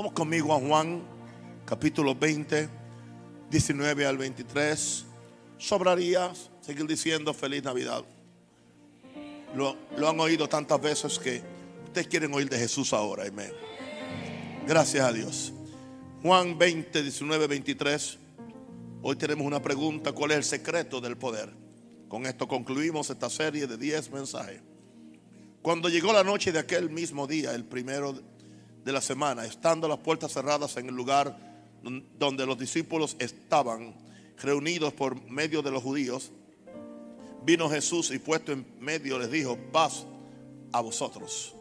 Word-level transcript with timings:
Vamos 0.00 0.14
conmigo 0.14 0.54
a 0.54 0.58
Juan, 0.58 1.02
capítulo 1.66 2.14
20, 2.14 2.70
19 3.50 4.06
al 4.06 4.16
23. 4.16 5.04
Sobraría 5.58 6.32
seguir 6.62 6.86
diciendo 6.86 7.34
feliz 7.34 7.62
Navidad. 7.62 8.02
Lo, 9.54 9.76
lo 9.98 10.08
han 10.08 10.18
oído 10.18 10.48
tantas 10.48 10.80
veces 10.80 11.18
que 11.18 11.42
ustedes 11.84 12.06
quieren 12.06 12.32
oír 12.32 12.48
de 12.48 12.56
Jesús 12.56 12.94
ahora. 12.94 13.26
Amén. 13.26 13.52
Gracias 14.66 15.04
a 15.04 15.12
Dios. 15.12 15.52
Juan 16.22 16.56
20, 16.56 17.02
19, 17.02 17.46
23. 17.46 18.18
Hoy 19.02 19.16
tenemos 19.16 19.46
una 19.46 19.60
pregunta. 19.60 20.12
¿Cuál 20.12 20.30
es 20.30 20.38
el 20.38 20.44
secreto 20.44 21.02
del 21.02 21.18
poder? 21.18 21.52
Con 22.08 22.24
esto 22.24 22.48
concluimos 22.48 23.10
esta 23.10 23.28
serie 23.28 23.66
de 23.66 23.76
10 23.76 24.12
mensajes. 24.12 24.62
Cuando 25.60 25.90
llegó 25.90 26.14
la 26.14 26.24
noche 26.24 26.52
de 26.52 26.58
aquel 26.58 26.88
mismo 26.88 27.26
día, 27.26 27.54
el 27.54 27.66
primero 27.66 28.14
de 28.84 28.92
la 28.92 29.00
semana, 29.00 29.44
estando 29.44 29.88
las 29.88 29.98
puertas 29.98 30.32
cerradas 30.32 30.76
en 30.76 30.88
el 30.88 30.94
lugar 30.94 31.36
donde 32.18 32.46
los 32.46 32.58
discípulos 32.58 33.16
estaban 33.18 33.94
reunidos 34.38 34.92
por 34.92 35.20
medio 35.30 35.62
de 35.62 35.70
los 35.70 35.82
judíos, 35.82 36.30
vino 37.44 37.68
Jesús 37.68 38.10
y 38.10 38.18
puesto 38.18 38.52
en 38.52 38.66
medio 38.80 39.18
les 39.18 39.30
dijo, 39.30 39.56
paz 39.72 40.06
a 40.72 40.80
vosotros. 40.80 41.54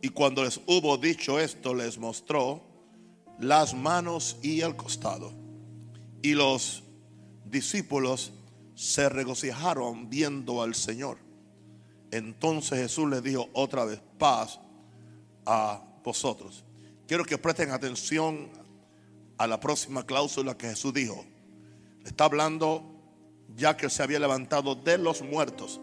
Y 0.00 0.08
cuando 0.08 0.44
les 0.44 0.60
hubo 0.66 0.96
dicho 0.96 1.38
esto, 1.38 1.74
les 1.74 1.98
mostró 1.98 2.62
las 3.38 3.74
manos 3.74 4.36
y 4.42 4.60
el 4.60 4.74
costado. 4.76 5.32
Y 6.22 6.34
los 6.34 6.82
discípulos 7.44 8.32
se 8.74 9.08
regocijaron 9.08 10.08
viendo 10.08 10.62
al 10.62 10.74
Señor. 10.74 11.18
Entonces 12.10 12.78
Jesús 12.78 13.08
les 13.08 13.22
dijo 13.22 13.48
otra 13.52 13.84
vez, 13.84 14.00
paz 14.18 14.60
a 15.46 15.82
vosotros. 16.02 16.64
Quiero 17.06 17.24
que 17.24 17.38
presten 17.38 17.70
atención 17.70 18.50
a 19.38 19.46
la 19.46 19.58
próxima 19.60 20.06
cláusula 20.06 20.56
que 20.56 20.68
Jesús 20.68 20.94
dijo. 20.94 21.24
Está 22.04 22.24
hablando 22.24 22.92
ya 23.56 23.76
que 23.76 23.90
se 23.90 24.02
había 24.02 24.18
levantado 24.18 24.74
de 24.74 24.98
los 24.98 25.22
muertos, 25.22 25.80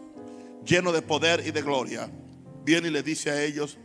lleno 0.64 0.92
de 0.92 1.02
poder 1.02 1.46
y 1.46 1.50
de 1.50 1.62
gloria. 1.62 2.10
Viene 2.64 2.88
y 2.88 2.90
le 2.90 3.02
dice 3.02 3.30
a 3.30 3.42
ellos, 3.42 3.78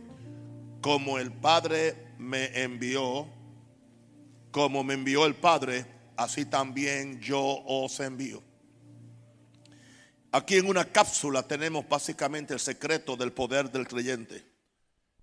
como 0.80 1.18
el 1.18 1.32
Padre 1.32 2.14
me 2.18 2.62
envió, 2.62 3.26
como 4.50 4.84
me 4.84 4.94
envió 4.94 5.26
el 5.26 5.34
Padre, 5.34 5.86
así 6.16 6.44
también 6.46 7.20
yo 7.20 7.40
os 7.66 8.00
envío. 8.00 8.42
Aquí 10.32 10.56
en 10.56 10.68
una 10.68 10.84
cápsula 10.84 11.42
tenemos 11.42 11.88
básicamente 11.88 12.52
el 12.52 12.60
secreto 12.60 13.16
del 13.16 13.32
poder 13.32 13.70
del 13.70 13.86
creyente. 13.86 14.55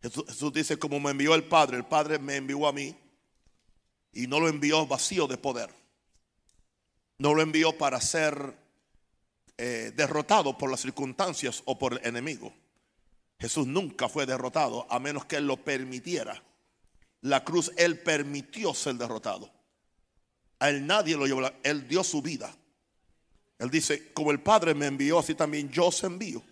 Jesús, 0.04 0.52
dice, 0.52 0.78
como 0.78 1.00
me 1.00 1.12
envió 1.12 1.34
el 1.34 1.46
Padre, 1.46 1.78
el 1.78 1.86
Padre 1.86 2.20
me 2.20 2.36
envió 2.36 2.68
a 2.68 2.74
mí 2.74 2.94
y 4.12 4.28
no 4.28 4.42
lo 4.42 4.50
envió 4.50 4.86
vacío 4.86 5.28
de 5.28 5.38
poder. 5.38 5.70
No 7.20 7.34
lo 7.34 7.42
envió 7.42 7.78
para 7.78 8.02
ser 8.02 8.54
eh, 9.58 9.94
derrotado 9.96 10.58
por 10.58 10.70
las 10.70 10.82
circunstancias 10.82 11.64
o 11.64 11.80
por 11.80 11.94
el 11.94 12.06
enemigo. 12.06 12.54
Jesús 13.40 13.66
nunca 13.66 14.10
fue 14.10 14.26
derrotado 14.26 14.86
a 14.90 15.00
menos 15.00 15.24
que 15.24 15.38
Él 15.38 15.48
lo 15.48 15.56
permitiera. 15.56 16.44
La 17.22 17.46
cruz 17.46 17.72
Él 17.78 18.00
permitió 18.00 18.74
ser 18.74 18.96
derrotado. 18.96 19.50
A 20.60 20.70
Él 20.70 20.86
nadie 20.86 21.16
lo 21.16 21.26
llevó, 21.26 21.50
Él 21.64 21.88
dio 21.88 22.04
su 22.04 22.22
vida. 22.22 22.54
Él 23.58 23.70
dice, 23.70 24.12
como 24.12 24.32
el 24.32 24.42
Padre 24.42 24.74
me 24.74 24.88
envió, 24.88 25.20
así 25.20 25.34
también 25.34 25.70
yo 25.70 25.86
os 25.86 26.04
envío. 26.04 26.44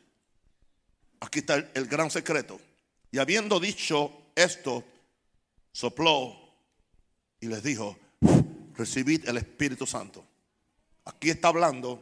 Aquí 1.20 1.40
está 1.40 1.56
el 1.74 1.88
gran 1.88 2.10
secreto. 2.10 2.58
Y 3.12 3.20
habiendo 3.20 3.60
dicho 3.60 4.12
esto, 4.36 4.84
sopló 5.72 6.36
y 7.40 7.48
les 7.48 7.62
dijo, 7.62 7.98
recibid 8.76 9.28
el 9.28 9.38
Espíritu 9.38 9.86
Santo. 9.86 10.26
Aquí 11.06 11.30
está 11.30 11.50
hablando 11.50 12.02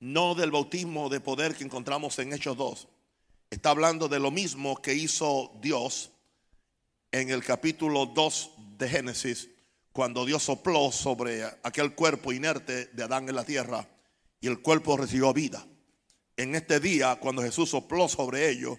no 0.00 0.34
del 0.34 0.50
bautismo 0.50 1.08
de 1.08 1.20
poder 1.20 1.54
que 1.54 1.64
encontramos 1.64 2.18
en 2.18 2.32
Hechos 2.32 2.56
2. 2.56 2.88
Está 3.50 3.70
hablando 3.70 4.08
de 4.08 4.18
lo 4.18 4.30
mismo 4.30 4.80
que 4.80 4.94
hizo 4.94 5.52
Dios 5.60 6.10
en 7.12 7.30
el 7.30 7.42
capítulo 7.42 8.06
2 8.06 8.50
de 8.78 8.88
Génesis, 8.88 9.48
cuando 9.92 10.24
Dios 10.24 10.42
sopló 10.42 10.92
sobre 10.92 11.44
aquel 11.62 11.94
cuerpo 11.94 12.32
inerte 12.32 12.86
de 12.86 13.02
Adán 13.02 13.28
en 13.28 13.34
la 13.34 13.44
tierra 13.44 13.88
y 14.40 14.46
el 14.46 14.60
cuerpo 14.60 14.96
recibió 14.96 15.32
vida. 15.32 15.66
En 16.36 16.54
este 16.54 16.80
día, 16.80 17.16
cuando 17.16 17.42
Jesús 17.42 17.70
sopló 17.70 18.08
sobre 18.08 18.48
ellos, 18.50 18.78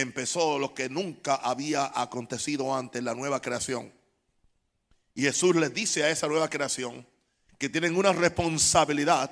empezó 0.00 0.58
lo 0.58 0.74
que 0.74 0.88
nunca 0.88 1.34
había 1.34 1.90
acontecido 1.94 2.74
antes, 2.74 3.02
la 3.02 3.14
nueva 3.14 3.40
creación. 3.42 3.92
Y 5.14 5.22
Jesús 5.22 5.56
les 5.56 5.74
dice 5.74 6.04
a 6.04 6.10
esa 6.10 6.28
nueva 6.28 6.48
creación 6.48 7.04
que 7.58 7.68
tienen 7.68 7.96
una 7.96 8.12
responsabilidad 8.12 9.30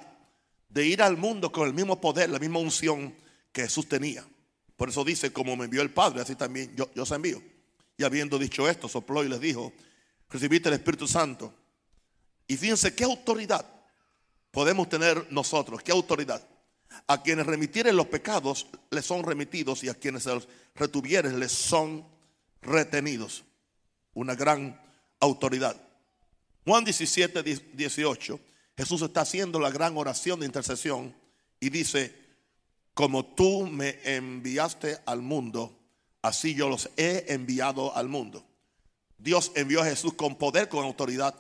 de 0.69 0.87
ir 0.87 1.03
al 1.03 1.17
mundo 1.17 1.53
con 1.53 1.69
el 1.69 1.75
mismo 1.75 2.01
poder, 2.01 2.31
la 2.31 2.41
misma 2.41 2.59
unción 2.59 3.15
que 3.53 3.63
Jesús 3.63 3.89
tenía. 3.89 4.27
Por 4.77 4.89
eso 4.89 5.05
dice, 5.05 5.33
como 5.33 5.57
me 5.57 5.67
envió 5.67 5.83
el 5.83 5.91
Padre, 5.91 6.21
así 6.21 6.35
también 6.35 6.75
yo, 6.75 6.91
yo 6.95 7.05
os 7.05 7.11
envío. 7.13 7.41
Y 7.97 8.03
habiendo 8.03 8.37
dicho 8.37 8.69
esto, 8.69 8.89
sopló 8.89 9.23
y 9.23 9.29
les 9.29 9.41
dijo, 9.41 9.73
recibiste 10.29 10.69
el 10.69 10.75
Espíritu 10.75 11.07
Santo. 11.07 11.55
Y 12.49 12.57
fíjense 12.57 12.95
qué 12.95 13.05
autoridad 13.05 13.65
podemos 14.51 14.89
tener 14.89 15.29
nosotros, 15.31 15.81
qué 15.83 15.93
autoridad. 15.93 16.47
A 17.07 17.23
quienes 17.23 17.47
remitieren 17.47 17.97
los 17.97 18.07
pecados 18.07 18.67
les 18.91 19.05
son 19.05 19.23
remitidos 19.23 19.85
y 19.85 19.89
a 19.89 19.95
quienes 19.95 20.25
se 20.25 20.35
los 20.35 20.49
retuvieren 20.75 21.39
les 21.39 21.53
son 21.53 22.07
retenidos. 22.63 23.45
Una 24.15 24.35
gran 24.35 24.81
autoridad. 25.21 25.77
Juan 26.65 26.85
17, 26.85 27.43
18, 27.75 28.41
Jesús 28.77 29.03
está 29.03 29.21
haciendo 29.23 29.61
la 29.61 29.71
gran 29.71 29.97
oración 29.97 30.41
de 30.41 30.47
intercesión 30.47 31.15
y 31.61 31.71
dice, 31.71 32.15
como 32.93 33.25
tú 33.25 33.67
me 33.67 33.99
enviaste 34.05 34.99
al 35.07 35.23
mundo, 35.23 35.79
así 36.23 36.55
yo 36.55 36.69
los 36.69 36.91
he 36.97 37.27
enviado 37.29 37.95
al 37.95 38.09
mundo. 38.09 38.45
Dios 39.19 39.53
envió 39.55 39.83
a 39.83 39.85
Jesús 39.85 40.15
con 40.15 40.37
poder, 40.37 40.69
con 40.69 40.85
autoridad. 40.85 41.35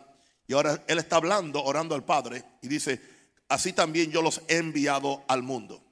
Y 0.46 0.54
ahora 0.54 0.84
Él 0.86 0.98
está 0.98 1.16
hablando, 1.16 1.62
orando 1.62 1.94
al 1.94 2.04
Padre 2.04 2.44
y 2.62 2.68
dice, 2.68 3.00
así 3.48 3.72
también 3.72 4.10
yo 4.10 4.22
los 4.22 4.40
he 4.48 4.56
enviado 4.56 5.24
al 5.28 5.42
mundo. 5.42 5.82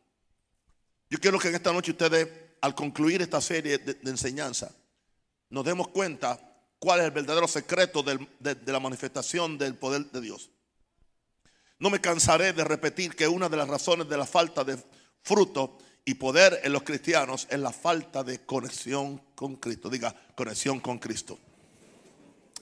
Yo 1.11 1.19
quiero 1.19 1.39
que 1.39 1.49
en 1.49 1.55
esta 1.55 1.73
noche 1.73 1.93
ustedes, 1.93 2.29
al 2.61 2.75
concluir 2.75 3.23
esta 3.23 3.41
serie 3.41 3.79
de, 3.79 4.11
enseñanza, 4.11 4.75
nos 5.51 5.65
demos 5.65 5.89
cuenta 5.89 6.39
cuál 6.79 7.01
es 7.01 7.07
el 7.07 7.13
verdadero 7.13 7.47
secreto 7.47 8.03
de, 8.03 8.27
de 8.41 8.73
la 8.73 8.81
manifestación 8.81 9.59
del 9.59 9.77
poder 9.77 10.11
de 10.11 10.21
Dios. 10.21 10.51
No 11.79 11.91
me 11.91 12.01
cansaré 12.01 12.53
de 12.53 12.65
repetir 12.65 13.15
que 13.15 13.29
una 13.29 13.49
de 13.49 13.57
las 13.57 13.69
razones 13.69 14.09
de 14.09 14.17
la 14.17 14.27
falta 14.27 14.65
de 14.65 14.79
fruto 15.23 15.79
y 16.05 16.15
poder 16.15 16.61
en 16.63 16.73
los 16.73 16.83
cristianos 16.83 17.47
es 17.51 17.59
la 17.59 17.73
falta 17.73 18.23
de 18.23 18.45
conexión 18.45 19.21
con 19.35 19.57
Cristo. 19.57 19.89
Diga, 19.89 20.15
conexión 20.35 20.81
con 20.81 20.99
Cristo. 20.99 21.39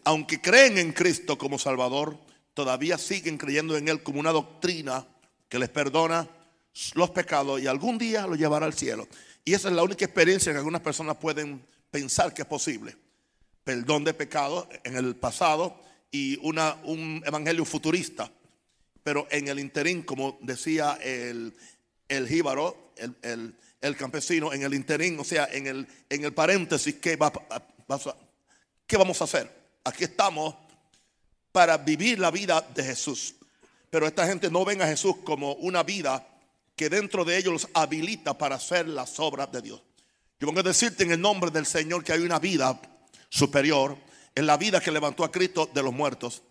Aunque 0.04 0.40
creen 0.40 0.78
en 0.78 0.92
Cristo 0.92 1.36
como 1.36 1.58
Salvador, 1.58 2.18
todavía 2.54 2.98
siguen 2.98 3.38
creyendo 3.38 3.76
en 3.76 3.88
Él 3.88 4.02
como 4.02 4.20
una 4.20 4.32
doctrina 4.32 5.06
que 5.48 5.58
les 5.58 5.68
perdona 5.68 6.28
los 6.94 7.10
pecados 7.10 7.60
y 7.60 7.66
algún 7.66 7.98
día 7.98 8.26
los 8.26 8.38
llevará 8.38 8.66
al 8.66 8.74
cielo. 8.74 9.06
Y 9.44 9.54
esa 9.54 9.68
es 9.68 9.74
la 9.74 9.82
única 9.82 10.04
experiencia 10.04 10.52
que 10.52 10.58
algunas 10.58 10.80
personas 10.80 11.16
pueden 11.16 11.64
pensar 11.90 12.32
que 12.32 12.42
es 12.42 12.48
posible. 12.48 12.96
Perdón 13.64 14.04
de 14.04 14.14
pecados 14.14 14.66
en 14.84 14.96
el 14.96 15.16
pasado 15.16 15.78
y 16.10 16.38
una, 16.42 16.76
un 16.84 17.22
evangelio 17.26 17.64
futurista. 17.64 18.30
Pero 19.02 19.26
en 19.30 19.48
el 19.48 19.58
interín, 19.58 20.02
como 20.02 20.38
decía 20.42 20.98
el, 21.02 21.54
el 22.08 22.28
jíbaro, 22.28 22.92
el, 22.96 23.56
el, 23.80 23.96
campesino, 23.96 24.52
en 24.52 24.62
el 24.62 24.74
interín, 24.74 25.18
o 25.18 25.24
sea, 25.24 25.48
en 25.50 25.66
el, 25.66 25.88
en 26.08 26.24
el 26.24 26.32
paréntesis, 26.32 26.94
¿qué, 26.96 27.16
va, 27.16 27.32
¿qué 28.86 28.96
vamos 28.96 29.20
a 29.20 29.24
hacer? 29.24 29.50
Aquí 29.84 30.04
estamos 30.04 30.54
para 31.52 31.76
vivir 31.78 32.18
la 32.18 32.30
vida 32.30 32.66
de 32.74 32.82
Jesús. 32.82 33.34
Pero 33.90 34.06
esta 34.06 34.26
gente 34.26 34.50
no 34.50 34.64
ven 34.64 34.80
a 34.82 34.86
Jesús 34.86 35.16
como 35.22 35.52
una 35.54 35.82
vida 35.82 36.26
que 36.74 36.88
dentro 36.88 37.24
de 37.24 37.36
ellos 37.36 37.52
los 37.52 37.68
habilita 37.74 38.36
para 38.36 38.56
hacer 38.56 38.88
las 38.88 39.20
obras 39.20 39.52
de 39.52 39.60
Dios. 39.60 39.82
Yo 40.40 40.46
vengo 40.46 40.60
a 40.60 40.64
decirte 40.64 41.04
en 41.04 41.12
el 41.12 41.20
nombre 41.20 41.50
del 41.50 41.66
Señor 41.66 42.02
que 42.02 42.12
hay 42.12 42.22
una 42.22 42.38
vida 42.38 42.80
superior, 43.28 43.96
en 44.34 44.46
la 44.46 44.56
vida 44.56 44.80
que 44.80 44.90
levantó 44.90 45.24
a 45.24 45.30
Cristo 45.30 45.70
de 45.72 45.82
los 45.82 45.92
muertos, 45.92 46.42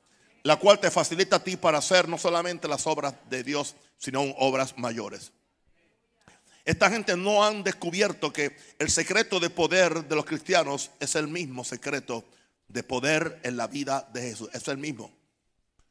la 0.44 0.58
cual 0.58 0.80
te 0.80 0.92
facilita 0.92 1.38
a 1.38 1.44
ti 1.44 1.58
para 1.58 1.80
hacer 1.80 2.08
no 2.08 2.18
solamente 2.18 2.68
las 2.68 2.86
obras 2.88 3.16
de 3.30 3.44
Dios, 3.44 3.76
sino 3.98 4.22
obras 4.38 4.78
mayores. 4.78 5.32
Esta 6.64 6.92
gente 6.92 7.18
no 7.18 7.44
han 7.44 7.64
descubierto 7.64 8.32
que 8.32 8.56
el 8.78 8.90
secreto 8.92 9.40
de 9.40 9.50
poder 9.50 10.08
de 10.08 10.16
los 10.16 10.26
cristianos 10.26 10.92
es 11.00 11.16
el 11.16 11.28
mismo 11.28 11.64
secreto 11.64 12.24
de 12.72 12.84
poder 12.84 13.40
en 13.44 13.58
la 13.58 13.68
vida 13.68 14.10
de 14.14 14.22
Jesús. 14.22 14.50
Es 14.54 14.68
el 14.68 14.78
mismo. 14.78 15.12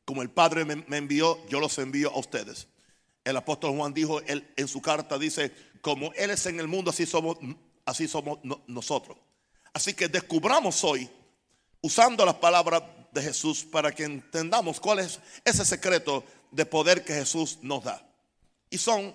Como 0.05 0.23
el 0.23 0.31
Padre 0.31 0.65
me, 0.65 0.97
envió, 0.97 1.39
yo 1.49 1.61
los 1.61 1.79
envío 1.79 2.11
a 2.11 2.19
ustedes. 2.19 2.69
El 3.25 3.37
apóstol 3.37 3.77
Juan 3.77 3.93
dijo 3.93 4.21
él, 4.23 4.49
en 4.57 4.67
su 4.67 4.81
carta, 4.81 5.19
dice, 5.19 5.53
como 5.83 6.13
Él 6.15 6.31
es 6.31 6.47
en 6.47 6.59
el 6.59 6.69
mundo, 6.69 6.91
así 6.91 7.07
somos, 7.07 7.37
así 7.85 8.09
somos 8.09 8.39
nosotros. 8.67 9.19
Así 9.73 9.95
que 9.95 10.09
descubramos 10.09 10.83
hoy 10.85 11.09
usando 11.83 12.25
las 12.25 12.37
palabras 12.37 12.83
de 13.13 13.23
Jesús 13.23 13.65
para 13.65 13.93
que 13.93 14.05
entendamos 14.05 14.81
cuál 14.81 15.01
es 15.01 15.21
ese 15.45 15.65
secreto 15.65 16.25
de 16.51 16.67
poder 16.67 17.05
que 17.05 17.15
Jesús 17.15 17.59
nos 17.63 17.85
da. 17.85 18.07
Y 18.71 18.79
son, 18.79 19.15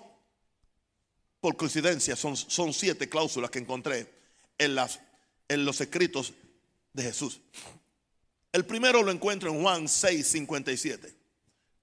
por 1.40 1.56
coincidencia, 1.56 2.16
son, 2.16 2.36
son 2.36 2.72
siete 2.72 3.08
cláusulas 3.08 3.50
que 3.50 3.58
encontré 3.58 4.12
en, 4.58 4.74
las, 4.74 5.00
en 5.48 5.64
los 5.64 5.80
escritos 5.80 6.32
de 6.96 7.02
Jesús. 7.02 7.40
El 8.50 8.64
primero 8.64 9.02
lo 9.02 9.12
encuentro 9.12 9.50
en 9.50 9.62
Juan 9.62 9.86
6, 9.86 10.26
57. 10.26 11.14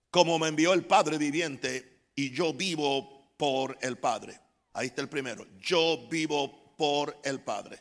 Como 0.09 0.39
me 0.39 0.47
envió 0.47 0.73
el 0.73 0.85
Padre 0.85 1.17
viviente 1.17 2.09
y 2.15 2.31
yo 2.31 2.53
vivo 2.53 3.31
por 3.37 3.77
el 3.81 3.97
Padre. 3.97 4.39
Ahí 4.73 4.87
está 4.87 5.01
el 5.01 5.09
primero. 5.09 5.45
Yo 5.59 6.07
vivo 6.09 6.75
por 6.75 7.15
el 7.23 7.39
Padre. 7.41 7.79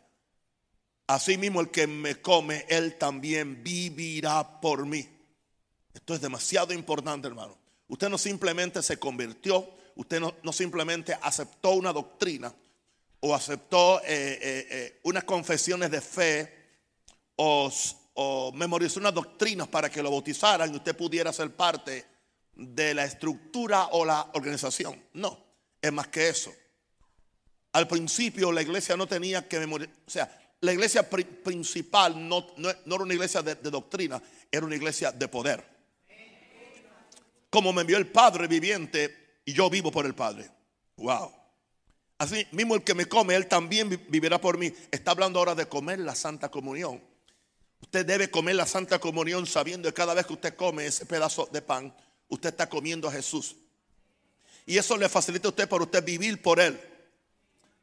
Asimismo 1.07 1.61
el 1.61 1.71
que 1.71 1.87
me 1.87 2.21
come, 2.21 2.67
él 2.69 2.97
también 2.99 3.63
vivirá 3.65 4.61
por 4.61 4.87
mí. 4.87 5.09
Esto 5.95 6.15
es 6.15 6.21
demasiado 6.21 6.73
importante, 6.73 7.29
hermano. 7.29 7.57
Usted 7.89 8.09
no 8.09 8.19
simplemente 8.19 8.83
se 8.83 8.99
convirtió, 8.99 9.69
usted 9.97 10.21
no, 10.21 10.53
simplemente 10.53 11.17
aceptó 11.21 11.73
una 11.73 11.93
doctrina 11.93 12.55
o 13.21 13.35
aceptó 13.35 14.01
eh, 14.01 14.05
eh, 14.09 14.67
eh, 14.71 15.01
unas 15.05 15.25
confesiones 15.25 15.91
de 15.91 16.01
fe 16.01 16.62
o, 17.37 18.53
memorizó 18.55 19.01
unas 19.01 19.15
doctrinas 19.15 19.69
para 19.69 19.91
que 19.91 20.03
lo 20.03 20.11
bautizaran 20.11 20.73
y 20.73 20.77
usted 20.77 20.97
pudiera 20.97 21.33
ser 21.33 21.55
parte 21.55 22.07
de 22.55 22.95
la 22.95 23.05
estructura 23.05 23.87
o 23.93 24.05
la 24.05 24.31
organización. 24.35 25.03
No, 25.15 25.39
es 25.81 25.93
más 25.93 26.09
que 26.09 26.29
eso. 26.29 26.53
Al 27.73 27.89
principio 27.89 28.53
la 28.53 28.61
iglesia 28.61 28.97
no 28.97 29.07
tenía 29.07 29.49
que 29.49 29.59
memorizar, 29.59 29.97
o 30.07 30.11
sea, 30.11 30.43
la 30.61 30.73
iglesia 30.73 31.09
principal 31.11 32.29
no, 32.29 32.47
no, 32.57 32.71
era 32.71 33.03
una 33.03 33.15
iglesia 33.15 33.43
de, 33.43 33.57
doctrina, 33.57 34.23
era 34.51 34.65
una 34.65 34.77
iglesia 34.77 35.11
de 35.11 35.27
poder. 35.27 35.65
Como 37.51 37.73
me 37.73 37.81
envió 37.81 37.99
el 37.99 38.07
Padre 38.07 38.47
viviente 38.47 39.41
y 39.45 39.53
yo 39.53 39.69
vivo 39.69 39.91
por 39.91 40.07
el 40.07 40.15
Padre. 40.15 40.49
Wow. 40.97 41.33
Así 42.17 42.47
mismo 42.53 42.77
el 42.77 42.85
que 42.85 42.95
me 42.95 43.07
come, 43.07 43.35
él 43.35 43.49
también 43.49 43.89
vivirá 44.09 44.41
por 44.41 44.57
mí. 44.57 44.73
Está 44.93 45.11
hablando 45.11 45.41
ahora 45.41 45.57
de 45.57 45.67
comer 45.67 45.99
la 45.99 46.15
Santa 46.15 46.49
Comunión. 46.49 47.03
Usted 47.93 48.07
debe 48.07 48.31
comer 48.31 48.55
la 48.55 48.65
Santa 48.65 48.99
Comunión 48.99 49.47
sabiendo 49.47 49.87
que 49.87 49.93
cada 49.93 50.15
vez 50.15 50.25
que 50.25 50.33
usted 50.33 50.57
come 50.57 50.87
ese 50.87 51.05
pedazo 51.05 51.47
de 51.53 51.61
pan, 51.61 51.95
usted 52.29 52.49
está 52.49 52.67
comiendo 52.67 53.07
a 53.07 53.13
Jesús. 53.13 53.55
Y 54.65 54.79
eso 54.79 54.97
le 54.97 55.11
facilita 55.11 55.49
a 55.49 55.51
usted 55.51 55.69
para 55.69 55.85
usted 55.85 56.03
vivir 56.03 56.41
por 56.41 56.59
Él. 56.59 56.81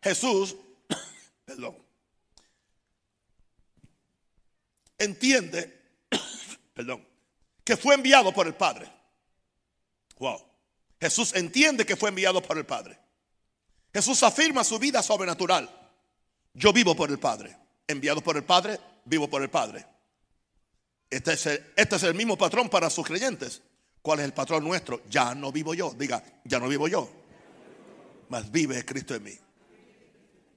Jesús, 0.01 0.55
perdón, 1.45 1.77
entiende, 4.97 5.79
perdón, 6.73 7.07
que 7.63 7.77
fue 7.77 7.93
enviado 7.93 8.33
por 8.33 8.47
el 8.47 8.55
Padre. 8.55 8.91
Wow. 10.17 10.43
Jesús 10.99 11.35
entiende 11.35 11.85
que 11.85 11.95
fue 11.95 12.09
enviado 12.09 12.41
por 12.41 12.57
el 12.57 12.65
Padre. 12.65 12.97
Jesús 13.93 14.23
afirma 14.23 14.63
su 14.63 14.79
vida 14.79 15.03
sobrenatural. 15.03 15.69
Yo 16.55 16.73
vivo 16.73 16.95
por 16.95 17.11
el 17.11 17.19
Padre. 17.19 17.55
Enviado 17.87 18.21
por 18.21 18.37
el 18.37 18.43
Padre, 18.43 18.79
vivo 19.05 19.29
por 19.29 19.43
el 19.43 19.51
Padre. 19.51 19.85
Este 21.09 21.33
es 21.33 21.45
el, 21.45 21.65
este 21.75 21.95
es 21.95 22.03
el 22.03 22.13
mismo 22.13 22.37
patrón 22.37 22.69
para 22.69 22.89
sus 22.89 23.05
creyentes. 23.05 23.61
¿Cuál 24.01 24.19
es 24.19 24.25
el 24.25 24.33
patrón 24.33 24.63
nuestro? 24.63 25.01
Ya 25.09 25.33
no 25.35 25.51
vivo 25.51 25.73
yo. 25.73 25.93
Diga, 25.97 26.23
ya 26.43 26.59
no 26.59 26.67
vivo 26.67 26.87
yo. 26.87 27.09
Mas 28.29 28.51
vive 28.51 28.85
Cristo 28.85 29.15
en 29.15 29.23
mí. 29.23 29.37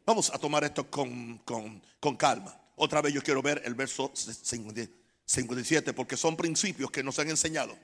Vamos 0.04 0.30
a 0.30 0.38
tomar 0.38 0.64
esto 0.64 0.90
con, 0.90 1.38
con 1.38 2.16
calma. 2.16 2.58
Otra 2.76 3.00
vez 3.00 3.14
yo 3.14 3.22
quiero 3.22 3.42
ver 3.42 3.62
el 3.64 3.74
verso 3.74 4.12
57 4.14 5.92
porque 5.92 6.16
son 6.16 6.36
principios 6.36 6.90
que 6.90 7.02
nos 7.02 7.18
han 7.18 7.30
enseñado. 7.30 7.76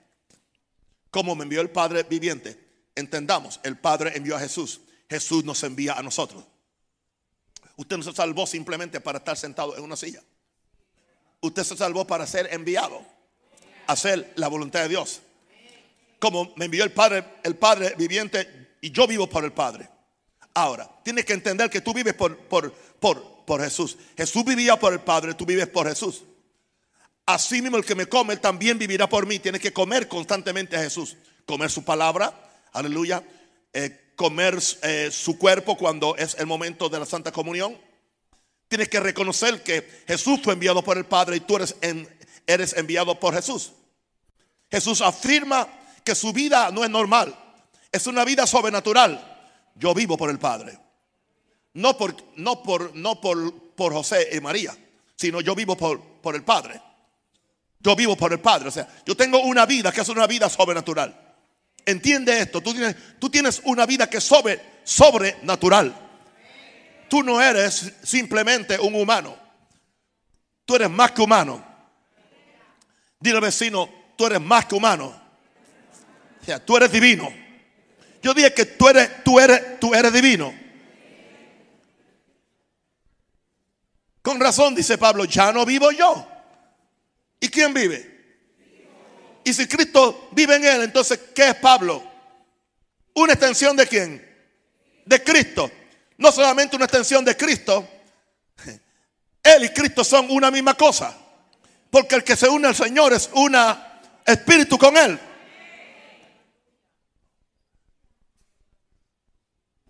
Como 1.10 1.34
me 1.34 1.44
envió 1.44 1.60
el 1.60 1.70
Padre 1.70 2.02
viviente, 2.02 2.58
entendamos, 2.94 3.60
el 3.62 3.78
Padre 3.78 4.12
envió 4.16 4.36
a 4.36 4.40
Jesús. 4.40 4.80
Jesús 5.08 5.44
nos 5.44 5.62
envía 5.62 5.94
a 5.94 6.02
nosotros. 6.02 6.44
Usted 7.76 7.96
no 7.96 8.02
se 8.02 8.12
salvó 8.12 8.46
simplemente 8.46 9.00
para 9.00 9.18
estar 9.18 9.36
sentado 9.36 9.76
en 9.76 9.84
una 9.84 9.96
silla. 9.96 10.22
Usted 11.40 11.64
se 11.64 11.76
salvó 11.76 12.06
para 12.06 12.26
ser 12.26 12.49
enviado 12.52 13.02
a 13.87 13.93
hacer 13.93 14.32
la 14.37 14.49
voluntad 14.49 14.82
de 14.82 14.88
Dios. 14.88 15.20
Como 16.19 16.52
me 16.56 16.64
envió 16.64 16.85
el 16.85 16.93
Padre, 16.93 17.25
el 17.44 17.56
Padre 17.56 17.94
viviente 17.96 18.76
y 18.81 18.90
yo 18.90 19.06
vivo 19.06 19.29
por 19.29 19.44
el 19.44 19.52
Padre. 19.52 19.88
Ahora, 20.55 20.90
tienes 21.05 21.25
que 21.25 21.32
entender 21.32 21.70
que 21.70 21.81
tú 21.81 21.94
vives 21.94 22.14
por, 22.14 22.37
por, 22.37 22.73
por, 22.73 23.44
por 23.44 23.62
Jesús. 23.62 23.96
Jesús 24.17 24.44
vivía 24.44 24.76
por 24.76 24.93
el 24.93 25.00
Padre, 25.00 25.35
tú 25.35 25.46
vives 25.46 25.69
por 25.69 25.88
Jesús. 25.88 26.25
Así 27.26 27.62
mismo 27.62 27.76
el 27.76 27.85
que 27.85 27.94
me 27.94 28.06
come 28.06 28.38
también 28.38 28.79
vivirá 28.79 29.08
por 29.08 29.26
mí. 29.26 29.38
Tienes 29.38 29.61
que 29.61 29.73
comer 29.73 30.08
constantemente 30.08 30.76
a 30.76 30.81
Jesús. 30.81 31.17
Comer 31.46 31.70
su 31.70 31.85
palabra, 31.85 32.32
aleluya. 32.73 33.23
Eh, 33.73 34.12
comer 34.17 34.58
eh, 34.82 35.11
su 35.12 35.38
cuerpo 35.38 35.76
cuando 35.76 36.17
es 36.17 36.35
el 36.38 36.46
momento 36.46 36.88
de 36.88 36.99
la 36.99 37.06
Santa 37.06 37.31
Comunión. 37.31 37.79
Tienes 38.68 38.88
que 38.88 39.00
reconocer 39.00 39.62
que 39.62 40.04
Jesús 40.06 40.40
fue 40.42 40.52
enviado 40.52 40.82
por 40.82 40.98
el 40.98 41.06
Padre 41.06 41.36
y 41.36 41.40
tú 41.40 41.56
eres, 41.56 41.76
eres 42.46 42.76
enviado 42.76 43.18
por 43.18 43.34
Jesús. 43.34 43.72
Jesús 44.70 45.00
afirma 45.00 45.66
que 46.04 46.14
su 46.14 46.32
vida 46.32 46.70
no 46.70 46.84
es 46.84 46.90
normal, 46.90 47.34
es 47.90 48.06
una 48.06 48.24
vida 48.24 48.46
sobrenatural. 48.46 49.24
Yo 49.74 49.94
vivo 49.94 50.16
por 50.16 50.28
el 50.30 50.38
Padre. 50.38 50.78
No 51.74 51.96
por, 51.96 52.14
no 52.36 52.62
por, 52.62 52.94
no 52.94 53.20
por, 53.20 53.54
por 53.74 53.92
José 53.92 54.28
y 54.32 54.40
María, 54.40 54.76
sino 55.16 55.40
yo 55.40 55.54
vivo 55.54 55.76
por, 55.76 56.00
por 56.00 56.34
el 56.34 56.42
Padre. 56.42 56.80
Yo 57.80 57.94
vivo 57.94 58.16
por 58.16 58.32
el 58.32 58.40
Padre. 58.40 58.68
O 58.68 58.72
sea, 58.72 58.88
yo 59.06 59.16
tengo 59.16 59.40
una 59.40 59.64
vida 59.64 59.92
que 59.92 60.00
es 60.00 60.08
una 60.08 60.26
vida 60.26 60.48
sobrenatural. 60.48 61.28
Entiende 61.86 62.40
esto. 62.40 62.60
Tú 62.60 62.72
tienes, 62.72 62.96
tú 63.18 63.30
tienes 63.30 63.62
una 63.64 63.86
vida 63.86 64.10
que 64.10 64.18
es 64.18 64.24
sobre, 64.24 64.60
sobrenatural. 64.84 66.07
Tú 67.08 67.22
no 67.22 67.40
eres 67.40 67.94
simplemente 68.02 68.78
un 68.78 68.94
humano. 68.94 69.37
Tú 70.64 70.76
eres 70.76 70.90
más 70.90 71.12
que 71.12 71.22
humano. 71.22 71.64
Dile 73.20 73.37
al 73.37 73.43
vecino, 73.43 73.88
tú 74.16 74.26
eres 74.26 74.40
más 74.40 74.66
que 74.66 74.75
humano. 74.75 75.06
O 76.40 76.44
sea, 76.44 76.64
tú 76.64 76.76
eres 76.76 76.93
divino. 76.93 77.32
Yo 78.22 78.34
dije 78.34 78.52
que 78.52 78.66
tú 78.66 78.88
eres, 78.88 79.25
tú 79.25 79.40
eres, 79.40 79.81
tú 79.81 79.94
eres 79.94 80.12
divino. 80.12 80.55
Con 84.22 84.38
razón 84.40 84.75
dice 84.75 84.99
Pablo, 84.99 85.25
ya 85.25 85.52
no 85.52 85.64
vivo 85.64 85.90
yo. 85.90 86.28
¿Y 87.40 87.49
quién 87.49 87.72
vive? 87.72 88.19
Y 89.44 89.52
si 89.54 89.66
Cristo 89.66 90.28
vive 90.32 90.56
en 90.56 90.64
él, 90.64 90.82
entonces, 90.82 91.18
¿qué 91.35 91.49
es 91.49 91.54
Pablo? 91.54 92.04
¿Una 93.14 93.32
extensión 93.32 93.75
de 93.76 93.87
quién? 93.87 94.23
De 95.06 95.23
Cristo. 95.23 95.71
No 96.18 96.32
solamente 96.32 96.76
una 96.76 96.84
extensión 96.84 97.25
de 97.25 97.37
Cristo. 97.37 97.88
Él 99.42 99.64
y 99.64 99.68
Cristo 99.70 100.04
son 100.04 100.30
una 100.30 100.50
misma 100.50 100.75
cosa. 100.75 101.16
Porque 101.90 102.16
el 102.16 102.25
que 102.25 102.37
se 102.37 102.48
une 102.48 102.68
al 102.68 102.75
Señor 102.75 103.12
es 103.12 103.30
un 103.32 103.56
espíritu 104.26 104.76
con 104.76 104.96
Él. 104.96 105.18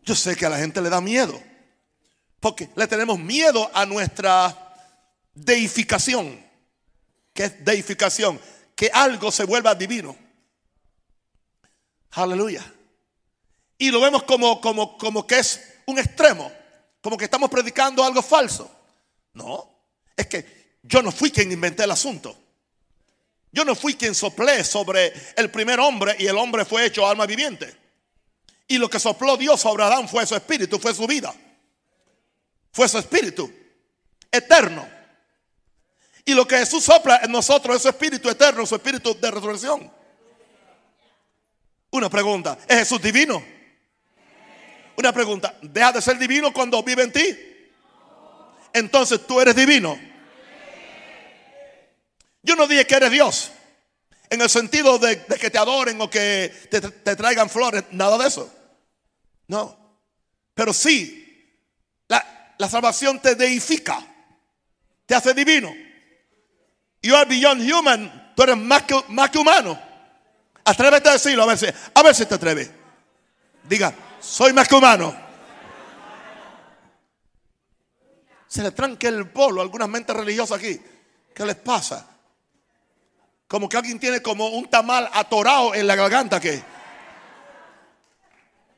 Yo 0.02 0.14
sé 0.14 0.36
que 0.36 0.46
a 0.46 0.50
la 0.50 0.58
gente 0.58 0.80
le 0.80 0.90
da 0.90 1.00
miedo. 1.00 1.42
Porque 2.40 2.70
le 2.76 2.86
tenemos 2.86 3.18
miedo 3.18 3.70
a 3.74 3.84
nuestra 3.84 4.56
deificación. 5.34 6.46
¿Qué 7.32 7.44
es 7.44 7.64
deificación? 7.64 8.40
Que 8.74 8.90
algo 8.92 9.32
se 9.32 9.44
vuelva 9.44 9.74
divino. 9.74 10.16
Aleluya. 12.12 12.64
Y 13.76 13.90
lo 13.90 14.00
vemos 14.00 14.22
como, 14.24 14.60
como, 14.60 14.96
como 14.98 15.26
que 15.26 15.38
es 15.38 15.67
un 15.88 15.98
extremo. 15.98 16.52
Como 17.00 17.16
que 17.16 17.24
estamos 17.24 17.50
predicando 17.50 18.04
algo 18.04 18.22
falso. 18.22 18.70
No. 19.32 19.68
Es 20.16 20.26
que 20.26 20.78
yo 20.82 21.02
no 21.02 21.10
fui 21.10 21.30
quien 21.30 21.50
inventé 21.50 21.84
el 21.84 21.90
asunto. 21.90 22.36
Yo 23.50 23.64
no 23.64 23.74
fui 23.74 23.94
quien 23.94 24.14
soplé 24.14 24.62
sobre 24.64 25.12
el 25.36 25.50
primer 25.50 25.80
hombre 25.80 26.14
y 26.18 26.26
el 26.26 26.36
hombre 26.36 26.64
fue 26.64 26.84
hecho 26.84 27.06
alma 27.06 27.24
viviente. 27.24 27.74
Y 28.66 28.76
lo 28.76 28.90
que 28.90 29.00
sopló 29.00 29.38
Dios 29.38 29.60
sobre 29.60 29.84
Adán 29.84 30.08
fue 30.08 30.26
su 30.26 30.36
espíritu, 30.36 30.78
fue 30.78 30.94
su 30.94 31.06
vida. 31.06 31.34
Fue 32.70 32.86
su 32.86 32.98
espíritu 32.98 33.50
eterno. 34.30 34.86
Y 36.26 36.34
lo 36.34 36.46
que 36.46 36.58
Jesús 36.58 36.84
sopla 36.84 37.20
en 37.22 37.32
nosotros 37.32 37.76
es 37.76 37.82
su 37.82 37.88
espíritu 37.88 38.28
eterno, 38.28 38.66
su 38.66 38.74
espíritu 38.74 39.18
de 39.18 39.30
resurrección. 39.30 39.90
Una 41.90 42.10
pregunta, 42.10 42.58
¿es 42.68 42.80
Jesús 42.80 43.00
divino? 43.00 43.42
Una 44.98 45.12
pregunta, 45.12 45.56
¿deja 45.62 45.92
de 45.92 46.02
ser 46.02 46.18
divino 46.18 46.52
cuando 46.52 46.82
vive 46.82 47.04
en 47.04 47.12
ti? 47.12 47.38
Entonces 48.72 49.24
tú 49.28 49.40
eres 49.40 49.54
divino. 49.54 49.96
Yo 52.42 52.56
no 52.56 52.66
dije 52.66 52.84
que 52.84 52.96
eres 52.96 53.12
Dios. 53.12 53.52
En 54.28 54.40
el 54.40 54.50
sentido 54.50 54.98
de, 54.98 55.24
que 55.24 55.50
te 55.50 55.58
adoren 55.58 56.00
o 56.00 56.10
que 56.10 56.52
te 56.68 57.14
traigan 57.14 57.48
flores, 57.48 57.84
nada 57.92 58.18
de 58.18 58.26
eso. 58.26 58.52
No. 59.46 59.78
Pero 60.54 60.72
sí, 60.72 61.54
la, 62.08 62.68
salvación 62.68 63.20
te 63.20 63.36
deifica, 63.36 64.04
te 65.06 65.14
hace 65.14 65.32
divino. 65.32 65.72
You 67.02 67.14
are 67.14 67.24
beyond 67.24 67.62
human. 67.62 68.32
Tú 68.34 68.42
eres 68.42 68.56
más 68.56 68.82
que, 68.82 69.00
más 69.10 69.30
que 69.30 69.38
humano. 69.38 69.80
Atrévete 70.64 71.08
a 71.08 71.12
decirlo, 71.12 71.44
a 71.44 71.46
ver 71.46 71.56
si, 71.56 71.66
a 71.94 72.02
ver 72.02 72.16
si 72.16 72.26
te 72.26 72.34
atreves. 72.34 72.68
Diga, 73.62 73.94
soy 74.20 74.52
más 74.52 74.68
que 74.68 74.74
humano. 74.74 75.14
Se 78.46 78.62
le 78.62 78.70
tranque 78.70 79.08
el 79.08 79.28
polo 79.28 79.60
a 79.60 79.64
algunas 79.64 79.88
mentes 79.88 80.16
religiosas 80.16 80.58
aquí. 80.58 80.80
¿Qué 81.34 81.44
les 81.44 81.56
pasa? 81.56 82.06
Como 83.46 83.68
que 83.68 83.76
alguien 83.76 83.98
tiene 83.98 84.20
como 84.20 84.48
un 84.48 84.68
tamal 84.68 85.08
atorado 85.12 85.74
en 85.74 85.86
la 85.86 85.94
garganta 85.94 86.40
que 86.40 86.62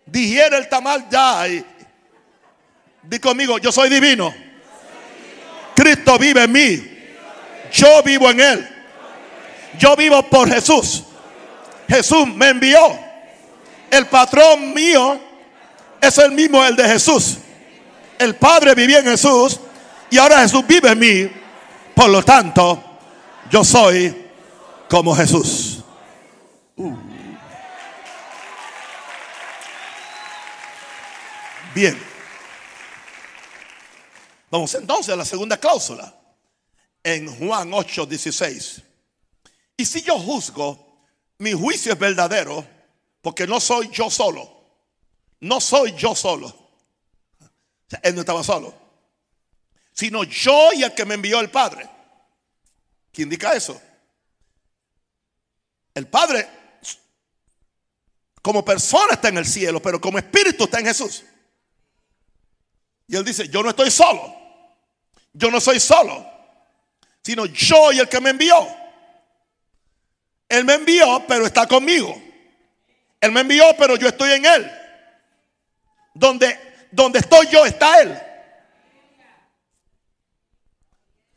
digiere 0.06 0.56
el 0.56 0.68
tamal 0.68 1.08
ya. 1.08 1.48
Y, 1.48 1.64
di 3.02 3.18
conmigo, 3.18 3.58
yo 3.58 3.72
soy 3.72 3.88
divino. 3.88 4.34
Cristo 5.74 6.18
vive 6.18 6.44
en 6.44 6.52
mí. 6.52 6.98
Yo 7.72 8.02
vivo 8.02 8.30
en 8.30 8.40
Él. 8.40 8.68
Yo 9.78 9.96
vivo 9.96 10.22
por 10.24 10.48
Jesús. 10.48 11.04
Jesús 11.88 12.26
me 12.26 12.48
envió. 12.48 12.78
El 13.90 14.06
patrón 14.06 14.74
mío 14.74 15.29
es 16.00 16.18
el 16.18 16.32
mismo, 16.32 16.64
el 16.64 16.76
de 16.76 16.84
Jesús. 16.84 17.38
El 18.18 18.36
Padre 18.36 18.74
vivía 18.74 18.98
en 18.98 19.06
Jesús 19.06 19.60
y 20.10 20.18
ahora 20.18 20.40
Jesús 20.40 20.66
vive 20.66 20.90
en 20.90 20.98
mí. 20.98 21.30
Por 21.94 22.08
lo 22.10 22.22
tanto, 22.22 22.82
yo 23.50 23.64
soy 23.64 24.30
como 24.88 25.14
Jesús. 25.14 25.82
Uh. 26.76 26.96
Bien. 31.74 32.10
Vamos 34.50 34.74
entonces 34.74 35.12
a 35.14 35.16
la 35.16 35.24
segunda 35.24 35.56
cláusula. 35.58 36.14
En 37.02 37.34
Juan 37.38 37.70
8, 37.72 38.06
16. 38.06 38.82
Y 39.76 39.86
si 39.86 40.02
yo 40.02 40.18
juzgo, 40.18 41.06
mi 41.38 41.52
juicio 41.52 41.92
es 41.92 41.98
verdadero, 41.98 42.66
porque 43.22 43.46
no 43.46 43.60
soy 43.60 43.88
yo 43.90 44.10
solo. 44.10 44.59
No 45.40 45.60
soy 45.60 45.94
yo 45.96 46.14
solo. 46.14 46.54
él 48.02 48.14
no 48.14 48.20
estaba 48.20 48.44
solo. 48.44 48.74
Sino 49.92 50.24
yo 50.24 50.72
y 50.72 50.82
el 50.82 50.94
que 50.94 51.04
me 51.04 51.14
envió 51.14 51.40
el 51.40 51.50
Padre. 51.50 51.88
¿Qué 53.12 53.22
indica 53.22 53.54
eso? 53.54 53.80
El 55.94 56.06
Padre 56.06 56.48
como 58.42 58.64
persona 58.64 59.14
está 59.14 59.28
en 59.28 59.38
el 59.38 59.46
cielo, 59.46 59.82
pero 59.82 60.00
como 60.00 60.18
espíritu 60.18 60.64
está 60.64 60.78
en 60.78 60.86
Jesús. 60.86 61.24
Y 63.06 63.16
él 63.16 63.24
dice, 63.24 63.48
yo 63.48 63.62
no 63.62 63.70
estoy 63.70 63.90
solo. 63.90 64.40
Yo 65.32 65.50
no 65.50 65.60
soy 65.60 65.78
solo, 65.78 66.26
sino 67.22 67.46
yo 67.46 67.92
y 67.92 68.00
el 68.00 68.08
que 68.08 68.20
me 68.20 68.30
envió. 68.30 68.66
Él 70.48 70.64
me 70.64 70.74
envió, 70.74 71.24
pero 71.28 71.46
está 71.46 71.68
conmigo. 71.68 72.20
Él 73.20 73.30
me 73.30 73.42
envió, 73.42 73.64
pero 73.78 73.96
yo 73.96 74.08
estoy 74.08 74.32
en 74.32 74.44
él. 74.44 74.79
Donde, 76.14 76.86
donde 76.90 77.18
estoy 77.20 77.46
yo 77.48 77.64
está 77.64 78.00
él. 78.00 78.18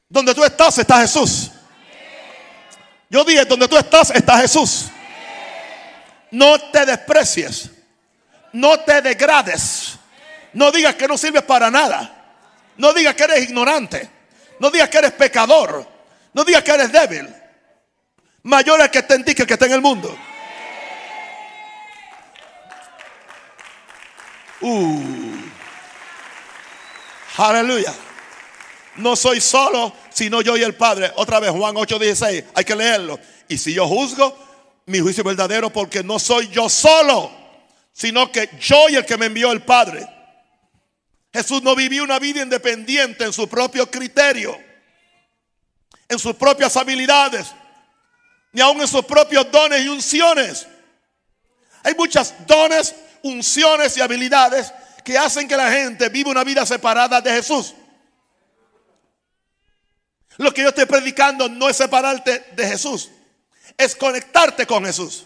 Donde 0.10 0.34
tú 0.36 0.44
estás 0.44 0.78
está 0.78 1.02
Jesús. 1.02 1.52
Yo 3.10 3.24
dije, 3.24 3.46
donde 3.46 3.68
tú 3.68 3.78
estás 3.78 4.12
está 4.12 4.38
Jesús. 4.38 4.86
No 6.32 6.60
te 6.72 6.86
desprecies. 6.86 7.70
No 8.52 8.80
te 8.80 9.02
degrades. 9.02 9.98
No 10.54 10.72
digas 10.72 10.96
que 10.96 11.08
no 11.08 11.18
sirves 11.18 11.44
para 11.44 11.70
nada. 11.72 12.36
No 12.78 12.94
digas 12.94 13.16
que 13.16 13.24
eres 13.24 13.44
ignorante. 13.44 14.10
No 14.60 14.70
digas 14.70 14.90
que 14.90 14.98
eres 14.98 15.12
pecador. 15.12 15.88
No 16.34 16.44
digas 16.44 16.64
que 16.64 16.72
eres 16.72 16.92
débil. 16.92 17.34
Mayor 18.44 18.80
es 18.80 18.86
el 18.86 18.92
que 18.92 19.00
está 19.00 19.16
en 19.16 19.26
ti 19.26 19.36
que 19.36 19.44
el 19.44 19.48
que 19.48 19.54
está 19.54 19.66
en 19.66 19.74
el 19.74 19.82
mundo. 19.82 20.16
Uh. 24.64 25.02
Aleluya. 27.38 27.94
No 28.96 29.16
soy 29.16 29.42
solo, 29.42 29.94
sino 30.10 30.42
yo 30.42 30.56
y 30.56 30.64
el 30.64 30.76
Padre. 30.76 31.12
Otra 31.16 31.40
vez, 31.40 31.52
Juan 31.52 31.76
8:16. 31.76 32.46
Hay 32.56 32.64
que 32.64 32.76
leerlo. 32.76 33.20
Y 33.48 33.58
si 33.58 33.74
yo 33.74 33.88
juzgo, 33.88 34.38
mi 34.86 35.00
juicio 35.00 35.22
es 35.22 35.26
verdadero 35.26 35.72
porque 35.72 36.04
no 36.04 36.18
soy 36.20 36.48
yo 36.48 36.70
solo, 36.70 37.32
sino 37.92 38.32
que 38.32 38.50
yo 38.60 38.90
y 38.90 38.96
el 38.96 39.06
que 39.06 39.18
me 39.18 39.26
envió 39.26 39.52
el 39.52 39.64
Padre. 39.64 40.08
Jesús 41.34 41.64
no 41.64 41.76
vivió 41.76 42.04
una 42.04 42.20
vida 42.20 42.44
independiente 42.44 43.24
en 43.24 43.34
su 43.34 43.48
propio 43.48 43.90
criterio, 43.90 44.56
en 46.08 46.20
sus 46.20 46.36
propias 46.36 46.78
habilidades, 46.78 47.48
ni 48.52 48.62
aun 48.62 48.80
en 48.80 48.88
sus 48.88 49.04
propios 49.04 49.52
dones 49.52 49.84
y 49.84 49.88
unciones. 49.88 50.68
Hay 51.84 51.96
muchas 51.96 52.46
dones, 52.46 52.94
unciones 53.24 53.98
y 53.98 54.02
habilidades 54.02 54.72
que 55.04 55.18
hacen 55.18 55.48
que 55.48 55.58
la 55.58 55.72
gente 55.72 56.10
viva 56.10 56.32
una 56.32 56.44
vida 56.44 56.66
separada 56.66 57.20
de 57.20 57.32
Jesús. 57.32 57.74
Lo 60.38 60.54
que 60.54 60.62
yo 60.62 60.70
estoy 60.70 60.86
predicando 60.86 61.50
no 61.50 61.70
es 61.70 61.78
separarte 61.78 62.46
de 62.54 62.68
Jesús, 62.68 63.10
es 63.78 63.96
conectarte 63.96 64.66
con 64.66 64.86
Jesús. 64.86 65.26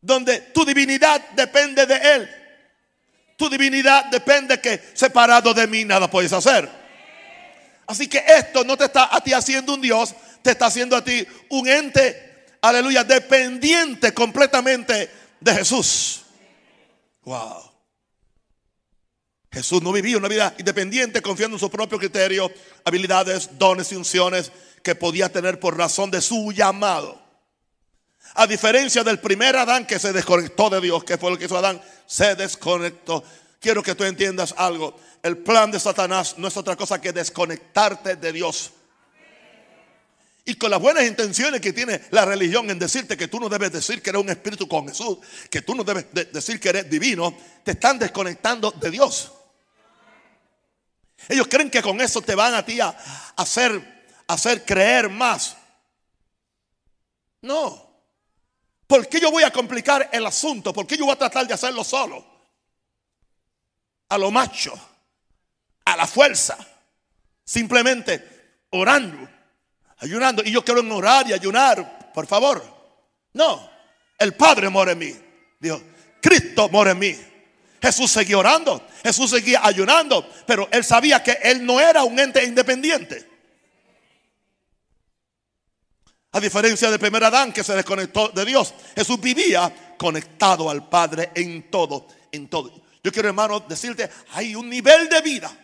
Donde 0.00 0.38
tu 0.38 0.64
divinidad 0.64 1.20
depende 1.30 1.86
de 1.86 1.96
Él. 1.96 2.30
Tu 3.36 3.48
divinidad 3.48 4.04
depende 4.06 4.60
que 4.60 4.80
separado 4.92 5.54
de 5.54 5.66
mí 5.66 5.84
nada 5.84 6.10
puedes 6.10 6.32
hacer. 6.32 6.68
Así 7.86 8.06
que 8.06 8.22
esto 8.26 8.64
no 8.64 8.76
te 8.76 8.84
está 8.84 9.14
a 9.14 9.20
ti 9.20 9.32
haciendo 9.32 9.74
un 9.74 9.80
Dios, 9.80 10.14
te 10.42 10.52
está 10.52 10.66
haciendo 10.66 10.96
a 10.96 11.02
ti 11.02 11.26
un 11.50 11.66
ente, 11.66 12.46
aleluya, 12.60 13.02
dependiente 13.02 14.14
completamente 14.14 15.10
de 15.44 15.54
Jesús. 15.54 16.22
Wow. 17.24 17.70
Jesús 19.52 19.82
no 19.82 19.92
vivía 19.92 20.16
una 20.16 20.28
vida 20.28 20.54
independiente 20.58 21.22
confiando 21.22 21.56
en 21.56 21.60
su 21.60 21.70
propio 21.70 21.98
criterio, 21.98 22.50
habilidades, 22.84 23.50
dones 23.58 23.92
y 23.92 23.96
unciones 23.96 24.50
que 24.82 24.94
podía 24.94 25.30
tener 25.30 25.60
por 25.60 25.76
razón 25.76 26.10
de 26.10 26.20
su 26.20 26.50
llamado. 26.50 27.22
A 28.34 28.46
diferencia 28.46 29.04
del 29.04 29.20
primer 29.20 29.54
Adán 29.56 29.86
que 29.86 29.98
se 29.98 30.12
desconectó 30.12 30.70
de 30.70 30.80
Dios, 30.80 31.04
que 31.04 31.18
fue 31.18 31.30
lo 31.30 31.38
que 31.38 31.44
hizo 31.44 31.56
Adán, 31.56 31.80
se 32.06 32.34
desconectó. 32.34 33.22
Quiero 33.60 33.82
que 33.82 33.94
tú 33.94 34.04
entiendas 34.04 34.54
algo. 34.56 34.98
El 35.22 35.38
plan 35.38 35.70
de 35.70 35.78
Satanás 35.78 36.34
no 36.38 36.48
es 36.48 36.56
otra 36.56 36.74
cosa 36.74 37.00
que 37.00 37.12
desconectarte 37.12 38.16
de 38.16 38.32
Dios. 38.32 38.72
Y 40.46 40.56
con 40.56 40.70
las 40.70 40.80
buenas 40.80 41.04
intenciones 41.04 41.60
que 41.60 41.72
tiene 41.72 42.02
la 42.10 42.26
religión 42.26 42.68
en 42.68 42.78
decirte 42.78 43.16
que 43.16 43.28
tú 43.28 43.40
no 43.40 43.48
debes 43.48 43.72
decir 43.72 44.02
que 44.02 44.10
eres 44.10 44.22
un 44.22 44.28
espíritu 44.28 44.68
con 44.68 44.86
Jesús, 44.86 45.18
que 45.48 45.62
tú 45.62 45.74
no 45.74 45.84
debes 45.84 46.06
decir 46.32 46.60
que 46.60 46.68
eres 46.68 46.90
divino, 46.90 47.34
te 47.62 47.70
están 47.70 47.98
desconectando 47.98 48.70
de 48.72 48.90
Dios. 48.90 49.32
Ellos 51.28 51.46
creen 51.48 51.70
que 51.70 51.80
con 51.80 51.98
eso 52.00 52.20
te 52.20 52.34
van 52.34 52.52
a 52.52 52.64
ti 52.64 52.78
a 52.78 52.90
hacer, 53.36 54.04
hacer 54.26 54.66
creer 54.66 55.08
más. 55.08 55.56
No. 57.40 57.84
¿Por 58.86 59.08
qué 59.08 59.20
yo 59.20 59.30
voy 59.30 59.44
a 59.44 59.50
complicar 59.50 60.10
el 60.12 60.26
asunto? 60.26 60.74
¿Por 60.74 60.86
qué 60.86 60.98
yo 60.98 61.06
voy 61.06 61.14
a 61.14 61.18
tratar 61.18 61.46
de 61.46 61.54
hacerlo 61.54 61.82
solo? 61.82 62.22
A 64.10 64.18
lo 64.18 64.30
macho, 64.30 64.74
a 65.86 65.96
la 65.96 66.06
fuerza, 66.06 66.58
simplemente 67.42 68.66
orando, 68.70 69.26
ayunando. 69.98 70.42
Y 70.44 70.50
yo 70.50 70.64
quiero 70.64 70.80
orar 70.94 71.28
y 71.28 71.32
ayunar, 71.32 72.12
por 72.12 72.26
favor. 72.26 72.62
No, 73.32 73.70
el 74.18 74.34
Padre 74.34 74.68
mora 74.68 74.92
en 74.92 74.98
mí. 74.98 75.14
Dios, 75.58 75.80
Cristo 76.20 76.68
mora 76.68 76.92
en 76.92 76.98
mí. 76.98 77.16
Jesús 77.82 78.10
seguía 78.10 78.38
orando, 78.38 78.86
Jesús 79.02 79.28
seguía 79.30 79.60
ayunando, 79.62 80.26
pero 80.46 80.68
él 80.70 80.82
sabía 80.84 81.22
que 81.22 81.38
él 81.42 81.66
no 81.66 81.78
era 81.78 82.02
un 82.02 82.18
ente 82.18 82.42
independiente. 82.42 83.28
A 86.32 86.40
diferencia 86.40 86.90
del 86.90 86.98
primer 86.98 87.22
Adán 87.22 87.52
que 87.52 87.62
se 87.62 87.74
desconectó 87.74 88.28
de 88.28 88.44
Dios, 88.44 88.72
Jesús 88.96 89.20
vivía 89.20 89.94
conectado 89.98 90.70
al 90.70 90.88
Padre 90.88 91.30
en 91.34 91.70
todo, 91.70 92.08
en 92.32 92.48
todo. 92.48 92.82
Yo 93.02 93.12
quiero, 93.12 93.28
hermano, 93.28 93.60
decirte, 93.60 94.08
hay 94.32 94.56
un 94.56 94.68
nivel 94.70 95.08
de 95.10 95.20
vida. 95.20 95.54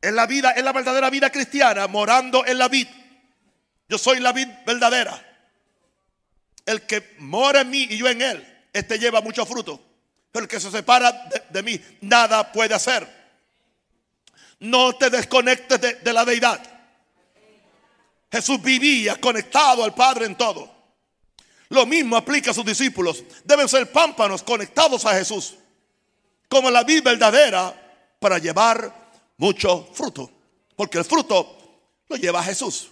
En 0.00 0.14
la 0.14 0.26
vida, 0.26 0.52
en 0.56 0.64
la 0.64 0.72
verdadera 0.72 1.10
vida 1.10 1.30
cristiana, 1.30 1.86
morando 1.86 2.44
en 2.46 2.58
la 2.58 2.68
vid. 2.68 2.86
Yo 3.88 3.98
soy 3.98 4.20
la 4.20 4.32
vid 4.32 4.48
verdadera. 4.64 5.22
El 6.64 6.82
que 6.82 7.14
mora 7.18 7.60
en 7.60 7.70
mí 7.70 7.86
y 7.90 7.96
yo 7.96 8.08
en 8.08 8.20
él, 8.20 8.68
este 8.72 8.98
lleva 8.98 9.20
mucho 9.20 9.46
fruto. 9.46 9.80
Pero 10.32 10.44
el 10.44 10.50
que 10.50 10.60
se 10.60 10.70
separa 10.70 11.30
de, 11.48 11.62
mí, 11.62 11.80
nada 12.02 12.52
puede 12.52 12.74
hacer. 12.74 13.08
No 14.58 14.94
te 14.96 15.08
desconectes 15.08 15.80
de, 15.80 16.12
la 16.12 16.24
deidad. 16.24 16.60
Jesús 18.30 18.60
vivía 18.60 19.16
conectado 19.16 19.82
al 19.82 19.94
Padre 19.94 20.26
en 20.26 20.36
todo. 20.36 20.70
Lo 21.68 21.86
mismo 21.86 22.16
aplica 22.16 22.50
a 22.50 22.54
sus 22.54 22.66
discípulos. 22.66 23.24
Deben 23.44 23.68
ser 23.68 23.90
pámpanos 23.90 24.42
conectados 24.42 25.06
a 25.06 25.14
Jesús. 25.14 25.54
Como 26.48 26.70
la 26.70 26.84
vida 26.84 27.10
verdadera 27.10 27.74
para 28.18 28.38
llevar 28.38 29.05
mucho 29.36 29.88
fruto. 29.92 30.30
Porque 30.74 30.98
el 30.98 31.04
fruto 31.04 31.56
lo 32.08 32.16
lleva 32.16 32.40
a 32.40 32.44
Jesús. 32.44 32.90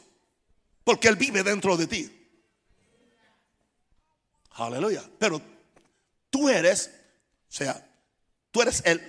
Porque 0.82 1.08
Él 1.08 1.16
vive 1.16 1.42
dentro 1.42 1.76
de 1.76 1.86
ti. 1.86 2.28
Aleluya. 4.52 5.02
Pero 5.18 5.40
tú 6.30 6.48
eres, 6.48 6.90
o 7.48 7.52
sea, 7.52 7.84
tú 8.50 8.62
eres 8.62 8.82
el, 8.84 9.00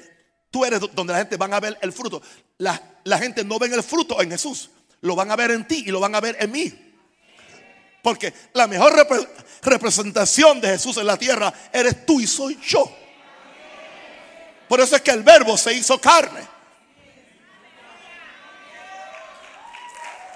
tú 0.50 0.66
eres 0.66 0.80
donde 0.94 1.14
la 1.14 1.20
gente 1.20 1.38
van 1.38 1.54
a 1.54 1.60
ver 1.60 1.78
el 1.82 1.94
fruto. 1.94 2.22
La, 2.58 3.00
la 3.04 3.18
gente 3.18 3.44
no 3.44 3.60
ve 3.60 3.68
el 3.68 3.84
fruto 3.84 4.22
en 4.22 4.32
Jesús. 4.32 4.70
Lo 5.02 5.16
van 5.16 5.32
a 5.32 5.36
ver 5.36 5.52
en 5.52 5.68
ti 5.68 5.84
y 5.86 5.92
lo 5.92 6.00
van 6.00 6.16
a 6.16 6.22
ver 6.22 6.38
en 6.40 6.52
mí. 6.52 6.86
Porque 8.02 8.34
la 8.54 8.68
mejor 8.68 8.94
representación 9.64 10.62
de 10.62 10.70
Jesús 10.70 10.98
en 10.98 11.08
la 11.08 11.18
tierra 11.18 11.54
eres 11.74 12.06
tú 12.06 12.20
y 12.20 12.28
soy 12.28 12.60
yo. 12.64 12.96
Por 14.68 14.80
eso 14.80 14.96
es 14.96 15.02
que 15.02 15.12
el 15.12 15.24
verbo 15.24 15.58
se 15.58 15.74
hizo 15.74 16.00
carne. 16.00 16.55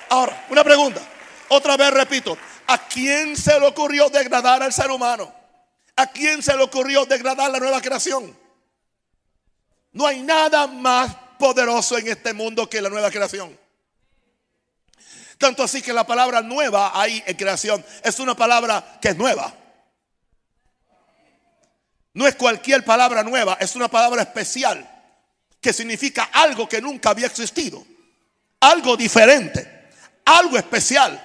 Ahora, 0.10 0.46
una 0.50 0.63
pregunta. 0.63 1.01
Otra 1.50 1.78
vez 1.78 1.92
repito. 1.92 2.38
¿A 2.68 2.88
quién 2.88 3.36
se 3.36 3.60
le 3.60 3.66
ocurrió 3.66 4.10
degradar 4.10 4.62
al 4.62 4.72
ser 4.72 4.92
humano? 4.92 5.34
¿A 5.96 6.08
quién 6.08 6.44
se 6.44 6.56
le 6.56 6.63
ocurrió 6.63 7.06
degradar 7.06 7.50
la 7.50 7.60
nueva 7.60 7.82
creación? 7.82 8.38
No 9.92 10.06
hay 10.06 10.22
nada 10.22 10.68
más 10.68 11.16
poderoso 11.39 11.98
en 11.98 12.08
este 12.08 12.34
mundo 12.34 12.70
que 12.70 12.82
la 12.82 12.89
nueva 12.89 13.10
creación. 13.10 13.58
Tanto 15.39 15.63
así 15.63 15.82
que 15.82 15.94
la 15.94 16.06
palabra 16.06 16.42
nueva 16.42 16.92
ahí 16.94 17.24
en 17.25 17.36
creación 17.36 17.84
es 18.04 18.20
una 18.20 18.36
palabra 18.36 19.00
que 19.01 19.10
es 19.10 19.18
nueva. 19.18 19.54
No 22.13 22.28
es 22.28 22.36
cualquier 22.36 22.84
palabra 22.84 23.24
nueva, 23.24 23.58
es 23.60 23.75
una 23.75 23.88
palabra 23.88 24.22
especial 24.22 24.88
que 25.62 25.74
significa 25.74 26.30
algo 26.34 26.68
que 26.68 26.82
nunca 26.82 27.10
había 27.10 27.28
existido, 27.28 27.86
algo 28.60 28.96
diferente, 28.98 29.78
algo 30.29 30.57
especial, 30.57 31.19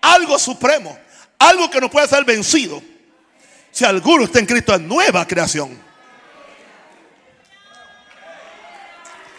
algo 0.00 0.38
supremo, 0.38 0.96
algo 1.38 1.70
que 1.70 1.80
no 1.80 1.90
puede 1.90 2.08
ser 2.08 2.24
vencido. 2.24 2.82
Si 3.70 3.84
alguno 3.84 4.24
está 4.24 4.38
en 4.38 4.46
Cristo 4.46 4.74
es 4.74 4.80
nueva 4.80 5.26
creación. 5.26 5.78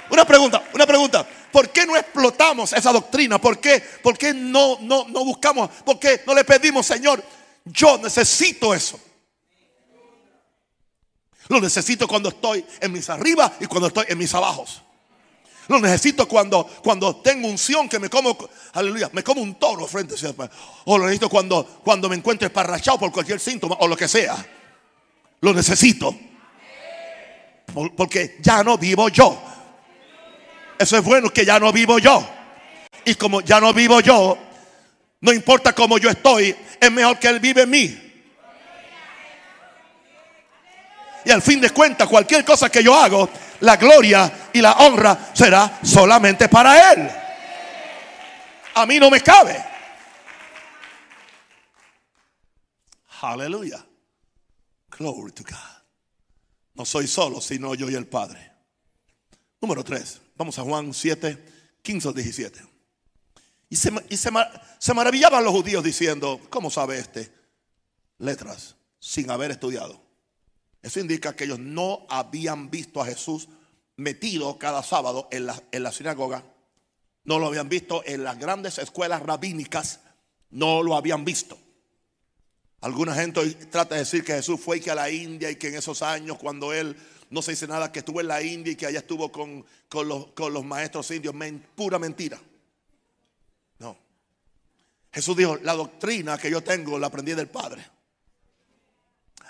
Una 0.10 0.26
pregunta, 0.26 0.64
una 0.74 0.86
pregunta. 0.86 1.28
¿Por 1.52 1.70
qué 1.70 1.86
no 1.86 1.98
explotamos 1.98 2.72
esa 2.74 2.92
doctrina? 2.92 3.40
¿Por 3.40 3.60
qué, 3.60 3.82
por 4.04 4.18
qué 4.18 4.34
no, 4.34 4.78
no, 4.82 5.08
no 5.08 5.26
buscamos? 5.26 5.70
¿Por 5.84 6.00
qué 6.00 6.22
no 6.28 6.36
le 6.36 6.44
pedimos, 6.44 6.86
Señor, 6.86 7.24
yo 7.66 7.98
necesito 7.98 8.74
eso? 8.74 9.00
Lo 11.48 11.60
necesito 11.60 12.08
cuando 12.08 12.30
estoy 12.30 12.66
en 12.80 12.92
mis 12.92 13.10
arriba 13.10 13.52
y 13.60 13.66
cuando 13.66 13.88
estoy 13.88 14.06
en 14.10 14.18
mis 14.18 14.34
abajos. 14.34 14.84
Lo 15.68 15.80
necesito 15.80 16.28
cuando, 16.28 16.66
cuando 16.84 17.18
tengo 17.18 17.48
unción 17.48 17.90
que 17.90 18.00
me 18.00 18.10
como, 18.10 18.38
aleluya, 18.74 19.10
me 19.14 19.24
como 19.24 19.42
un 19.42 19.56
toro 19.56 19.86
frente 19.88 20.16
a 20.16 20.18
Señor. 20.18 20.50
O 20.86 20.98
lo 20.98 21.06
necesito 21.06 21.30
cuando, 21.30 21.66
cuando 21.84 22.08
me 22.08 22.16
encuentro 22.16 22.48
esparrachado 22.48 23.00
por 23.00 23.12
cualquier 23.12 23.40
síntoma 23.40 23.76
o 23.80 23.88
lo 23.88 23.98
que 23.98 24.08
sea. 24.08 24.36
Lo 25.42 25.54
necesito. 25.54 26.16
Porque 27.96 28.38
ya 28.42 28.64
no 28.64 28.78
vivo 28.78 29.10
yo. 29.10 29.38
Eso 30.80 30.98
es 30.98 31.04
bueno 31.04 31.30
que 31.30 31.46
ya 31.46 31.60
no 31.60 31.72
vivo 31.72 32.00
yo. 32.00 32.26
Y 33.04 33.16
como 33.16 33.42
ya 33.42 33.60
no 33.60 33.74
vivo 33.74 34.00
yo, 34.00 34.38
no 35.22 35.34
importa 35.34 35.74
cómo 35.74 35.98
yo 35.98 36.10
estoy, 36.10 36.56
es 36.80 36.92
mejor 36.92 37.20
que 37.20 37.28
Él 37.28 37.40
vive 37.40 37.64
en 37.64 37.70
mí. 37.70 38.07
Y 41.28 41.32
al 41.32 41.42
fin 41.42 41.60
de 41.60 41.72
cuentas, 41.72 42.08
cualquier 42.08 42.46
cosa 42.46 42.70
que 42.70 42.82
yo 42.82 42.96
hago, 42.96 43.30
la 43.60 43.76
gloria 43.76 44.50
y 44.54 44.62
la 44.62 44.72
honra 44.78 45.32
será 45.34 45.78
solamente 45.84 46.48
para 46.48 46.94
Él. 46.94 47.12
A 48.76 48.86
mí 48.86 48.98
no 48.98 49.10
me 49.10 49.20
cabe. 49.20 49.62
Aleluya. 53.20 53.86
Glory 54.98 55.34
to 55.34 55.44
God. 55.44 55.84
No 56.76 56.86
soy 56.86 57.08
solo, 57.08 57.42
sino 57.42 57.76
yo 57.76 57.90
y 57.90 57.96
el 57.96 58.08
Padre. 58.08 58.50
Número 59.60 59.84
3. 59.84 60.22
Vamos 60.38 60.58
a 60.60 60.62
Juan 60.62 60.94
7, 60.94 61.78
15 61.82 62.08
al 62.08 62.14
17. 62.14 62.62
Y, 63.68 63.76
se, 63.76 63.92
se 64.80 64.94
maravillaban 64.94 65.44
los 65.44 65.52
judíos 65.52 65.84
diciendo, 65.84 66.40
¿cómo 66.50 66.72
sabe 66.72 67.00
este? 67.00 67.34
Letras, 68.18 68.78
sin 68.98 69.30
haber 69.30 69.52
estudiado. 69.52 70.07
Eso 70.82 71.00
indica 71.00 71.36
que 71.36 71.46
ellos 71.46 71.60
no 71.60 72.06
habían 72.10 72.70
visto 72.70 73.02
a 73.02 73.06
Jesús 73.06 73.48
metido 73.96 74.58
cada 74.58 74.84
sábado 74.84 75.28
en 75.32 75.48
la, 75.48 75.62
en 75.72 75.84
la 75.84 75.92
sinagoga. 75.92 76.44
No 77.24 77.40
lo 77.40 77.48
habían 77.48 77.68
visto 77.68 78.04
en 78.06 78.24
las 78.24 78.38
grandes 78.40 78.78
escuelas 78.78 79.22
rabínicas. 79.22 80.00
No 80.50 80.82
lo 80.84 80.96
habían 80.96 81.26
visto. 81.26 81.58
Alguna 82.82 83.16
gente 83.16 83.40
hoy 83.40 83.54
trata 83.54 83.96
de 83.96 84.02
decir 84.02 84.24
que 84.24 84.34
Jesús 84.34 84.62
fue 84.62 84.80
que 84.80 84.92
a 84.92 84.96
la 84.96 85.10
India 85.10 85.50
y 85.50 85.56
que 85.56 85.70
en 85.70 85.76
esos 85.76 86.02
años 86.04 86.38
cuando 86.38 86.72
él 86.74 86.96
no 87.30 87.42
se 87.42 87.52
dice 87.52 87.68
nada 87.68 87.92
que 87.92 88.00
estuvo 88.00 88.22
en 88.22 88.28
la 88.28 88.42
India 88.42 88.72
y 88.72 88.76
que 88.76 88.86
allá 88.86 89.00
estuvo 89.00 89.32
con, 89.32 89.66
los, 89.92 90.28
con 90.28 90.54
los, 90.54 90.64
maestros 90.64 91.10
indios. 91.12 91.36
pura 91.76 92.00
mentira. 92.00 92.40
No. 93.80 93.98
Jesús 95.12 95.36
dijo, 95.36 95.58
la 95.58 95.74
doctrina 95.74 96.38
que 96.38 96.50
yo 96.50 96.62
tengo 96.62 96.98
la 96.98 97.08
aprendí 97.08 97.34
del 97.34 97.48
Padre. 97.48 97.86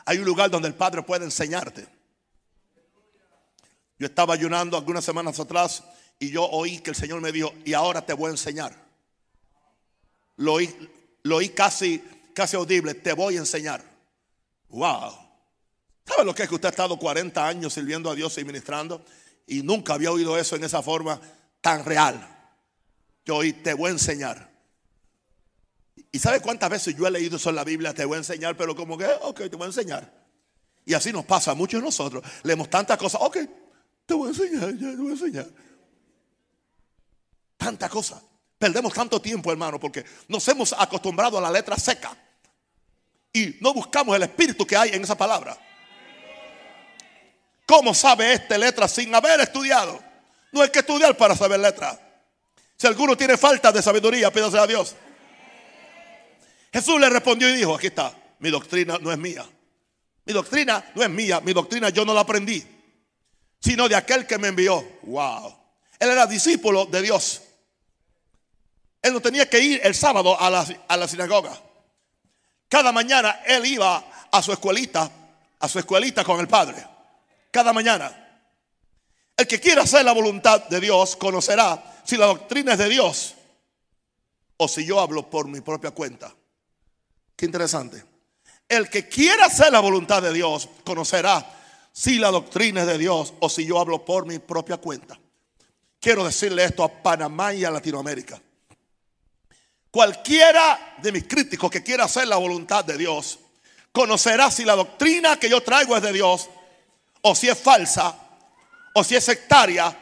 Hay 0.07 0.19
un 0.19 0.23
lugar 0.23 0.49
donde 0.49 0.69
el 0.69 0.73
Padre 0.73 1.03
puede 1.03 1.25
enseñarte. 1.25 1.85
Yo 3.99 4.07
estaba 4.07 4.35
ayunando 4.35 4.77
algunas 4.77 5.03
semanas 5.03 5.37
atrás 5.37 5.83
y 6.17 6.31
yo 6.31 6.45
oí 6.45 6.79
que 6.79 6.91
el 6.91 6.95
Señor 6.95 7.19
me 7.19 7.33
dijo, 7.33 7.53
y 7.65 7.73
ahora 7.73 8.05
te 8.05 8.13
voy 8.13 8.29
a 8.29 8.31
enseñar. 8.31 8.73
Lo 10.37 10.53
oí, 10.53 11.49
casi, 11.49 12.01
casi 12.33 12.55
audible, 12.55 12.93
te 12.93 13.11
voy 13.11 13.35
a 13.35 13.39
enseñar. 13.39 13.83
Wow. 14.69 15.11
¿Sabe 16.05 16.23
lo 16.23 16.33
que 16.33 16.43
es 16.43 16.49
que 16.49 16.55
usted 16.55 16.67
ha 16.67 16.71
estado 16.71 16.97
40 16.97 17.45
años 17.45 17.73
sirviendo 17.73 18.09
a 18.09 18.15
Dios 18.15 18.37
y 18.37 18.45
ministrando? 18.45 19.03
Y 19.45 19.61
nunca 19.61 19.95
había 19.95 20.13
oído 20.13 20.37
eso 20.37 20.55
en 20.55 20.63
esa 20.63 20.81
forma 20.81 21.19
tan 21.59 21.83
real. 21.83 22.25
Yo 23.25 23.35
oí, 23.35 23.51
te 23.51 23.73
voy 23.73 23.89
a 23.89 23.91
enseñar. 23.91 24.56
¿Y 26.11 26.19
sabe 26.19 26.39
cuántas 26.39 26.69
veces 26.69 26.95
yo 26.95 27.05
he 27.07 27.11
leído 27.11 27.37
eso 27.37 27.49
en 27.49 27.55
la 27.55 27.63
Biblia? 27.63 27.93
Te 27.93 28.05
voy 28.05 28.15
a 28.15 28.19
enseñar, 28.19 28.55
pero 28.55 28.75
como 28.75 28.97
que, 28.97 29.07
ok, 29.21 29.41
te 29.49 29.55
voy 29.55 29.63
a 29.63 29.67
enseñar. 29.67 30.11
Y 30.85 30.93
así 30.93 31.11
nos 31.11 31.25
pasa 31.25 31.51
a 31.51 31.53
muchos 31.53 31.81
de 31.81 31.85
nosotros. 31.85 32.23
Leemos 32.43 32.69
tantas 32.69 32.97
cosas, 32.97 33.21
ok, 33.21 33.37
te 34.05 34.13
voy 34.13 34.27
a 34.27 34.31
enseñar, 34.31 34.73
ya 34.75 34.91
te 34.91 34.95
voy 34.95 35.09
a 35.09 35.11
enseñar. 35.11 35.47
Tanta 37.57 37.89
cosa. 37.89 38.21
Perdemos 38.57 38.93
tanto 38.93 39.21
tiempo, 39.21 39.51
hermano, 39.51 39.79
porque 39.79 40.05
nos 40.27 40.47
hemos 40.47 40.73
acostumbrado 40.73 41.37
a 41.37 41.41
la 41.41 41.51
letra 41.51 41.77
seca. 41.77 42.15
Y 43.33 43.57
no 43.59 43.73
buscamos 43.73 44.15
el 44.15 44.23
espíritu 44.23 44.65
que 44.65 44.77
hay 44.77 44.91
en 44.91 45.03
esa 45.03 45.17
palabra. 45.17 45.57
¿Cómo 47.65 47.93
sabe 47.93 48.33
esta 48.33 48.57
letra 48.57 48.87
sin 48.87 49.13
haber 49.13 49.41
estudiado? 49.41 49.99
No 50.53 50.61
hay 50.61 50.69
que 50.69 50.79
estudiar 50.79 51.15
para 51.17 51.35
saber 51.35 51.59
letra. 51.59 51.99
Si 52.77 52.87
alguno 52.87 53.17
tiene 53.17 53.37
falta 53.37 53.71
de 53.71 53.81
sabiduría, 53.81 54.31
pídase 54.31 54.57
a 54.57 54.65
Dios. 54.65 54.95
Jesús 56.77 57.01
le 57.01 57.09
respondió 57.09 57.49
y 57.49 57.55
dijo, 57.55 57.73
aquí 57.73 57.87
está, 57.87 58.13
mi 58.37 58.51
doctrina 58.51 58.99
no 59.01 59.11
es 59.11 59.17
mía. 59.17 59.43
Mi 60.25 60.31
doctrina 60.31 60.91
no 60.93 61.01
es 61.01 61.09
mía, 61.09 61.41
mi 61.41 61.51
doctrina 61.51 61.89
yo 61.89 62.05
no 62.05 62.13
la 62.13 62.21
aprendí, 62.21 62.63
sino 63.59 63.89
de 63.89 63.95
aquel 63.95 64.27
que 64.27 64.37
me 64.37 64.49
envió. 64.49 64.99
Wow. 65.01 65.57
Él 65.97 66.11
era 66.11 66.27
discípulo 66.27 66.85
de 66.85 67.01
Dios. 67.01 67.41
Él 69.01 69.11
no 69.11 69.19
tenía 69.19 69.49
que 69.49 69.59
ir 69.59 69.81
el 69.83 69.95
sábado 69.95 70.39
a 70.39 70.51
la, 70.51 70.67
a 70.87 70.97
la 70.97 71.07
sinagoga. 71.07 71.59
Cada 72.69 72.91
mañana 72.91 73.41
él 73.47 73.65
iba 73.65 74.27
a 74.31 74.41
su 74.43 74.51
escuelita, 74.51 75.09
a 75.57 75.67
su 75.67 75.79
escuelita 75.79 76.23
con 76.23 76.39
el 76.39 76.47
Padre. 76.47 76.85
Cada 77.49 77.73
mañana. 77.73 78.43
El 79.35 79.47
que 79.47 79.59
quiera 79.59 79.81
hacer 79.81 80.05
la 80.05 80.11
voluntad 80.11 80.67
de 80.67 80.79
Dios 80.79 81.15
conocerá 81.15 82.01
si 82.03 82.17
la 82.17 82.27
doctrina 82.27 82.73
es 82.73 82.77
de 82.77 82.89
Dios 82.89 83.33
o 84.57 84.67
si 84.67 84.85
yo 84.85 84.99
hablo 84.99 85.27
por 85.27 85.47
mi 85.47 85.61
propia 85.61 85.89
cuenta. 85.89 86.31
Qué 87.37 87.45
interesante. 87.45 88.03
El 88.67 88.89
que 88.89 89.07
quiera 89.07 89.45
hacer 89.45 89.71
la 89.71 89.79
voluntad 89.79 90.23
de 90.23 90.33
Dios 90.33 90.67
conocerá 90.83 91.53
si 91.93 92.17
la 92.17 92.31
doctrina 92.31 92.81
es 92.81 92.87
de 92.87 92.97
Dios 92.97 93.35
o 93.39 93.47
si 93.47 93.65
yo 93.65 93.79
hablo 93.79 94.03
por 94.03 94.25
mi 94.25 94.39
propia 94.39 94.77
cuenta. 94.77 95.17
Quiero 95.99 96.25
decirle 96.25 96.63
esto 96.63 96.83
a 96.83 96.89
Panamá 96.89 97.53
y 97.53 97.63
a 97.63 97.71
Latinoamérica. 97.71 98.41
Cualquiera 99.91 100.95
de 100.97 101.11
mis 101.11 101.27
críticos 101.27 101.69
que 101.71 101.83
quiera 101.83 102.05
hacer 102.05 102.27
la 102.27 102.37
voluntad 102.37 102.83
de 102.83 102.97
Dios 102.97 103.39
conocerá 103.91 104.51
si 104.51 104.65
la 104.65 104.75
doctrina 104.75 105.39
que 105.39 105.49
yo 105.49 105.61
traigo 105.61 105.95
es 105.95 106.01
de 106.01 106.13
Dios 106.13 106.49
o 107.21 107.35
si 107.35 107.49
es 107.49 107.57
falsa 107.57 108.15
o 108.93 109.03
si 109.03 109.15
es 109.15 109.23
sectaria 109.23 109.95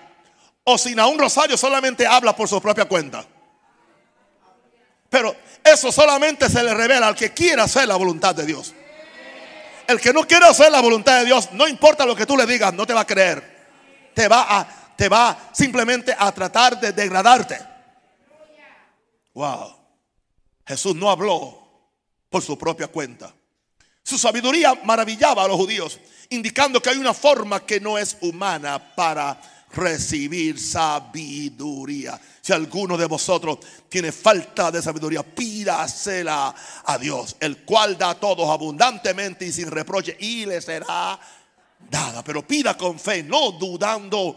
o 0.63 0.77
si 0.77 0.93
un 0.93 1.19
Rosario 1.19 1.57
solamente 1.57 2.07
habla 2.07 2.35
por 2.35 2.47
su 2.47 2.61
propia 2.61 2.85
cuenta. 2.85 3.25
Pero 5.15 5.33
eso 5.63 5.93
solamente 5.93 6.49
se 6.49 6.61
le 6.61 6.73
revela 6.73 7.07
al 7.07 7.15
que 7.15 7.31
quiera 7.31 7.63
hacer 7.63 7.87
la 7.87 7.95
voluntad 7.95 8.35
de 8.35 8.45
Dios. 8.45 8.73
El 9.87 9.97
que 10.01 10.11
no 10.11 10.27
quiere 10.27 10.45
hacer 10.45 10.69
la 10.69 10.81
voluntad 10.81 11.19
de 11.19 11.25
Dios, 11.25 11.53
no 11.53 11.69
importa 11.69 12.05
lo 12.05 12.17
que 12.17 12.25
tú 12.25 12.35
le 12.35 12.45
digas, 12.45 12.73
no 12.73 12.85
te 12.85 12.93
va 12.93 12.99
a 12.99 13.07
creer. 13.07 14.11
Te 14.13 14.27
va 14.27 14.45
a, 14.59 14.67
te 14.97 15.07
va 15.07 15.51
simplemente 15.53 16.13
a 16.19 16.33
tratar 16.33 16.77
de 16.81 16.91
degradarte. 16.91 17.57
Wow. 19.33 19.77
Jesús 20.67 20.93
no 20.93 21.09
habló 21.09 21.65
por 22.29 22.43
su 22.43 22.57
propia 22.57 22.87
cuenta. 22.87 23.33
Su 24.03 24.17
sabiduría 24.17 24.77
maravillaba 24.83 25.45
a 25.45 25.47
los 25.47 25.55
judíos, 25.55 25.97
indicando 26.27 26.81
que 26.81 26.89
hay 26.89 26.97
una 26.97 27.13
forma 27.13 27.65
que 27.65 27.79
no 27.79 27.97
es 27.97 28.17
humana 28.19 28.93
para 28.93 29.39
recibir 29.75 30.59
sabiduría. 30.59 32.19
Si 32.41 32.53
alguno 32.53 32.97
de 32.97 33.05
vosotros 33.05 33.59
tiene 33.89 34.11
falta 34.11 34.71
de 34.71 34.81
sabiduría, 34.81 35.23
pídasela 35.23 36.55
a 36.85 36.97
Dios, 36.97 37.35
el 37.39 37.63
cual 37.65 37.97
da 37.97 38.11
a 38.11 38.19
todos 38.19 38.49
abundantemente 38.49 39.45
y 39.45 39.51
sin 39.51 39.69
reproche, 39.69 40.15
y 40.19 40.45
le 40.45 40.61
será 40.61 41.19
dada. 41.89 42.23
Pero 42.23 42.47
pida 42.47 42.77
con 42.77 42.99
fe, 42.99 43.23
no 43.23 43.51
dudando 43.51 44.35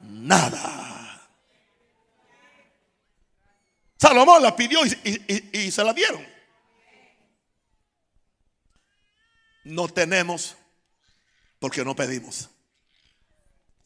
nada. 0.00 0.98
Salomón 3.98 4.42
la 4.42 4.54
pidió 4.54 4.80
y, 4.84 5.70
se 5.70 5.84
la 5.84 5.92
dieron. 5.92 6.24
No 9.64 9.88
tenemos 9.88 10.56
porque 11.58 11.84
no 11.84 11.96
pedimos. 11.96 12.48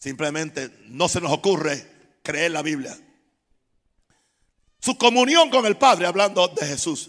Simplemente 0.02 0.68
no 0.86 1.08
se 1.08 1.20
nos 1.20 1.30
ocurre 1.30 1.86
creer 2.24 2.50
la 2.50 2.62
Biblia. 2.62 2.98
Su 4.80 4.98
comunión 4.98 5.48
con 5.48 5.64
el 5.64 5.76
Padre, 5.76 6.06
hablando 6.06 6.48
de 6.48 6.66
Jesús, 6.66 7.08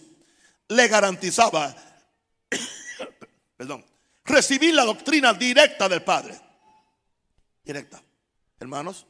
le 0.68 0.88
garantizaba, 0.88 1.76
perdón, 3.58 3.84
recibir 4.24 4.76
la 4.76 4.86
doctrina 4.86 5.34
directa 5.34 5.90
del 5.90 6.04
Padre. 6.04 6.40
Directa. 7.64 8.00
Hermanos, 8.60 9.08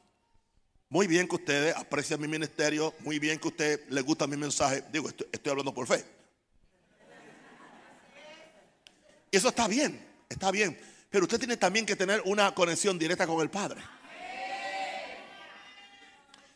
muy 0.87 1.05
bien 1.05 1.27
que 1.27 1.35
ustedes 1.35 1.75
aprecian 1.75 2.21
mi 2.21 2.29
ministerio, 2.29 2.93
muy 2.99 3.19
bien 3.19 3.37
que 3.37 3.49
a 3.49 3.51
usted 3.51 3.89
le 3.89 3.99
gusta 3.99 4.27
mi 4.27 4.37
mensaje. 4.37 4.85
Digo, 4.93 5.09
estoy, 5.09 5.51
hablando 5.51 5.73
por 5.73 5.87
fe. 5.87 6.05
Y 9.29 9.35
eso 9.35 9.49
está 9.49 9.67
bien, 9.67 10.01
está 10.29 10.51
bien. 10.51 10.92
Pero 11.13 11.25
usted 11.25 11.37
tiene 11.37 11.57
también 11.57 11.85
que 11.85 11.95
tener 11.95 12.23
una 12.25 12.55
conexión 12.55 12.97
directa 12.97 13.27
con 13.27 13.39
el 13.39 13.51
Padre. 13.51 13.79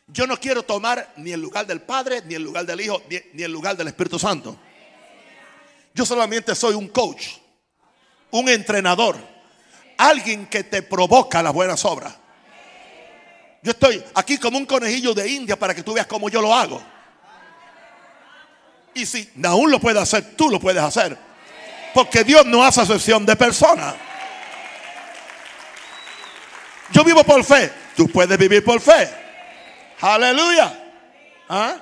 Yo 0.08 0.26
no 0.26 0.36
quiero 0.36 0.64
tomar 0.64 1.12
ni 1.14 1.30
el 1.30 1.40
lugar 1.40 1.64
del 1.64 1.80
Padre, 1.80 2.22
ni 2.24 2.34
el 2.34 2.42
lugar 2.42 2.66
del 2.66 2.80
Hijo, 2.80 3.00
ni, 3.34 3.44
el 3.44 3.52
lugar 3.52 3.76
del 3.76 3.86
Espíritu 3.86 4.18
Santo. 4.18 4.58
Yo 5.94 6.04
solamente 6.04 6.56
soy 6.56 6.74
un 6.74 6.88
coach, 6.88 7.36
un 8.32 8.48
entrenador, 8.48 9.16
alguien 9.96 10.46
que 10.46 10.64
te 10.64 10.82
provoca 10.82 11.40
las 11.40 11.52
buenas 11.52 11.84
obras. 11.84 12.16
Yo 13.62 13.70
estoy 13.70 14.02
aquí 14.16 14.38
como 14.38 14.58
un 14.58 14.66
conejillo 14.66 15.14
de 15.14 15.30
India 15.30 15.56
para 15.56 15.72
que 15.72 15.84
tú 15.84 15.92
veas 15.92 16.08
cómo 16.08 16.28
yo 16.28 16.42
lo 16.42 16.52
hago. 16.52 16.82
Y 18.92 19.06
si 19.06 19.30
aún 19.44 19.70
lo 19.70 19.78
puede 19.78 20.00
hacer, 20.00 20.34
tú 20.34 20.50
lo 20.50 20.58
puedes 20.58 20.82
hacer. 20.82 21.16
Porque 21.94 22.24
Dios 22.24 22.44
no 22.44 22.64
hace 22.64 22.80
excepción 22.80 23.24
de 23.24 23.36
personas. 23.36 24.07
Yo 26.92 27.04
vivo 27.04 27.24
por 27.24 27.44
fe. 27.44 27.70
Tú 27.96 28.08
puedes 28.08 28.38
vivir 28.38 28.64
por 28.64 28.80
fe. 28.80 29.08
Aleluya. 30.00 30.72
¿Ah? 31.48 31.76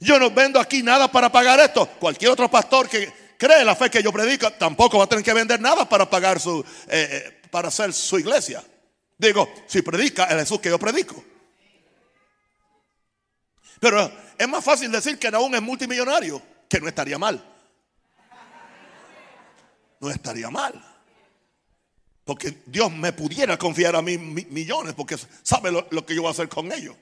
Yo 0.00 0.18
no 0.18 0.30
vendo 0.30 0.60
aquí 0.60 0.82
nada 0.82 1.10
para 1.10 1.30
pagar 1.30 1.60
esto. 1.60 1.86
Cualquier 1.98 2.30
otro 2.30 2.50
pastor 2.50 2.88
que 2.88 3.12
cree 3.38 3.64
la 3.64 3.74
fe 3.74 3.90
que 3.90 4.02
yo 4.02 4.12
predico 4.12 4.50
tampoco 4.52 4.98
va 4.98 5.04
a 5.04 5.06
tener 5.06 5.24
que 5.24 5.32
vender 5.32 5.60
nada 5.60 5.88
para 5.88 6.08
pagar 6.08 6.40
su, 6.40 6.60
eh, 6.88 7.08
eh, 7.10 7.40
para 7.50 7.68
hacer 7.68 7.92
su 7.92 8.18
iglesia. 8.18 8.62
Digo, 9.18 9.50
si 9.66 9.82
predica 9.82 10.24
el 10.24 10.40
Jesús 10.40 10.60
que 10.60 10.68
yo 10.68 10.78
predico. 10.78 11.24
Pero 13.80 14.10
es 14.36 14.48
más 14.48 14.64
fácil 14.64 14.90
decir 14.90 15.18
que 15.18 15.28
aún 15.28 15.54
es 15.54 15.62
multimillonario, 15.62 16.42
que 16.68 16.80
no 16.80 16.88
estaría 16.88 17.18
mal. 17.18 17.42
No 20.00 20.10
estaría 20.10 20.50
mal. 20.50 20.74
Porque 22.26 22.58
Dios 22.66 22.90
me 22.90 23.12
pudiera 23.12 23.56
confiar 23.56 23.94
a 23.94 24.02
mí 24.02 24.18
millones, 24.18 24.94
porque 24.94 25.16
sabe 25.44 25.70
lo, 25.70 26.04
que 26.04 26.12
yo 26.12 26.22
voy 26.22 26.30
a 26.30 26.32
hacer 26.32 26.48
con 26.48 26.72
ellos. 26.72 26.96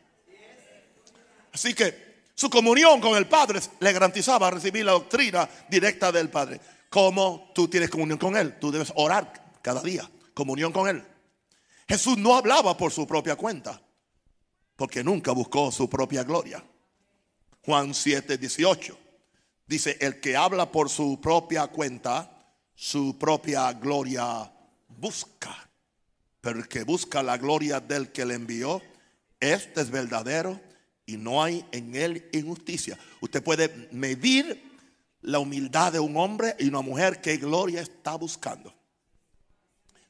Así 1.50 1.72
que 1.72 2.26
su 2.34 2.50
comunión 2.50 3.00
con 3.00 3.16
el 3.16 3.26
Padre 3.26 3.58
le 3.80 3.92
garantizaba 3.94 4.50
recibir 4.50 4.84
la 4.84 4.92
doctrina 4.92 5.48
directa 5.70 6.12
del 6.12 6.28
Padre. 6.28 6.60
¿Cómo 6.90 7.50
tú 7.54 7.68
tienes 7.68 7.88
comunión 7.88 8.18
con 8.18 8.36
Él? 8.36 8.58
Tú 8.60 8.70
debes 8.70 8.92
orar 8.96 9.56
cada 9.62 9.80
día, 9.80 10.06
comunión 10.34 10.72
con 10.72 10.88
Él. 10.88 11.02
Jesús 11.88 12.18
no 12.18 12.36
hablaba 12.36 12.76
por 12.76 12.92
su 12.92 13.06
propia 13.06 13.34
cuenta, 13.34 13.80
porque 14.76 15.02
nunca 15.02 15.32
buscó 15.32 15.72
su 15.72 15.88
propia 15.88 16.22
gloria. 16.22 16.62
Juan 17.64 17.94
7, 17.94 18.36
18 18.36 18.98
dice, 19.66 19.96
el 20.02 20.20
que 20.20 20.36
habla 20.36 20.70
por 20.70 20.90
su 20.90 21.18
propia 21.18 21.68
cuenta, 21.68 22.30
su 22.74 23.16
propia 23.18 23.72
gloria 23.72 24.50
busca. 24.98 25.68
Pero 26.40 26.58
el 26.58 26.68
que 26.68 26.84
busca 26.84 27.22
la 27.22 27.38
gloria 27.38 27.80
del 27.80 28.12
que 28.12 28.24
le 28.24 28.34
envió, 28.34 28.82
este 29.40 29.80
es 29.80 29.90
verdadero 29.90 30.60
y 31.06 31.16
no 31.16 31.42
hay 31.42 31.64
en 31.72 31.94
él 31.94 32.28
injusticia. 32.32 32.98
Usted 33.20 33.42
puede 33.42 33.88
medir 33.92 34.72
la 35.22 35.38
humildad 35.38 35.92
de 35.92 36.00
un 36.00 36.16
hombre 36.16 36.54
y 36.58 36.68
una 36.68 36.82
mujer 36.82 37.20
que 37.20 37.36
gloria 37.38 37.80
está 37.80 38.14
buscando 38.16 38.74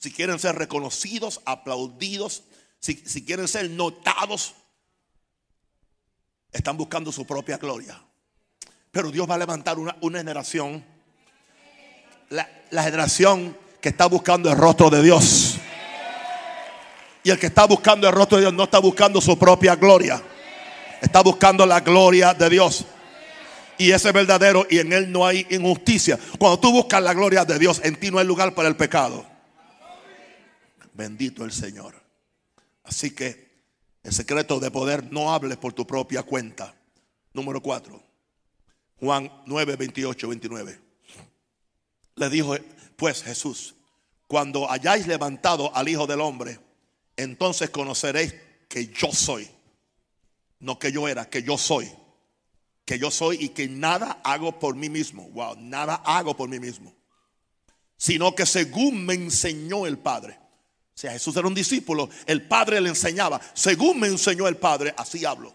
si 0.04 0.12
quieren 0.12 0.38
ser 0.38 0.56
reconocidos, 0.56 1.40
aplaudidos, 1.46 2.42
si, 2.78 3.24
quieren 3.24 3.48
ser 3.48 3.70
notados, 3.70 4.54
están 6.52 6.76
buscando 6.76 7.10
su 7.10 7.26
propia 7.26 7.56
gloria. 7.56 7.98
Pero 8.90 9.10
Dios 9.10 9.28
va 9.28 9.36
a 9.36 9.38
levantar 9.38 9.78
una, 9.78 9.96
generación, 10.18 10.84
la, 12.28 12.46
la 12.70 12.82
generación 12.82 13.56
que 13.84 13.90
está 13.90 14.06
buscando 14.06 14.50
el 14.50 14.56
rostro 14.56 14.88
de 14.88 15.02
Dios. 15.02 15.56
Y 17.22 17.28
el 17.28 17.38
que 17.38 17.48
está 17.48 17.66
buscando 17.66 18.08
el 18.08 18.14
rostro 18.14 18.38
de 18.38 18.44
Dios 18.44 18.54
no 18.54 18.64
está 18.64 18.78
buscando 18.78 19.20
su 19.20 19.38
propia 19.38 19.76
gloria. 19.76 20.22
Está 21.02 21.22
buscando 21.22 21.66
la 21.66 21.80
gloria 21.80 22.32
de 22.32 22.48
Dios. 22.48 22.86
Y 23.76 23.90
ese 23.90 24.08
es 24.08 24.14
verdadero 24.14 24.66
y 24.70 24.78
en 24.78 24.90
él 24.94 25.12
no 25.12 25.26
hay 25.26 25.46
injusticia. 25.50 26.18
Cuando 26.38 26.58
tú 26.58 26.72
buscas 26.72 27.02
la 27.02 27.12
gloria 27.12 27.44
de 27.44 27.58
Dios, 27.58 27.82
en 27.84 27.96
ti 28.00 28.10
no 28.10 28.18
hay 28.18 28.26
lugar 28.26 28.54
para 28.54 28.70
el 28.70 28.76
pecado. 28.76 29.26
Bendito 30.94 31.44
el 31.44 31.52
Señor. 31.52 31.94
Así 32.84 33.10
que 33.10 33.66
el 34.02 34.14
secreto 34.14 34.60
de 34.60 34.70
poder 34.70 35.12
no 35.12 35.34
hables 35.34 35.58
por 35.58 35.74
tu 35.74 35.86
propia 35.86 36.22
cuenta. 36.22 36.74
Número 37.34 37.60
4. 37.60 38.02
Juan 39.00 39.30
9, 39.44 39.76
28, 39.76 40.26
29. 40.26 40.80
Le 42.16 42.30
dijo 42.30 42.56
pues 42.96 43.22
Jesús, 43.22 43.73
cuando 44.34 44.68
hayáis 44.68 45.06
levantado 45.06 45.70
al 45.76 45.88
Hijo 45.88 46.08
del 46.08 46.20
Hombre, 46.20 46.58
entonces 47.16 47.70
conoceréis 47.70 48.34
que 48.68 48.88
yo 48.88 49.12
soy. 49.12 49.48
No 50.58 50.76
que 50.76 50.90
yo 50.90 51.06
era, 51.06 51.30
que 51.30 51.44
yo 51.44 51.56
soy. 51.56 51.88
Que 52.84 52.98
yo 52.98 53.12
soy 53.12 53.36
y 53.44 53.50
que 53.50 53.68
nada 53.68 54.20
hago 54.24 54.58
por 54.58 54.74
mí 54.74 54.88
mismo. 54.88 55.28
Wow, 55.28 55.54
nada 55.60 56.02
hago 56.04 56.36
por 56.36 56.48
mí 56.48 56.58
mismo. 56.58 56.92
Sino 57.96 58.34
que 58.34 58.44
según 58.44 59.06
me 59.06 59.14
enseñó 59.14 59.86
el 59.86 59.98
Padre. 59.98 60.36
O 60.36 60.98
sea, 60.98 61.12
Jesús 61.12 61.36
era 61.36 61.46
un 61.46 61.54
discípulo, 61.54 62.10
el 62.26 62.42
Padre 62.48 62.80
le 62.80 62.88
enseñaba. 62.88 63.40
Según 63.52 64.00
me 64.00 64.08
enseñó 64.08 64.48
el 64.48 64.56
Padre, 64.56 64.94
así 64.96 65.24
hablo. 65.24 65.54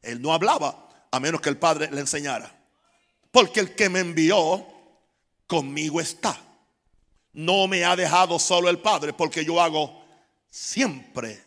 Él 0.00 0.22
no 0.22 0.32
hablaba 0.32 1.08
a 1.10 1.18
menos 1.18 1.40
que 1.40 1.48
el 1.48 1.56
Padre 1.56 1.90
le 1.90 1.98
enseñara. 1.98 2.56
Porque 3.32 3.58
el 3.58 3.74
que 3.74 3.88
me 3.88 3.98
envió 3.98 4.64
conmigo 5.48 6.00
está. 6.00 6.40
No 7.32 7.66
me 7.66 7.84
ha 7.84 7.96
dejado 7.96 8.38
solo 8.38 8.68
el 8.68 8.78
Padre, 8.78 9.12
porque 9.12 9.44
yo 9.44 9.60
hago 9.60 10.04
siempre 10.50 11.42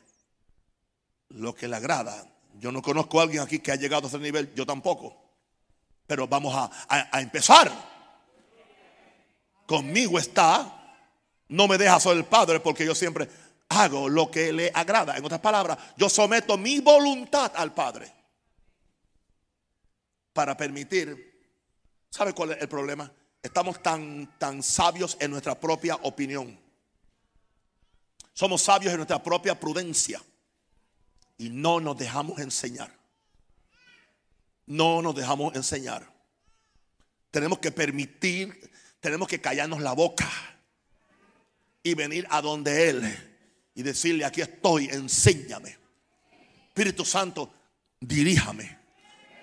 lo 1.29 1.53
que 1.53 1.67
le 1.67 1.75
agrada. 1.75 2.27
Yo 2.55 2.71
no 2.71 2.81
conozco 2.81 3.19
a 3.19 3.23
alguien 3.23 3.43
aquí 3.43 3.59
que 3.59 3.71
ha 3.71 3.75
llegado 3.75 4.05
a 4.05 4.09
ese 4.09 4.19
nivel, 4.19 4.53
yo 4.55 4.65
tampoco. 4.65 5.15
Pero 6.07 6.27
vamos 6.27 6.55
a, 6.55 6.69
a 6.87 7.21
empezar. 7.21 7.71
Conmigo 9.65 10.19
está 10.19 10.75
no 11.47 11.67
me 11.67 11.77
deja 11.77 11.99
solo 11.99 12.19
el 12.19 12.25
Padre 12.25 12.59
porque 12.59 12.85
yo 12.85 12.95
siempre 12.95 13.29
hago 13.69 14.09
lo 14.09 14.31
que 14.31 14.51
le 14.51 14.71
agrada. 14.73 15.17
En 15.17 15.25
otras 15.25 15.41
palabras, 15.41 15.77
yo 15.97 16.09
someto 16.09 16.57
mi 16.57 16.79
voluntad 16.79 17.51
al 17.55 17.73
Padre 17.73 18.11
para 20.33 20.57
permitir. 20.57 21.33
¿Sabe 22.09 22.33
cuál 22.33 22.51
es 22.51 22.61
el 22.61 22.69
problema? 22.69 23.11
Estamos 23.45 23.79
tan, 23.83 24.39
tan 24.39 24.63
sabios 24.63 25.17
en 25.19 25.29
nuestra 25.29 25.53
propia 25.53 25.93
opinión. 25.97 26.59
Somos 28.33 28.63
sabios 28.63 28.91
en 28.91 28.97
nuestra 28.97 29.21
propia 29.21 29.59
prudencia. 29.59 30.19
Y 31.37 31.49
no 31.51 31.79
nos 31.79 31.95
dejamos 31.95 32.39
enseñar. 32.39 32.91
No 34.65 35.03
nos 35.03 35.15
dejamos 35.15 35.55
enseñar. 35.55 36.11
Tenemos 37.29 37.59
que 37.59 37.71
permitir, 37.71 38.71
tenemos 38.99 39.27
que 39.27 39.39
callarnos 39.39 39.79
la 39.79 39.93
boca 39.93 40.27
y 41.83 41.93
venir 41.93 42.25
a 42.31 42.41
donde 42.41 42.89
Él 42.89 43.39
y 43.75 43.83
decirle, 43.83 44.25
aquí 44.25 44.41
estoy, 44.41 44.85
enséñame. 44.85 45.77
Espíritu 46.69 47.05
Santo, 47.05 47.53
diríjame. 47.99 48.75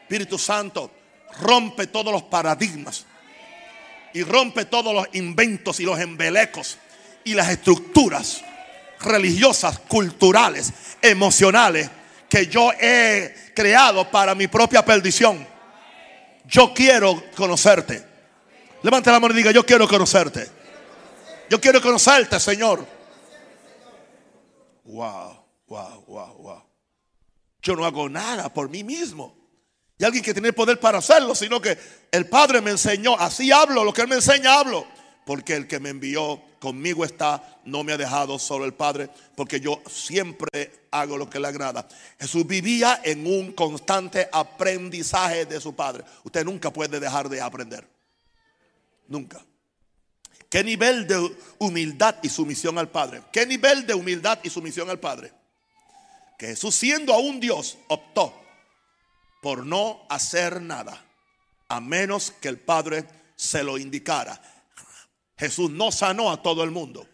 Espíritu 0.02 0.38
Santo, 0.38 0.90
rompe 1.38 1.86
todos 1.86 2.12
los 2.12 2.24
paradigmas 2.24 3.06
y 4.14 4.22
rompe 4.22 4.64
todos 4.64 4.94
los 4.94 5.06
inventos 5.12 5.80
y 5.80 5.84
los 5.84 5.98
embelecos 5.98 6.78
y 7.24 7.34
las 7.34 7.48
estructuras 7.50 8.42
religiosas, 9.00 9.78
culturales, 9.80 10.72
emocionales 11.00 11.90
que 12.28 12.46
yo 12.46 12.70
he 12.80 13.52
creado 13.54 14.10
para 14.10 14.34
mi 14.34 14.46
propia 14.46 14.84
perdición. 14.84 15.46
Yo 16.46 16.72
quiero 16.72 17.22
conocerte. 17.36 18.04
Levante 18.82 19.10
la 19.10 19.20
mano 19.20 19.34
y 19.34 19.36
diga, 19.36 19.50
yo 19.50 19.64
quiero 19.64 19.86
conocerte. 19.86 20.48
Yo 21.50 21.60
quiero 21.60 21.80
conocerte, 21.80 22.40
Señor. 22.40 22.86
Wow, 24.84 25.44
wow, 25.66 26.04
wow, 26.06 26.34
wow. 26.38 26.62
Yo 27.60 27.76
no 27.76 27.84
hago 27.84 28.08
nada 28.08 28.52
por 28.52 28.68
mí 28.68 28.82
mismo. 28.82 29.41
Y 30.02 30.04
alguien 30.04 30.24
que 30.24 30.32
tiene 30.32 30.48
el 30.48 30.54
poder 30.54 30.80
para 30.80 30.98
hacerlo, 30.98 31.32
sino 31.32 31.60
que 31.60 31.78
el 32.10 32.26
Padre 32.26 32.60
me 32.60 32.72
enseñó, 32.72 33.14
así 33.16 33.52
hablo, 33.52 33.84
lo 33.84 33.92
que 33.92 34.00
Él 34.00 34.08
me 34.08 34.16
enseña 34.16 34.58
hablo. 34.58 34.84
Porque 35.24 35.54
el 35.54 35.68
que 35.68 35.78
me 35.78 35.90
envió 35.90 36.42
conmigo 36.58 37.04
está, 37.04 37.60
no 37.66 37.84
me 37.84 37.92
ha 37.92 37.96
dejado 37.96 38.36
solo 38.40 38.64
el 38.64 38.74
Padre, 38.74 39.08
porque 39.36 39.60
yo 39.60 39.80
siempre 39.88 40.88
hago 40.90 41.16
lo 41.16 41.30
que 41.30 41.38
le 41.38 41.46
agrada. 41.46 41.86
Jesús 42.18 42.44
vivía 42.44 43.00
en 43.04 43.24
un 43.28 43.52
constante 43.52 44.28
aprendizaje 44.32 45.46
de 45.46 45.60
su 45.60 45.76
Padre. 45.76 46.02
Usted 46.24 46.44
nunca 46.44 46.72
puede 46.72 46.98
dejar 46.98 47.28
de 47.28 47.40
aprender. 47.40 47.86
Nunca. 49.06 49.40
¿Qué 50.48 50.64
nivel 50.64 51.06
de 51.06 51.30
humildad 51.58 52.16
y 52.24 52.28
sumisión 52.28 52.76
al 52.76 52.88
Padre? 52.88 53.22
¿Qué 53.32 53.46
nivel 53.46 53.86
de 53.86 53.94
humildad 53.94 54.40
y 54.42 54.50
sumisión 54.50 54.90
al 54.90 54.98
Padre? 54.98 55.32
Que 56.36 56.48
Jesús 56.48 56.74
siendo 56.74 57.14
aún 57.14 57.38
Dios 57.38 57.78
optó 57.86 58.41
por 59.42 59.66
no 59.66 60.06
hacer 60.08 60.62
nada 60.62 61.04
a 61.68 61.80
menos 61.80 62.30
que 62.30 62.48
el 62.48 62.60
Padre 62.60 63.04
se 63.34 63.64
lo 63.64 63.76
indicara. 63.76 64.40
Jesús 65.36 65.68
no 65.68 65.90
sanó 65.90 66.30
a 66.30 66.40
todo 66.40 66.62
el 66.62 66.70
mundo. 66.70 67.06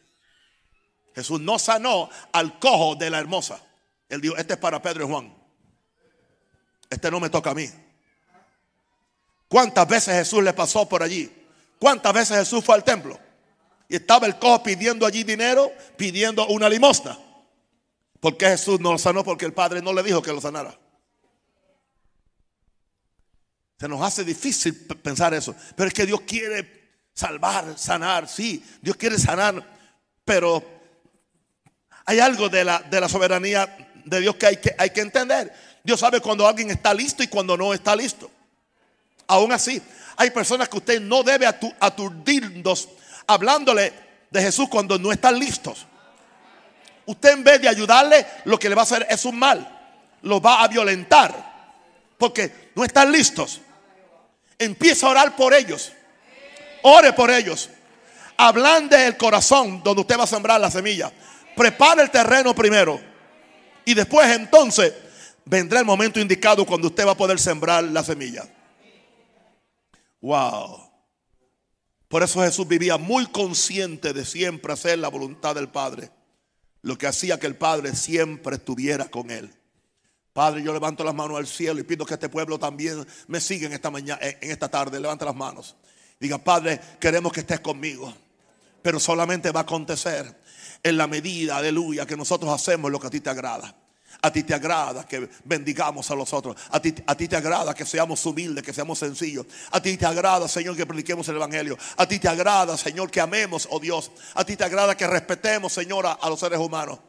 Jesús 1.14 1.40
no 1.40 1.58
sanó 1.58 2.10
al 2.32 2.58
cojo 2.58 2.96
de 2.96 3.08
la 3.08 3.18
hermosa. 3.18 3.60
Él 4.10 4.20
dijo, 4.20 4.36
este 4.36 4.52
es 4.52 4.58
para 4.58 4.82
Pedro 4.82 5.06
y 5.06 5.08
Juan. 5.08 5.34
Este 6.90 7.10
no 7.10 7.18
me 7.18 7.30
toca 7.30 7.50
a 7.50 7.54
mí. 7.54 7.66
¿Cuántas 9.48 9.88
veces 9.88 10.14
Jesús 10.14 10.44
le 10.44 10.52
pasó 10.52 10.86
por 10.86 11.02
allí? 11.02 11.32
¿Cuántas 11.78 12.12
veces 12.12 12.38
Jesús 12.38 12.62
fue 12.62 12.74
al 12.74 12.84
templo? 12.84 13.18
Y 13.88 13.96
estaba 13.96 14.26
el 14.26 14.38
cojo 14.38 14.62
pidiendo 14.62 15.06
allí 15.06 15.24
dinero, 15.24 15.72
pidiendo 15.96 16.46
una 16.48 16.68
limosna. 16.68 17.18
¿Por 18.20 18.36
qué 18.36 18.48
Jesús 18.48 18.80
no 18.80 18.92
lo 18.92 18.98
sanó? 18.98 19.24
Porque 19.24 19.46
el 19.46 19.54
Padre 19.54 19.80
no 19.80 19.94
le 19.94 20.02
dijo 20.02 20.20
que 20.20 20.32
lo 20.32 20.42
sanara. 20.42 20.78
Se 23.78 23.88
nos 23.88 24.02
hace 24.02 24.24
difícil 24.24 24.74
pensar 25.02 25.32
eso. 25.34 25.54
Pero 25.76 25.88
es 25.88 25.94
que 25.94 26.06
Dios 26.06 26.22
quiere 26.22 26.78
salvar, 27.14 27.78
sanar. 27.78 28.28
Sí, 28.28 28.64
Dios 28.82 28.96
quiere 28.96 29.18
sanar. 29.18 29.64
Pero 30.24 30.64
hay 32.04 32.18
algo 32.18 32.48
de 32.48 32.64
la, 32.64 33.08
soberanía 33.08 33.90
de 34.04 34.20
Dios 34.20 34.34
que 34.36 34.46
hay, 34.46 34.56
que 34.56 34.74
hay 34.76 34.90
que 34.90 35.00
entender. 35.00 35.52
Dios 35.84 36.00
sabe 36.00 36.20
cuando 36.20 36.46
alguien 36.46 36.70
está 36.70 36.92
listo 36.92 37.22
y 37.22 37.28
cuando 37.28 37.56
no 37.56 37.72
está 37.72 37.94
listo. 37.94 38.30
Aún 39.28 39.52
así, 39.52 39.80
hay 40.16 40.30
personas 40.30 40.68
que 40.68 40.78
usted 40.78 41.00
no 41.00 41.22
debe 41.22 41.46
aturdirnos 41.46 42.88
hablándole 43.26 43.92
de 44.30 44.42
Jesús 44.42 44.68
cuando 44.68 44.98
no 44.98 45.12
están 45.12 45.38
listos. 45.38 45.86
Usted 47.06 47.30
en 47.30 47.44
vez 47.44 47.62
de 47.62 47.68
ayudarle, 47.68 48.26
lo 48.44 48.58
que 48.58 48.68
le 48.68 48.74
va 48.74 48.82
a 48.82 48.84
hacer 48.84 49.06
es 49.08 49.24
un 49.24 49.38
mal. 49.38 49.66
Lo 50.22 50.40
va 50.40 50.64
a 50.64 50.68
violentar. 50.68 51.32
Porque 52.18 52.72
no 52.74 52.84
están 52.84 53.12
listos. 53.12 53.60
Empieza 54.58 55.06
a 55.06 55.10
orar 55.10 55.36
por 55.36 55.54
ellos. 55.54 55.92
Ore 56.82 57.12
por 57.12 57.30
ellos. 57.30 57.70
Hablan 58.36 58.88
del 58.88 59.16
corazón 59.16 59.82
donde 59.82 60.02
usted 60.02 60.18
va 60.18 60.24
a 60.24 60.28
sembrar 60.28 60.60
la 60.60 60.70
semilla. 60.70 61.12
Prepare 61.56 62.02
el 62.02 62.10
terreno 62.10 62.54
primero. 62.54 63.00
Y 63.84 63.94
después 63.94 64.28
entonces 64.36 64.92
vendrá 65.44 65.80
el 65.80 65.86
momento 65.86 66.20
indicado 66.20 66.64
cuando 66.66 66.88
usted 66.88 67.06
va 67.06 67.12
a 67.12 67.16
poder 67.16 67.38
sembrar 67.38 67.84
la 67.84 68.04
semilla. 68.04 68.46
Wow. 70.20 70.88
Por 72.08 72.22
eso 72.22 72.40
Jesús 72.42 72.66
vivía 72.66 72.96
muy 72.96 73.26
consciente 73.26 74.12
de 74.12 74.24
siempre 74.24 74.72
hacer 74.72 74.98
la 74.98 75.08
voluntad 75.08 75.54
del 75.54 75.68
Padre. 75.68 76.10
Lo 76.82 76.96
que 76.96 77.06
hacía 77.06 77.38
que 77.38 77.46
el 77.46 77.56
Padre 77.56 77.94
siempre 77.94 78.56
estuviera 78.56 79.08
con 79.08 79.30
él. 79.30 79.57
Padre, 80.38 80.62
yo 80.62 80.72
levanto 80.72 81.02
las 81.02 81.16
manos 81.16 81.36
al 81.36 81.48
cielo 81.48 81.80
y 81.80 81.82
pido 81.82 82.06
que 82.06 82.14
este 82.14 82.28
pueblo 82.28 82.60
también 82.60 83.04
me 83.26 83.40
siga 83.40 83.66
en 83.66 83.72
esta 83.72 83.90
mañana, 83.90 84.20
en 84.22 84.52
esta 84.52 84.68
tarde. 84.68 85.00
Levanta 85.00 85.24
las 85.24 85.34
manos. 85.34 85.74
Diga, 86.20 86.38
Padre, 86.38 86.80
queremos 87.00 87.32
que 87.32 87.40
estés 87.40 87.58
conmigo. 87.58 88.14
Pero 88.80 89.00
solamente 89.00 89.50
va 89.50 89.58
a 89.58 89.62
acontecer 89.64 90.32
en 90.80 90.96
la 90.96 91.08
medida, 91.08 91.56
aleluya, 91.56 92.06
que 92.06 92.16
nosotros 92.16 92.52
hacemos 92.52 92.88
lo 92.88 93.00
que 93.00 93.08
a 93.08 93.10
ti 93.10 93.18
te 93.18 93.30
agrada. 93.30 93.74
A 94.22 94.30
ti 94.30 94.44
te 94.44 94.54
agrada 94.54 95.04
que 95.08 95.28
bendigamos 95.42 96.08
a 96.12 96.14
los 96.14 96.32
otros. 96.32 96.54
A 96.70 96.78
ti, 96.78 96.94
a 97.04 97.16
ti 97.16 97.26
te 97.26 97.34
agrada 97.34 97.74
que 97.74 97.84
seamos 97.84 98.24
humildes, 98.24 98.62
que 98.62 98.72
seamos 98.72 99.00
sencillos. 99.00 99.44
A 99.72 99.82
ti 99.82 99.96
te 99.96 100.06
agrada, 100.06 100.46
Señor, 100.46 100.76
que 100.76 100.86
prediquemos 100.86 101.26
el 101.26 101.34
Evangelio. 101.34 101.76
A 101.96 102.06
ti 102.06 102.20
te 102.20 102.28
agrada, 102.28 102.76
Señor, 102.76 103.10
que 103.10 103.20
amemos, 103.20 103.66
oh 103.72 103.80
Dios. 103.80 104.12
A 104.34 104.44
ti 104.44 104.54
te 104.54 104.62
agrada 104.62 104.96
que 104.96 105.08
respetemos, 105.08 105.72
Señor, 105.72 106.06
a 106.06 106.28
los 106.28 106.38
seres 106.38 106.60
humanos. 106.60 107.00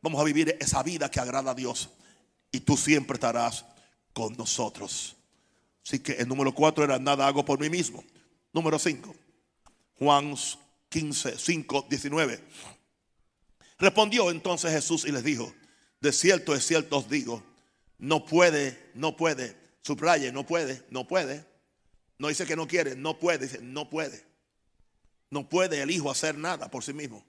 Vamos 0.00 0.20
a 0.20 0.22
vivir 0.22 0.56
esa 0.60 0.80
vida 0.84 1.10
que 1.10 1.18
agrada 1.18 1.50
a 1.50 1.54
Dios 1.54 1.90
y 2.50 2.60
tú 2.60 2.76
siempre 2.76 3.14
estarás 3.14 3.64
con 4.12 4.36
nosotros. 4.36 5.16
Así 5.84 6.00
que 6.00 6.12
el 6.12 6.28
número 6.28 6.54
cuatro 6.54 6.84
era 6.84 6.98
nada 6.98 7.26
hago 7.26 7.44
por 7.44 7.58
mí 7.58 7.70
mismo. 7.70 8.04
Número 8.52 8.78
cinco, 8.78 9.14
Juan 9.98 10.34
15, 10.88 11.38
5, 11.38 11.86
19. 11.88 12.40
Respondió 13.78 14.30
entonces 14.30 14.72
Jesús 14.72 15.04
y 15.04 15.12
les 15.12 15.22
dijo, 15.22 15.52
de 16.00 16.12
cierto, 16.12 16.52
de 16.52 16.60
cierto 16.60 16.98
os 16.98 17.08
digo, 17.08 17.42
no 17.98 18.24
puede, 18.24 18.90
no 18.94 19.16
puede, 19.16 19.56
subraye, 19.82 20.32
no 20.32 20.46
puede, 20.46 20.82
no 20.90 21.06
puede. 21.06 21.44
No 22.18 22.28
dice 22.28 22.46
que 22.46 22.56
no 22.56 22.66
quiere, 22.66 22.96
no 22.96 23.18
puede, 23.18 23.46
dice, 23.46 23.60
no 23.62 23.88
puede. 23.88 24.24
No 25.30 25.48
puede 25.48 25.80
el 25.82 25.90
Hijo 25.90 26.10
hacer 26.10 26.36
nada 26.36 26.70
por 26.70 26.82
sí 26.82 26.92
mismo. 26.92 27.24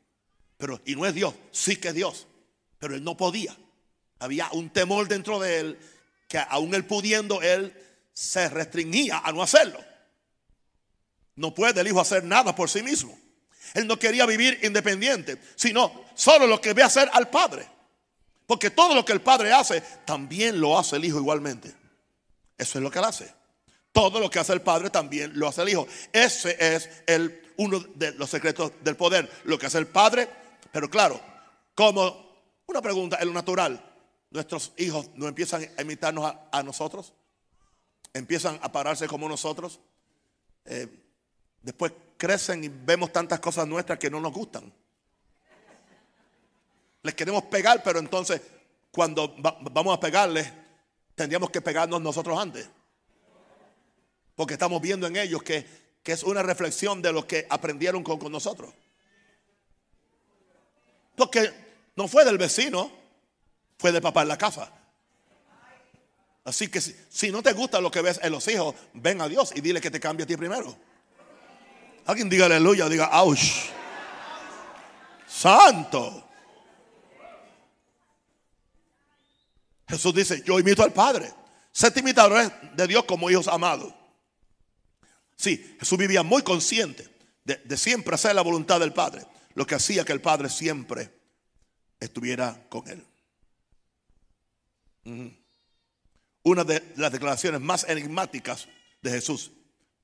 Pero, 0.57 0.81
y 0.85 0.95
no 0.95 1.05
es 1.05 1.13
Dios, 1.13 1.33
sí 1.51 1.75
que 1.75 1.89
es 1.89 1.93
Dios, 1.93 2.27
pero 2.79 2.95
él 2.95 3.03
no 3.03 3.15
podía. 3.15 3.55
Había 4.19 4.49
un 4.51 4.69
temor 4.69 5.07
dentro 5.07 5.39
de 5.39 5.59
él 5.59 5.79
que 6.27 6.37
aún 6.37 6.75
él 6.75 6.85
pudiendo, 6.85 7.41
él 7.41 7.75
se 8.13 8.49
restringía 8.49 9.19
a 9.19 9.31
no 9.31 9.41
hacerlo. 9.41 9.79
No 11.35 11.53
puede 11.53 11.81
el 11.81 11.87
hijo 11.87 12.01
hacer 12.01 12.23
nada 12.23 12.53
por 12.53 12.69
sí 12.69 12.83
mismo. 12.83 13.17
Él 13.73 13.87
no 13.87 13.97
quería 13.97 14.25
vivir 14.25 14.59
independiente, 14.63 15.41
sino 15.55 16.05
solo 16.15 16.45
lo 16.45 16.59
que 16.59 16.73
ve 16.73 16.83
hacer 16.83 17.09
al 17.13 17.29
padre. 17.29 17.67
Porque 18.45 18.69
todo 18.69 18.93
lo 18.93 19.05
que 19.05 19.13
el 19.13 19.21
padre 19.21 19.53
hace, 19.53 19.81
también 20.05 20.59
lo 20.59 20.77
hace 20.77 20.97
el 20.97 21.05
hijo 21.05 21.17
igualmente. 21.17 21.73
Eso 22.57 22.77
es 22.77 22.83
lo 22.83 22.91
que 22.91 22.99
él 22.99 23.05
hace. 23.05 23.33
Todo 23.91 24.19
lo 24.19 24.29
que 24.29 24.39
hace 24.39 24.53
el 24.53 24.61
padre 24.61 24.89
también 24.89 25.31
lo 25.35 25.47
hace 25.47 25.61
el 25.61 25.69
hijo. 25.69 25.87
Ese 26.11 26.57
es 26.59 26.89
el, 27.07 27.53
uno 27.57 27.79
de 27.95 28.11
los 28.13 28.29
secretos 28.29 28.73
del 28.81 28.95
poder. 28.95 29.31
Lo 29.45 29.57
que 29.57 29.67
hace 29.67 29.77
el 29.77 29.87
padre, 29.87 30.29
pero 30.71 30.89
claro, 30.89 31.19
como 31.73 32.43
una 32.67 32.81
pregunta 32.81 33.17
en 33.21 33.29
lo 33.29 33.33
natural 33.33 33.88
nuestros 34.31 34.73
hijos 34.77 35.09
no 35.15 35.27
empiezan 35.27 35.67
a 35.77 35.81
imitarnos 35.81 36.33
a, 36.51 36.63
nosotros, 36.63 37.13
empiezan 38.13 38.59
a 38.61 38.71
pararse 38.71 39.07
como 39.07 39.27
nosotros, 39.27 39.79
eh, 40.65 40.87
después 41.61 41.93
crecen 42.17 42.63
y 42.63 42.69
vemos 42.69 43.11
tantas 43.11 43.39
cosas 43.39 43.67
nuestras 43.67 43.97
que 43.97 44.09
no 44.09 44.19
nos 44.19 44.33
gustan. 44.33 44.71
Les 47.01 47.15
queremos 47.15 47.43
pegar, 47.43 47.81
pero 47.81 47.99
entonces 47.99 48.41
cuando 48.91 49.35
vamos 49.37 49.97
a 49.97 49.99
pegarles, 49.99 50.51
tendríamos 51.15 51.49
que 51.49 51.61
pegarnos 51.61 52.01
nosotros 52.01 52.37
antes. 52.37 52.67
Porque 54.35 54.53
estamos 54.53 54.81
viendo 54.81 55.07
en 55.07 55.15
ellos 55.15 55.43
que, 55.43 55.65
que 56.03 56.11
es 56.11 56.23
una 56.23 56.43
reflexión 56.43 57.01
de 57.01 57.11
lo 57.11 57.27
que 57.27 57.45
aprendieron 57.49 58.03
con, 58.03 58.19
con 58.19 58.31
nosotros. 58.31 58.73
Porque 61.15 61.51
no 61.95 62.07
fue 62.07 62.23
del 62.23 62.37
vecino, 62.37 62.98
fue 63.79 63.93
de 63.93 64.01
papá 64.01 64.21
en 64.21 64.27
la 64.27 64.37
casa. 64.37 64.71
Así 66.43 66.67
que 66.67 66.81
si, 66.81 67.31
no 67.31 67.41
te 67.41 67.53
gusta 67.53 67.79
lo 67.79 67.89
que 67.89 68.01
ves 68.01 68.19
en 68.21 68.31
los 68.31 68.47
hijos, 68.49 68.75
ven 68.93 69.21
a 69.21 69.29
Dios 69.29 69.53
y 69.55 69.61
dile 69.61 69.79
que 69.79 69.89
te 69.89 69.99
cambie 69.99 70.25
a 70.25 70.27
ti 70.27 70.35
primero. 70.35 70.77
Alguien 72.05 72.29
diga 72.29 72.45
aleluya, 72.45 72.89
diga 72.89 73.09
ouch. 73.21 73.69
Santo. 75.27 76.27
Jesús 79.87 80.13
dice, 80.13 80.43
yo 80.45 80.59
imito 80.59 80.83
al 80.83 80.91
Padre. 80.91 81.31
Sed 81.71 81.95
imitadores 81.95 82.51
de 82.73 82.87
Dios 82.87 83.05
como 83.05 83.29
hijos 83.29 83.47
amados. 83.47 83.93
Sí, 85.35 85.77
Jesús 85.79 85.97
vivía 85.97 86.21
muy 86.21 86.41
consciente 86.41 87.07
de, 87.45 87.55
de 87.57 87.77
siempre 87.77 88.15
hacer 88.15 88.35
la 88.35 88.41
voluntad 88.41 88.79
del 88.79 88.91
Padre. 88.91 89.25
Lo 89.53 89.65
que 89.65 89.75
hacía 89.75 90.03
que 90.03 90.11
el 90.11 90.21
Padre 90.21 90.49
siempre 90.49 91.11
estuviera 91.99 92.65
con 92.69 92.87
él. 92.89 93.05
Una 96.43 96.63
de 96.63 96.93
las 96.95 97.11
declaraciones 97.11 97.61
más 97.61 97.85
enigmáticas 97.87 98.67
de 99.01 99.11
Jesús. 99.11 99.51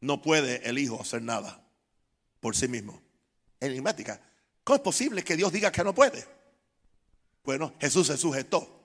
No 0.01 0.21
puede 0.21 0.67
el 0.67 0.77
Hijo 0.77 1.01
hacer 1.01 1.21
nada 1.21 1.63
por 2.39 2.55
sí 2.55 2.67
mismo. 2.67 3.01
Enigmática. 3.59 4.21
¿Cómo 4.63 4.75
es 4.75 4.81
posible 4.81 5.23
que 5.23 5.35
Dios 5.35 5.51
diga 5.51 5.71
que 5.71 5.83
no 5.83 5.93
puede? 5.93 6.25
Bueno, 7.43 7.73
Jesús 7.79 8.07
se 8.07 8.17
sujetó. 8.17 8.75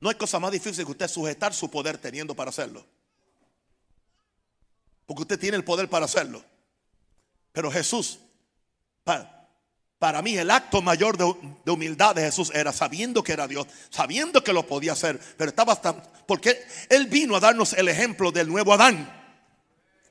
No 0.00 0.08
hay 0.08 0.16
cosa 0.16 0.38
más 0.38 0.52
difícil 0.52 0.84
que 0.84 0.90
usted 0.90 1.08
sujetar 1.08 1.54
su 1.54 1.70
poder 1.70 1.96
teniendo 1.98 2.34
para 2.34 2.50
hacerlo. 2.50 2.84
Porque 5.06 5.22
usted 5.22 5.38
tiene 5.38 5.56
el 5.56 5.64
poder 5.64 5.88
para 5.88 6.06
hacerlo. 6.06 6.44
Pero 7.52 7.70
Jesús, 7.70 8.18
para, 9.04 9.41
mí 10.22 10.36
el 10.36 10.50
acto 10.50 10.82
mayor 10.82 11.16
de, 11.16 11.70
humildad 11.70 12.14
de 12.14 12.22
Jesús 12.22 12.50
era 12.52 12.72
sabiendo 12.72 13.22
que 13.22 13.32
era 13.32 13.46
Dios, 13.46 13.66
sabiendo 13.90 14.42
que 14.42 14.52
lo 14.52 14.66
podía 14.66 14.94
hacer, 14.94 15.20
pero 15.36 15.50
estaba 15.50 15.80
tan, 15.80 16.02
porque 16.26 16.60
Él 16.88 17.06
vino 17.06 17.36
a 17.36 17.40
darnos 17.40 17.72
el 17.74 17.88
ejemplo 17.88 18.32
del 18.32 18.48
nuevo 18.48 18.72
Adán. 18.72 19.20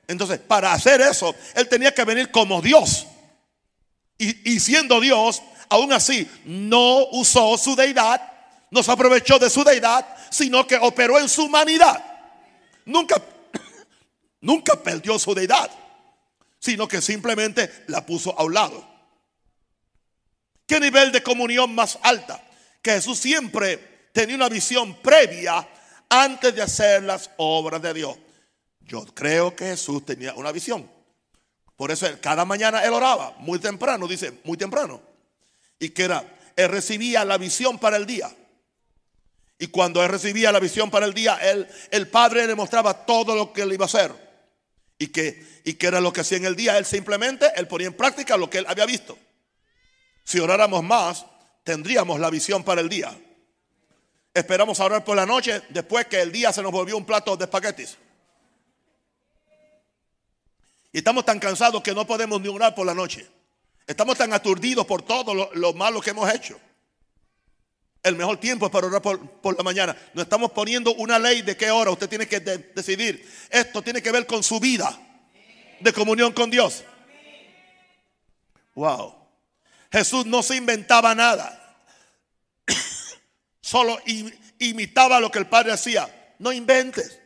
Entonces, 0.08 0.38
para 0.38 0.72
hacer 0.72 1.00
eso, 1.02 1.34
Él 1.54 1.68
tenía 1.68 1.92
que 1.92 2.04
venir 2.04 2.30
como 2.30 2.62
Dios. 2.62 3.06
Y, 4.16 4.52
y 4.52 4.60
siendo 4.60 5.00
Dios, 5.00 5.42
aún 5.68 5.92
así, 5.92 6.30
no 6.44 7.06
usó 7.10 7.58
su 7.58 7.76
deidad 7.76 8.32
no 8.72 8.82
se 8.82 8.90
aprovechó 8.90 9.38
de 9.38 9.50
su 9.50 9.62
deidad, 9.62 10.04
sino 10.30 10.66
que 10.66 10.76
operó 10.76 11.18
en 11.18 11.28
su 11.28 11.44
humanidad. 11.44 12.02
Nunca, 12.86 13.22
nunca 14.40 14.82
perdió 14.82 15.18
su 15.18 15.34
deidad, 15.34 15.70
sino 16.58 16.88
que 16.88 17.02
simplemente 17.02 17.84
la 17.88 18.04
puso 18.04 18.36
a 18.36 18.42
un 18.42 18.54
lado. 18.54 18.91
¿Qué 20.66 20.80
nivel 20.80 21.12
de 21.12 21.22
comunión 21.22 21.74
más 21.74 21.98
alta? 22.02 22.42
Que 22.80 22.92
Jesús 22.92 23.18
siempre 23.18 24.08
tenía 24.12 24.36
una 24.36 24.48
visión 24.48 24.94
previa 25.02 25.66
antes 26.08 26.54
de 26.54 26.62
hacer 26.62 27.02
las 27.02 27.30
obras 27.36 27.80
de 27.82 27.94
Dios. 27.94 28.16
Yo 28.80 29.04
creo 29.14 29.56
que 29.56 29.66
Jesús 29.66 30.04
tenía 30.04 30.34
una 30.34 30.52
visión. 30.52 30.88
Por 31.76 31.90
eso 31.90 32.06
cada 32.20 32.44
mañana 32.44 32.84
él 32.84 32.92
oraba, 32.92 33.34
muy 33.38 33.58
temprano, 33.58 34.06
dice, 34.06 34.40
muy 34.44 34.56
temprano. 34.56 35.02
Y 35.78 35.90
que 35.90 36.04
era, 36.04 36.24
él 36.54 36.68
recibía 36.68 37.24
la 37.24 37.38
visión 37.38 37.78
para 37.78 37.96
el 37.96 38.06
día. 38.06 38.30
Y 39.58 39.68
cuando 39.68 40.02
él 40.02 40.08
recibía 40.08 40.52
la 40.52 40.60
visión 40.60 40.90
para 40.90 41.06
el 41.06 41.14
día, 41.14 41.38
él, 41.42 41.66
el 41.90 42.08
Padre 42.08 42.46
le 42.46 42.54
mostraba 42.54 43.06
todo 43.06 43.34
lo 43.34 43.52
que 43.52 43.62
él 43.62 43.72
iba 43.72 43.84
a 43.84 43.86
hacer. 43.86 44.12
Y 44.98 45.08
que, 45.08 45.62
y 45.64 45.74
que 45.74 45.86
era 45.86 46.00
lo 46.00 46.12
que 46.12 46.20
hacía 46.20 46.38
en 46.38 46.44
el 46.44 46.56
día. 46.56 46.78
Él 46.78 46.84
simplemente, 46.84 47.46
él 47.56 47.66
ponía 47.66 47.86
en 47.86 47.94
práctica 47.94 48.36
lo 48.36 48.50
que 48.50 48.58
él 48.58 48.66
había 48.68 48.86
visto. 48.86 49.16
Si 50.24 50.38
oráramos 50.38 50.82
más, 50.82 51.26
tendríamos 51.64 52.20
la 52.20 52.30
visión 52.30 52.62
para 52.64 52.80
el 52.80 52.88
día. 52.88 53.16
Esperamos 54.34 54.80
a 54.80 54.84
orar 54.84 55.04
por 55.04 55.16
la 55.16 55.26
noche 55.26 55.62
después 55.68 56.06
que 56.06 56.20
el 56.20 56.32
día 56.32 56.52
se 56.52 56.62
nos 56.62 56.72
volvió 56.72 56.96
un 56.96 57.04
plato 57.04 57.36
de 57.36 57.44
espaguetis. 57.44 57.98
Y 60.92 60.98
estamos 60.98 61.24
tan 61.24 61.38
cansados 61.38 61.82
que 61.82 61.94
no 61.94 62.06
podemos 62.06 62.40
ni 62.40 62.48
orar 62.48 62.74
por 62.74 62.86
la 62.86 62.94
noche. 62.94 63.26
Estamos 63.86 64.16
tan 64.16 64.32
aturdidos 64.32 64.86
por 64.86 65.02
todo 65.02 65.34
lo, 65.34 65.50
lo 65.54 65.72
malo 65.72 66.00
que 66.00 66.10
hemos 66.10 66.32
hecho. 66.32 66.58
El 68.02 68.16
mejor 68.16 68.38
tiempo 68.38 68.66
es 68.66 68.72
para 68.72 68.88
orar 68.88 69.00
por, 69.00 69.56
la 69.56 69.62
mañana. 69.62 69.96
No 70.12 70.22
estamos 70.22 70.50
poniendo 70.50 70.92
una 70.94 71.18
ley 71.18 71.42
de 71.42 71.56
qué 71.56 71.70
hora 71.70 71.90
usted 71.90 72.08
tiene 72.08 72.26
que 72.26 72.40
decidir. 72.40 73.24
Esto 73.48 73.80
tiene 73.80 74.02
que 74.02 74.10
ver 74.10 74.26
con 74.26 74.42
su 74.42 74.58
vida 74.58 74.98
de 75.78 75.92
comunión 75.92 76.32
con 76.32 76.50
Dios. 76.50 76.84
Wow. 78.74 79.21
Jesús 79.92 80.26
no 80.26 80.42
se 80.42 80.56
inventaba 80.56 81.14
nada. 81.14 81.76
Solo 83.60 84.00
imitaba 84.58 85.20
lo 85.20 85.30
que 85.30 85.38
el 85.38 85.46
Padre 85.46 85.72
hacía. 85.72 86.34
No 86.38 86.50
inventes. 86.50 87.20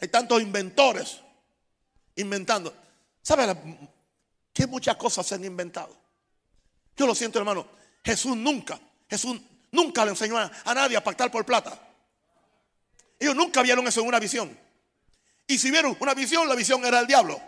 Hay 0.00 0.08
tantos 0.08 0.42
inventores 0.42 1.20
inventando. 2.16 2.76
¿Sabe 3.22 3.56
que 4.52 4.66
muchas 4.66 4.96
cosas 4.96 5.26
se 5.26 5.36
han 5.36 5.44
inventado? 5.44 5.96
Yo 6.96 7.06
lo 7.06 7.14
siento, 7.14 7.38
hermano. 7.38 7.66
Jesús 8.04 8.36
nunca, 8.36 8.78
Jesús 9.08 9.40
Nunca 9.74 10.04
le 10.04 10.12
enseñó 10.12 10.38
a, 10.38 10.72
nadie 10.72 10.96
a 10.96 11.02
pactar 11.02 11.32
por 11.32 11.44
plata. 11.44 11.76
Ellos 13.18 13.34
nunca 13.34 13.60
vieron 13.60 13.84
eso 13.88 14.00
en 14.02 14.06
una 14.06 14.20
visión. 14.20 14.56
Y 15.48 15.58
si 15.58 15.72
vieron 15.72 15.96
una 15.98 16.14
visión, 16.14 16.48
la 16.48 16.54
visión 16.54 16.84
era 16.84 17.00
el 17.00 17.08
diablo. 17.08 17.42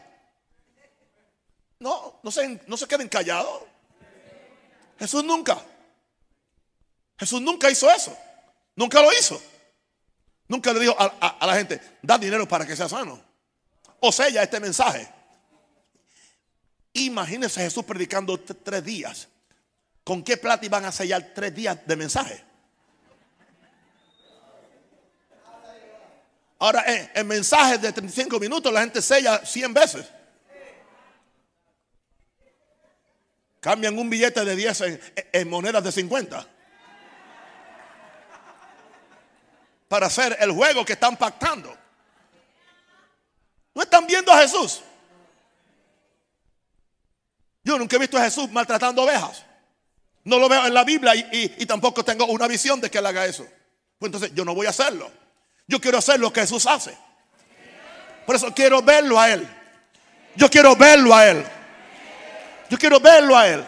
No, 1.79 2.19
no 2.25 2.31
se, 2.33 2.63
no 2.67 2.77
se 2.77 2.89
queden 2.89 3.09
callados. 3.09 3.63
Jesús 4.99 5.25
nunca. 5.25 5.59
Jesús 7.19 7.41
nunca 7.41 7.71
hizo 7.71 7.91
eso. 7.91 8.17
Nunca 8.75 9.01
lo 9.01 9.13
hizo. 9.13 9.41
Nunca 10.49 10.73
le 10.73 10.81
dijo 10.81 10.97
a, 10.99 11.47
la 11.47 11.55
gente, 11.55 11.81
da 12.03 12.19
dinero 12.19 12.47
para 12.47 12.67
que 12.67 12.77
sea 12.77 12.89
sano. 12.89 13.21
O 14.01 14.13
sella 14.13 14.43
este 14.43 14.61
mensaje. 14.61 15.09
Imagínense 16.93 17.61
Jesús 17.61 17.85
predicando 17.85 18.39
tres 18.39 18.85
días 18.85 19.29
¿Con 20.07 20.23
qué 20.23 20.37
plata 20.37 20.65
iban 20.65 20.85
a 20.85 20.93
sellar 20.93 21.33
tres 21.35 21.53
días 21.53 21.85
de 21.85 21.97
mensaje? 21.97 22.45
Ahora, 26.61 26.85
en 26.87 27.27
mensajes 27.27 27.83
de 27.83 27.91
35 27.91 28.39
minutos 28.39 28.73
la 28.73 28.83
gente 28.83 29.03
sella 29.03 29.45
100 29.45 29.75
veces. 29.75 30.07
Cambian 33.67 33.99
un 33.99 34.09
billete 34.09 34.45
de 34.45 34.55
10 34.55 34.83
en, 35.33 35.51
monedas 35.51 35.83
de 35.83 35.91
50. 35.91 36.47
Para 39.89 40.07
hacer 40.07 40.37
el 40.39 40.53
juego 40.53 40.85
que 40.85 40.93
están 40.93 41.17
pactando. 41.17 41.77
No 43.75 43.83
están 43.83 44.07
viendo 44.07 44.31
a 44.31 44.39
Jesús. 44.39 44.83
Yo 47.65 47.77
nunca 47.77 47.97
he 47.97 47.99
visto 47.99 48.17
a 48.17 48.23
Jesús 48.23 48.49
maltratando 48.53 49.03
ovejas. 49.03 49.45
No 50.23 50.39
lo 50.39 50.49
veo 50.49 50.65
en 50.65 50.73
la 50.73 50.85
Biblia 50.85 51.17
y, 51.17 51.67
tampoco 51.67 52.05
tengo 52.05 52.27
una 52.27 52.47
visión 52.47 52.81
de 52.81 52.89
que 52.89 52.99
él 52.99 53.07
haga 53.07 53.27
eso. 53.27 53.49
Pues 53.99 54.11
entonces 54.11 54.31
yo 54.33 54.45
no 54.45 54.55
voy 54.55 54.69
a 54.69 54.71
hacerlo. 54.71 55.11
Yo 55.67 55.81
quiero 55.81 55.99
hacer 55.99 56.21
lo 56.21 56.33
que 56.33 56.43
Jesús 56.43 56.67
hace. 56.67 56.97
Por 58.27 58.37
eso 58.37 58.55
quiero 58.55 58.81
verlo 58.81 59.19
a 59.19 59.33
Él. 59.33 59.45
Yo 60.37 60.49
quiero 60.49 60.77
verlo 60.77 61.13
a 61.13 61.29
Él. 61.29 61.45
Yo 62.71 62.79
quiero 62.79 63.01
verlo 63.01 63.37
a 63.37 63.49
Él. 63.49 63.65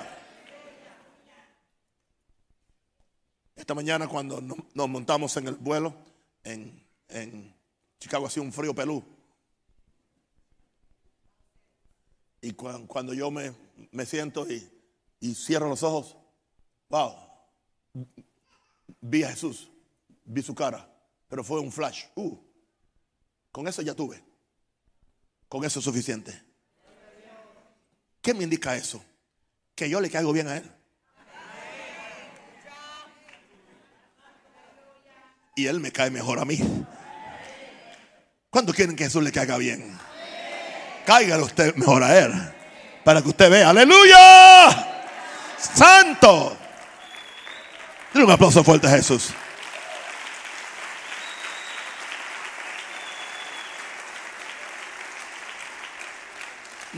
Esta 3.57 3.75
mañana 3.75 4.07
cuando 4.09 4.41
nos 4.41 4.89
montamos 4.89 5.37
en 5.37 5.49
el 5.49 5.55
vuelo 5.55 5.95
en, 6.45 6.87
Chicago 8.01 8.27
hacía 8.27 8.43
un 8.43 8.53
frío 8.53 8.75
pelú. 8.75 9.05
Y 12.41 12.53
cuando, 12.53 13.15
yo 13.15 13.31
me, 13.31 14.07
siento 14.07 14.47
y, 14.49 14.71
y 15.21 15.35
cierro 15.35 15.69
los 15.69 15.83
ojos, 15.83 16.17
Wow. 16.89 17.15
Vi 19.01 19.23
a 19.23 19.31
Jesús, 19.31 19.71
vi 20.25 20.43
su 20.43 20.55
cara, 20.55 20.89
pero 21.29 21.45
fue 21.45 21.61
un 21.61 21.71
flash. 21.71 22.05
Uh, 22.15 22.37
con 23.53 23.69
eso 23.69 23.83
ya 23.83 23.95
tuve. 23.95 24.23
Con 25.49 25.65
eso 25.65 25.79
es 25.79 25.85
suficiente. 25.85 26.48
¿Qué 28.29 28.35
me 28.35 28.45
indica 28.45 28.77
eso? 28.77 29.03
Que 29.75 29.89
yo 29.89 30.03
le 30.03 30.11
caigo 30.11 30.35
bien 30.35 30.49
a 30.49 30.59
él. 30.59 30.71
Y 35.57 35.65
él 35.65 35.81
me 35.81 35.91
cae 35.91 36.11
mejor 36.11 36.39
a 36.39 36.45
mí. 36.45 36.61
¿Cuántos 38.51 38.77
quieren 38.77 38.97
que 38.97 39.05
Jesús 39.05 39.23
le 39.23 39.33
caiga 39.33 39.57
bien? 39.57 39.99
Cáigale 41.07 41.43
usted 41.43 41.75
mejor 41.77 42.03
a 42.03 42.19
él. 42.19 42.33
Para 43.03 43.23
que 43.23 43.31
usted 43.31 43.51
vea. 43.51 43.71
Aleluya. 43.71 45.07
Santo 45.57 46.55
un 48.13 48.31
aplauso 48.31 48.63
fuerte 48.63 48.89
a 48.89 48.91
Jesús. 48.91 49.31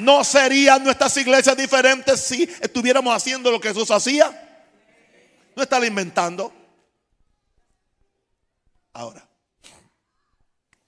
¿No 0.01 0.25
serían 0.25 0.83
nuestras 0.83 1.17
iglesias 1.17 1.57
diferentes 1.57 2.21
si 2.21 2.45
estuviéramos 2.61 3.15
haciendo 3.15 3.51
lo 3.51 3.61
que 3.61 3.69
Jesús 3.69 3.91
hacía? 3.91 4.51
No 5.55 5.63
está 5.63 5.85
inventando. 5.87 6.53
Ahora, 8.93 9.29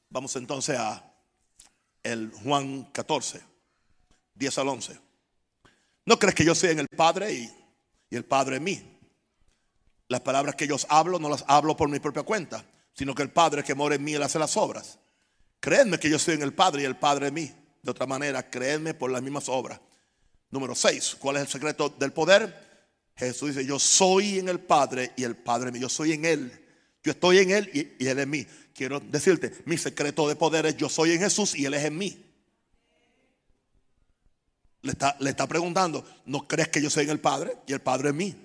vamos 0.09 0.35
entonces 0.37 0.79
a 0.79 1.05
el 2.03 2.33
Juan 2.43 2.85
14, 2.93 3.43
10 4.35 4.59
al 4.59 4.69
11. 4.69 4.99
¿No 6.05 6.19
crees 6.19 6.35
que 6.35 6.45
yo 6.45 6.55
soy 6.55 6.71
en 6.71 6.81
el 6.81 6.89
Padre 6.89 7.33
y, 7.33 7.53
el 8.11 8.25
Padre 8.25 8.57
en 8.57 8.65
mí? 8.65 8.99
Las 10.09 10.21
palabras 10.21 10.57
que 10.57 10.67
yo 10.67 10.77
hablo 10.89 11.19
no 11.19 11.29
las 11.29 11.45
hablo 11.47 11.77
por 11.77 11.89
mi 11.89 12.01
propia 12.01 12.23
cuenta, 12.23 12.65
sino 12.93 13.15
que 13.15 13.23
el 13.23 13.31
Padre 13.31 13.63
que 13.63 13.75
mora 13.75 13.95
en 13.95 14.05
mí, 14.05 14.15
Él 14.15 14.23
hace 14.23 14.39
las 14.39 14.57
obras. 14.57 14.99
Creedme 15.61 15.99
que 15.99 16.11
yo 16.11 16.19
soy 16.19 16.35
en 16.35 16.43
el 16.43 16.53
Padre 16.53 16.83
y 16.83 16.85
el 16.87 16.97
Padre 16.97 17.29
en 17.29 17.35
mí. 17.35 17.62
De 17.83 17.91
otra 17.91 18.07
manera, 18.07 18.49
creedme 18.49 18.95
por 18.95 19.11
las 19.11 19.23
mismas 19.23 19.49
obras. 19.49 19.81
Número 20.51 20.75
6. 20.75 21.17
¿Cuál 21.19 21.37
es 21.37 21.43
el 21.43 21.49
secreto 21.49 21.89
del 21.89 22.13
poder? 22.13 22.73
Jesús 23.17 23.55
dice, 23.55 23.67
yo 23.67 23.79
soy 23.79 24.39
en 24.39 24.49
el 24.49 24.61
Padre 24.61 25.13
y 25.17 25.25
el 25.25 25.37
Padre 25.37 25.69
en 25.69 25.75
mí. 25.75 25.81
Yo 25.81 25.89
soy 25.89 26.13
en 26.13 26.25
Él. 26.25 26.63
Yo 27.03 27.13
estoy 27.13 27.39
en 27.39 27.51
Él 27.51 27.71
y, 27.99 28.07
Él 28.07 28.19
en 28.21 28.31
mí. 28.31 28.47
Quiero 28.75 29.01
decirte, 29.01 29.53
mi 29.65 29.77
secreto 29.77 30.29
de 30.29 30.37
poder 30.37 30.67
es 30.67 30.77
yo 30.77 30.89
soy 30.89 31.13
en 31.13 31.21
Jesús 31.21 31.55
y 31.57 31.65
Él 31.65 31.75
es 31.75 31.85
en 31.85 31.99
mí. 31.99 32.25
Le 34.83 34.93
está, 34.93 35.17
le 35.21 35.31
está 35.31 35.47
preguntando, 35.47 36.05
¿no 36.27 36.47
crees 36.47 36.69
que 36.69 36.83
yo 36.83 36.91
soy 36.91 37.05
en 37.05 37.11
el 37.11 37.21
Padre 37.21 37.57
y 37.67 37.73
el 37.73 37.81
Padre 37.81 38.11
en 38.11 38.17
mí? 38.17 38.37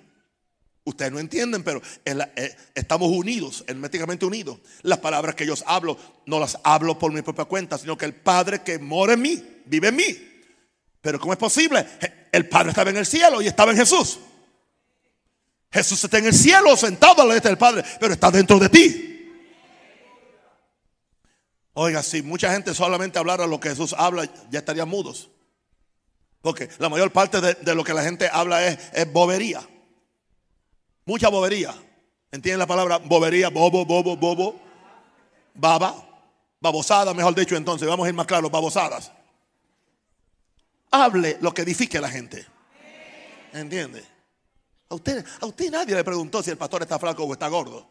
Ustedes 0.88 1.12
no 1.12 1.18
entienden, 1.18 1.62
pero 1.62 1.82
eh, 2.06 2.56
estamos 2.74 3.10
unidos, 3.10 3.62
herméticamente 3.66 4.24
unidos. 4.24 4.58
Las 4.80 4.98
palabras 5.00 5.34
que 5.34 5.44
yo 5.44 5.52
hablo, 5.66 5.98
no 6.24 6.40
las 6.40 6.58
hablo 6.64 6.98
por 6.98 7.12
mi 7.12 7.20
propia 7.20 7.44
cuenta, 7.44 7.76
sino 7.76 7.98
que 7.98 8.06
el 8.06 8.14
Padre 8.14 8.62
que 8.62 8.78
mora 8.78 9.12
en 9.12 9.20
mí, 9.20 9.44
vive 9.66 9.88
en 9.88 9.96
mí. 9.96 10.16
Pero 11.02 11.20
¿cómo 11.20 11.34
es 11.34 11.38
posible? 11.38 11.86
El 12.32 12.48
Padre 12.48 12.70
estaba 12.70 12.88
en 12.88 12.96
el 12.96 13.04
cielo 13.04 13.42
y 13.42 13.46
estaba 13.46 13.72
en 13.72 13.76
Jesús. 13.76 14.18
Jesús 15.70 16.02
está 16.02 16.16
en 16.16 16.26
el 16.26 16.34
cielo 16.34 16.74
sentado 16.74 17.20
a 17.20 17.26
la 17.26 17.34
derecha 17.34 17.50
del 17.50 17.58
Padre, 17.58 17.84
pero 18.00 18.14
está 18.14 18.30
dentro 18.30 18.58
de 18.58 18.68
ti. 18.70 19.04
Oiga, 21.74 22.02
si 22.02 22.22
mucha 22.22 22.50
gente 22.50 22.72
solamente 22.72 23.18
hablara 23.18 23.46
lo 23.46 23.60
que 23.60 23.68
Jesús 23.68 23.94
habla, 23.98 24.26
ya 24.50 24.60
estarían 24.60 24.88
mudos. 24.88 25.28
Porque 26.40 26.70
la 26.78 26.88
mayor 26.88 27.12
parte 27.12 27.42
de, 27.42 27.74
lo 27.74 27.84
que 27.84 27.92
la 27.92 28.02
gente 28.02 28.30
habla 28.32 28.66
es, 28.66 28.78
es 28.94 29.12
bobería. 29.12 29.60
Mucha 31.08 31.30
bobería. 31.30 31.74
¿Entienden 32.30 32.58
la 32.58 32.66
palabra 32.66 32.98
bobería? 32.98 33.48
Bobo, 33.48 33.86
bobo, 33.86 34.14
bobo. 34.14 34.60
Baba. 35.54 35.94
Babosada, 36.60 37.14
mejor 37.14 37.34
dicho 37.34 37.56
entonces. 37.56 37.88
Vamos 37.88 38.04
a 38.04 38.10
ir 38.10 38.14
más 38.14 38.26
claros. 38.26 38.50
Babosadas. 38.50 39.10
Hable 40.90 41.38
lo 41.40 41.54
que 41.54 41.62
edifique 41.62 41.96
a 41.96 42.02
la 42.02 42.10
gente. 42.10 42.46
¿Entiende? 43.54 44.04
A 44.90 44.96
usted, 44.96 45.24
a 45.40 45.46
usted 45.46 45.70
nadie 45.70 45.94
le 45.94 46.04
preguntó 46.04 46.42
si 46.42 46.50
el 46.50 46.58
pastor 46.58 46.82
está 46.82 46.98
flaco 46.98 47.24
o 47.24 47.32
está 47.32 47.48
gordo. 47.48 47.88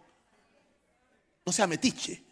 No 1.44 1.52
sea 1.52 1.66
metiche. 1.66 2.24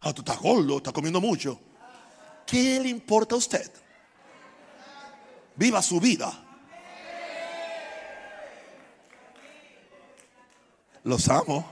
Ah, 0.00 0.12
tú 0.12 0.22
estás 0.22 0.40
gordo, 0.40 0.78
estás 0.78 0.92
comiendo 0.92 1.20
mucho. 1.20 1.60
¿Qué 2.44 2.80
le 2.80 2.88
importa 2.88 3.36
a 3.36 3.38
usted? 3.38 3.70
Viva 5.54 5.80
su 5.82 6.00
vida. 6.00 6.42
Los 11.06 11.28
amo. 11.28 11.64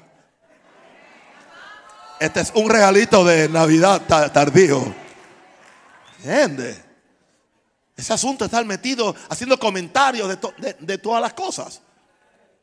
Este 2.20 2.40
es 2.40 2.52
un 2.54 2.70
regalito 2.70 3.24
de 3.24 3.48
Navidad 3.48 4.00
tardío. 4.32 4.94
¿Entiende? 6.18 6.80
Ese 7.96 8.12
asunto 8.12 8.44
está 8.44 8.62
metido 8.62 9.14
haciendo 9.28 9.58
comentarios 9.58 10.38
de, 10.78 10.98
todas 10.98 11.20
las 11.20 11.32
cosas. 11.32 11.82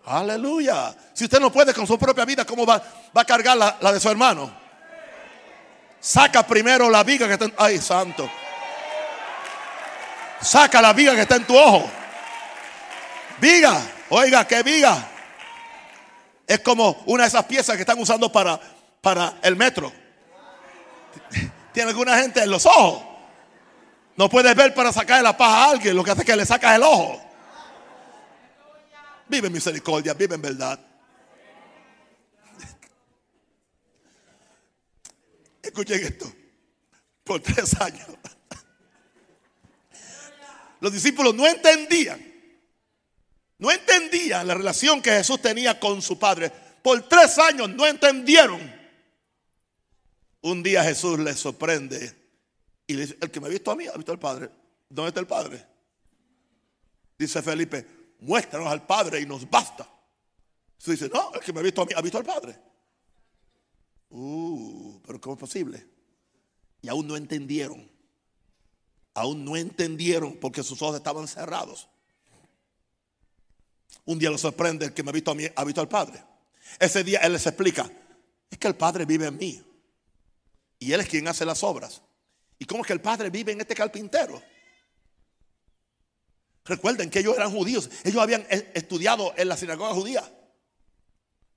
Aleluya. 0.06 0.96
Si 1.14 1.26
usted 1.26 1.42
no 1.42 1.52
puede 1.52 1.74
con 1.74 1.86
su 1.86 2.00
propia 2.00 2.24
vida, 2.24 2.46
¿cómo 2.46 2.66
va, 2.66 2.82
a 3.14 3.26
cargar 3.26 3.58
la, 3.58 3.92
de 3.92 4.00
su 4.00 4.10
hermano? 4.10 4.50
Saca 6.00 6.48
primero 6.48 6.90
la 6.90 7.04
viga 7.04 7.28
que 7.28 7.34
está 7.34 7.46
en... 7.46 7.54
¡Ay, 7.58 7.80
santo! 7.80 8.32
Saca 10.42 10.82
la 10.82 10.94
viga 10.94 11.16
que 11.16 11.22
está 11.22 11.36
en 11.36 11.46
tu 11.46 11.58
ojo. 11.58 11.86
Viga, 13.42 13.78
oiga, 14.10 14.48
que 14.48 14.64
viga. 14.64 15.11
Es 16.52 16.60
como 16.60 17.02
una 17.06 17.24
de 17.24 17.30
esas 17.30 17.46
piezas 17.46 17.78
que 17.78 17.84
están 17.84 17.98
usando 17.98 18.30
para, 18.30 18.60
para 19.00 19.40
el 19.42 19.56
metro. 19.56 19.90
Tiene 21.72 21.92
alguna 21.92 22.18
gente 22.18 22.44
en 22.44 22.50
los 22.50 22.66
ojos. 22.66 23.02
No 24.18 24.28
puedes 24.28 24.54
ver 24.54 24.74
para 24.74 24.92
sacar 24.92 25.24
la 25.24 25.38
paja 25.38 25.64
a 25.64 25.72
alguien. 25.72 25.96
Lo 25.96 26.04
que 26.04 26.12
hace 26.12 26.24
es 26.24 26.26
que 26.26 26.36
le 26.36 26.46
sacas 26.46 26.76
el 26.76 26.84
ojo. 26.84 27.22
Vive 29.30 29.48
en 29.48 29.54
misericordia, 29.54 30.14
vive 30.14 30.36
en 30.36 30.42
verdad. 30.42 30.78
Escuchen 35.64 36.04
esto. 36.04 36.34
Por 37.24 37.40
tres 37.40 37.80
años. 37.80 38.10
Los 40.82 40.92
discípulos 40.92 41.34
no 41.34 41.48
entendían 41.48 42.31
no 43.62 43.70
entendían 43.70 44.48
la 44.48 44.56
relación 44.56 45.04
que 45.04 45.12
Jesús 45.12 45.40
tenía 45.40 45.80
con 45.80 46.02
su 46.02 46.18
Padre. 46.18 46.52
Por 46.82 47.08
tres 47.08 47.38
años 47.38 47.70
no 47.70 47.86
entendieron. 47.86 48.60
Un 50.42 50.64
día 50.64 50.84
Jesús 50.84 51.20
les 51.20 51.40
sorprende 51.40 52.12
y 52.88 52.96
le 52.96 53.02
dice, 53.04 53.18
el 53.22 53.30
que 53.30 53.40
me 53.40 53.46
ha 53.46 53.50
visto 53.52 53.70
a 53.70 53.76
mí, 53.76 53.86
ha 53.86 53.96
visto 53.96 54.12
al 54.12 54.18
Padre. 54.18 54.50
¿Dónde 54.90 55.10
está 55.10 55.20
el 55.20 55.28
Padre? 55.28 55.64
Dice 57.20 57.44
Felipe, 57.44 57.86
muéstranos 58.22 58.68
al 58.68 58.84
Padre 58.88 59.22
y 59.22 59.28
nos 59.28 59.48
basta. 59.48 59.88
Jesús 60.80 61.00
dice, 61.00 61.12
no, 61.14 61.32
el 61.36 61.42
que 61.42 61.54
me 61.54 61.60
ha 61.60 61.64
visto 61.64 61.84
a 61.84 61.86
mí, 61.86 61.92
ha 61.96 62.02
visto 62.02 62.18
al 62.18 62.26
Padre. 62.26 62.60
Uh, 64.10 65.00
pero 65.06 65.22
¿cómo 65.22 65.36
es 65.36 65.40
posible? 65.40 65.86
Y 66.82 66.90
aún 66.90 67.06
no 67.06 67.16
entendieron. 67.16 67.88
Aún 69.14 69.46
no 69.46 69.56
entendieron 69.56 70.36
porque 70.38 70.64
sus 70.64 70.82
ojos 70.82 70.96
estaban 70.96 71.28
cerrados. 71.28 71.91
Un 74.06 74.20
día 74.20 74.30
lo 74.30 74.38
sorprende 74.38 74.86
el 74.86 74.94
que 74.94 75.04
me 75.04 75.10
ha 75.10 75.14
visto 75.14 75.32
a 75.32 75.36
mí, 75.36 75.46
ha 75.56 75.64
visto 75.64 75.82
al 75.82 75.88
Padre. 75.90 76.24
Ese 76.80 77.04
día 77.04 77.20
Él 77.20 77.34
les 77.34 77.46
explica, 77.46 77.90
es 78.50 78.58
que 78.58 78.68
el 78.68 78.76
Padre 78.76 79.06
vive 79.06 79.28
en 79.28 79.38
mí. 79.38 79.64
Y 80.80 80.94
Él 80.94 81.02
es 81.02 81.08
quien 81.08 81.28
hace 81.28 81.46
las 81.46 81.64
obras. 81.64 82.02
¿Y 82.58 82.66
cómo 82.66 82.82
es 82.84 82.88
que 82.88 82.94
el 82.94 83.02
Padre 83.02 83.30
vive 83.30 83.52
en 83.52 83.62
este 83.62 83.76
carpintero? 83.76 84.42
Recuerden 86.66 87.10
que 87.10 87.20
ellos 87.20 87.36
eran 87.36 87.52
judíos. 87.52 87.90
Ellos 88.04 88.22
habían 88.22 88.46
e, 88.50 88.72
estudiado 88.74 89.34
en 89.36 89.48
la 89.48 89.58
sinagoga 89.58 89.94
judía. 89.94 90.24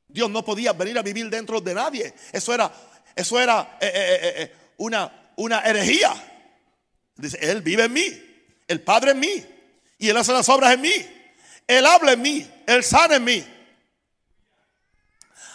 Dios 0.09 0.31
no 0.31 0.45
podía 0.45 0.73
venir 0.73 0.99
a 0.99 1.03
vivir 1.03 1.29
dentro 1.29 1.61
de 1.61 1.75
nadie. 1.75 2.15
Eso 2.33 2.55
era, 2.55 2.73
eso 3.15 3.41
era 3.41 3.79
eh, 3.81 3.91
eh, 3.95 4.35
eh, 4.37 4.53
una, 4.79 5.33
una 5.37 5.61
herejía. 5.61 6.13
Dice, 7.17 7.39
Él 7.41 7.63
vive 7.63 7.85
en 7.85 7.93
mí. 7.93 8.07
El 8.67 8.81
Padre 8.81 9.13
en 9.13 9.21
mí. 9.21 9.45
Y 9.99 10.09
Él 10.09 10.17
hace 10.17 10.33
las 10.33 10.49
obras 10.49 10.75
en 10.75 10.81
mí. 10.81 10.93
Él 11.67 11.87
habla 11.87 12.13
en 12.13 12.23
mí, 12.23 12.51
Él 12.67 12.85
sana 12.85 13.17
en 13.17 13.25
mí. 13.25 13.45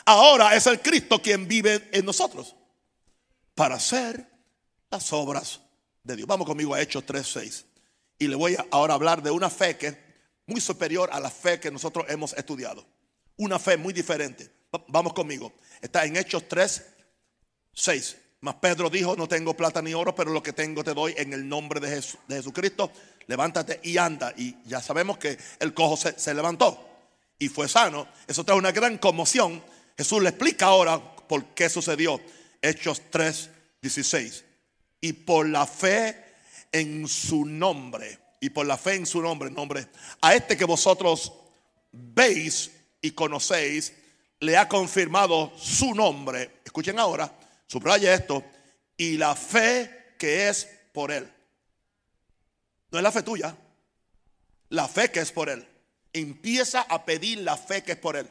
Ahora 0.05 0.55
es 0.55 0.65
el 0.65 0.81
Cristo 0.81 1.21
quien 1.21 1.47
vive 1.47 1.87
en 1.91 2.05
nosotros 2.05 2.55
para 3.53 3.75
hacer 3.75 4.25
las 4.89 5.13
obras 5.13 5.59
de 6.03 6.15
Dios. 6.15 6.27
Vamos 6.27 6.47
conmigo 6.47 6.73
a 6.73 6.81
Hechos 6.81 7.05
3:6. 7.05 7.65
Y 8.17 8.27
le 8.27 8.35
voy 8.35 8.55
a 8.55 8.65
ahora 8.71 8.95
hablar 8.95 9.21
de 9.21 9.31
una 9.31 9.49
fe 9.49 9.77
que 9.77 9.87
es 9.87 9.97
muy 10.47 10.61
superior 10.61 11.09
a 11.13 11.19
la 11.19 11.29
fe 11.29 11.59
que 11.59 11.69
nosotros 11.69 12.05
hemos 12.09 12.33
estudiado. 12.33 12.85
Una 13.37 13.59
fe 13.59 13.77
muy 13.77 13.93
diferente. 13.93 14.51
Vamos 14.87 15.13
conmigo. 15.13 15.53
Está 15.81 16.05
en 16.05 16.17
Hechos 16.17 16.43
3:6. 16.49 18.15
Mas 18.41 18.55
Pedro 18.55 18.89
dijo, 18.89 19.15
no 19.15 19.27
tengo 19.27 19.53
plata 19.53 19.81
ni 19.81 19.93
oro, 19.93 20.15
pero 20.15 20.31
lo 20.31 20.41
que 20.41 20.53
tengo 20.53 20.83
te 20.83 20.93
doy 20.93 21.13
en 21.17 21.33
el 21.33 21.47
nombre 21.47 21.79
de 21.79 22.01
Jesucristo 22.29 22.91
levántate 23.29 23.79
y 23.83 23.97
anda. 23.97 24.33
Y 24.35 24.55
ya 24.65 24.81
sabemos 24.81 25.19
que 25.19 25.37
el 25.59 25.73
cojo 25.73 25.95
se, 25.95 26.33
levantó 26.33 26.89
y 27.37 27.47
fue 27.47 27.69
sano. 27.69 28.07
Eso 28.27 28.43
trae 28.43 28.57
una 28.57 28.71
gran 28.71 28.97
conmoción. 28.97 29.63
Jesús 29.95 30.21
le 30.21 30.29
explica 30.29 30.65
ahora 30.65 30.99
por 30.99 31.45
qué 31.53 31.69
sucedió. 31.69 32.19
Hechos 32.61 33.03
3, 33.11 33.49
16. 33.81 34.43
Y 35.01 35.13
por 35.13 35.47
la 35.47 35.67
fe 35.67 36.25
en 36.71 37.07
su 37.07 37.45
nombre, 37.45 38.17
y 38.41 38.49
por 38.49 38.65
la 38.65 38.77
fe 38.77 38.95
en 38.95 39.05
su 39.05 39.21
nombre, 39.21 39.49
nombre, 39.51 39.87
a 40.21 40.33
este 40.33 40.57
que 40.57 40.65
vosotros 40.65 41.31
veis 41.91 42.71
y 42.99 43.11
conocéis, 43.11 43.93
le 44.39 44.57
ha 44.57 44.67
confirmado 44.67 45.53
su 45.55 45.93
nombre. 45.93 46.61
Escuchen 46.65 46.97
ahora, 46.99 47.31
subraya 47.67 48.13
esto, 48.13 48.43
y 48.97 49.17
la 49.17 49.35
fe 49.35 50.15
que 50.17 50.49
es 50.49 50.67
por 50.93 51.11
él. 51.11 51.31
No 52.91 52.99
es 52.99 53.03
la 53.03 53.11
fe 53.11 53.23
tuya. 53.23 53.55
La 54.69 54.87
fe 54.87 55.11
que 55.11 55.19
es 55.19 55.31
por 55.31 55.49
Él. 55.49 55.67
Empieza 56.13 56.81
a 56.81 57.05
pedir 57.05 57.39
la 57.39 57.57
fe 57.57 57.83
que 57.83 57.93
es 57.93 57.97
por 57.97 58.15
Él. 58.15 58.29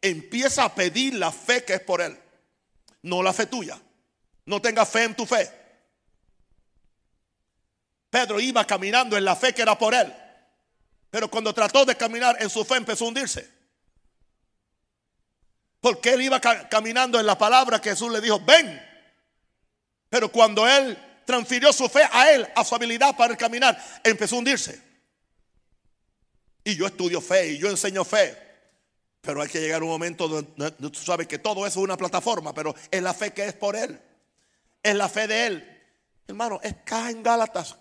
Empieza 0.00 0.64
a 0.64 0.74
pedir 0.74 1.14
la 1.14 1.32
fe 1.32 1.64
que 1.64 1.74
es 1.74 1.80
por 1.80 2.00
Él. 2.00 2.18
No 3.02 3.22
la 3.22 3.32
fe 3.32 3.46
tuya. 3.46 3.80
No 4.46 4.60
tengas 4.60 4.88
fe 4.88 5.04
en 5.04 5.14
tu 5.14 5.26
fe. 5.26 5.50
Pedro 8.10 8.40
iba 8.40 8.64
caminando 8.64 9.16
en 9.16 9.24
la 9.24 9.36
fe 9.36 9.52
que 9.52 9.62
era 9.62 9.76
por 9.76 9.94
Él. 9.94 10.12
Pero 11.10 11.30
cuando 11.30 11.52
trató 11.54 11.84
de 11.84 11.96
caminar 11.96 12.36
en 12.40 12.50
su 12.50 12.64
fe 12.64 12.76
empezó 12.76 13.04
a 13.04 13.08
hundirse. 13.08 13.58
Porque 15.80 16.12
él 16.12 16.22
iba 16.22 16.40
caminando 16.40 17.20
en 17.20 17.26
la 17.26 17.38
palabra 17.38 17.80
que 17.80 17.90
Jesús 17.90 18.12
le 18.12 18.20
dijo, 18.20 18.40
ven. 18.40 18.84
Pero 20.10 20.30
cuando 20.30 20.66
él 20.66 20.98
transfirió 21.28 21.74
su 21.74 21.86
fe 21.90 22.00
a 22.10 22.32
él, 22.32 22.48
a 22.56 22.64
su 22.64 22.74
habilidad 22.74 23.14
para 23.14 23.36
caminar, 23.36 23.78
empezó 24.02 24.36
a 24.36 24.38
hundirse. 24.38 24.80
Y 26.64 26.74
yo 26.74 26.86
estudio 26.86 27.20
fe 27.20 27.52
y 27.52 27.58
yo 27.58 27.68
enseño 27.68 28.02
fe. 28.02 28.34
Pero 29.20 29.42
hay 29.42 29.48
que 29.48 29.60
llegar 29.60 29.82
a 29.82 29.84
un 29.84 29.90
momento 29.90 30.26
donde 30.26 30.70
tú 30.70 30.94
sabes 30.94 31.26
que 31.26 31.38
todo 31.38 31.66
eso 31.66 31.80
es 31.80 31.84
una 31.84 31.98
plataforma, 31.98 32.54
pero 32.54 32.74
es 32.90 33.02
la 33.02 33.12
fe 33.12 33.34
que 33.34 33.44
es 33.44 33.52
por 33.52 33.76
él. 33.76 34.00
Es 34.82 34.94
la 34.94 35.06
fe 35.10 35.26
de 35.26 35.46
él. 35.46 35.82
Hermano, 36.26 36.60
es 36.62 36.76
caja 36.86 37.10
en 37.10 37.22
Gálatas. 37.22 37.76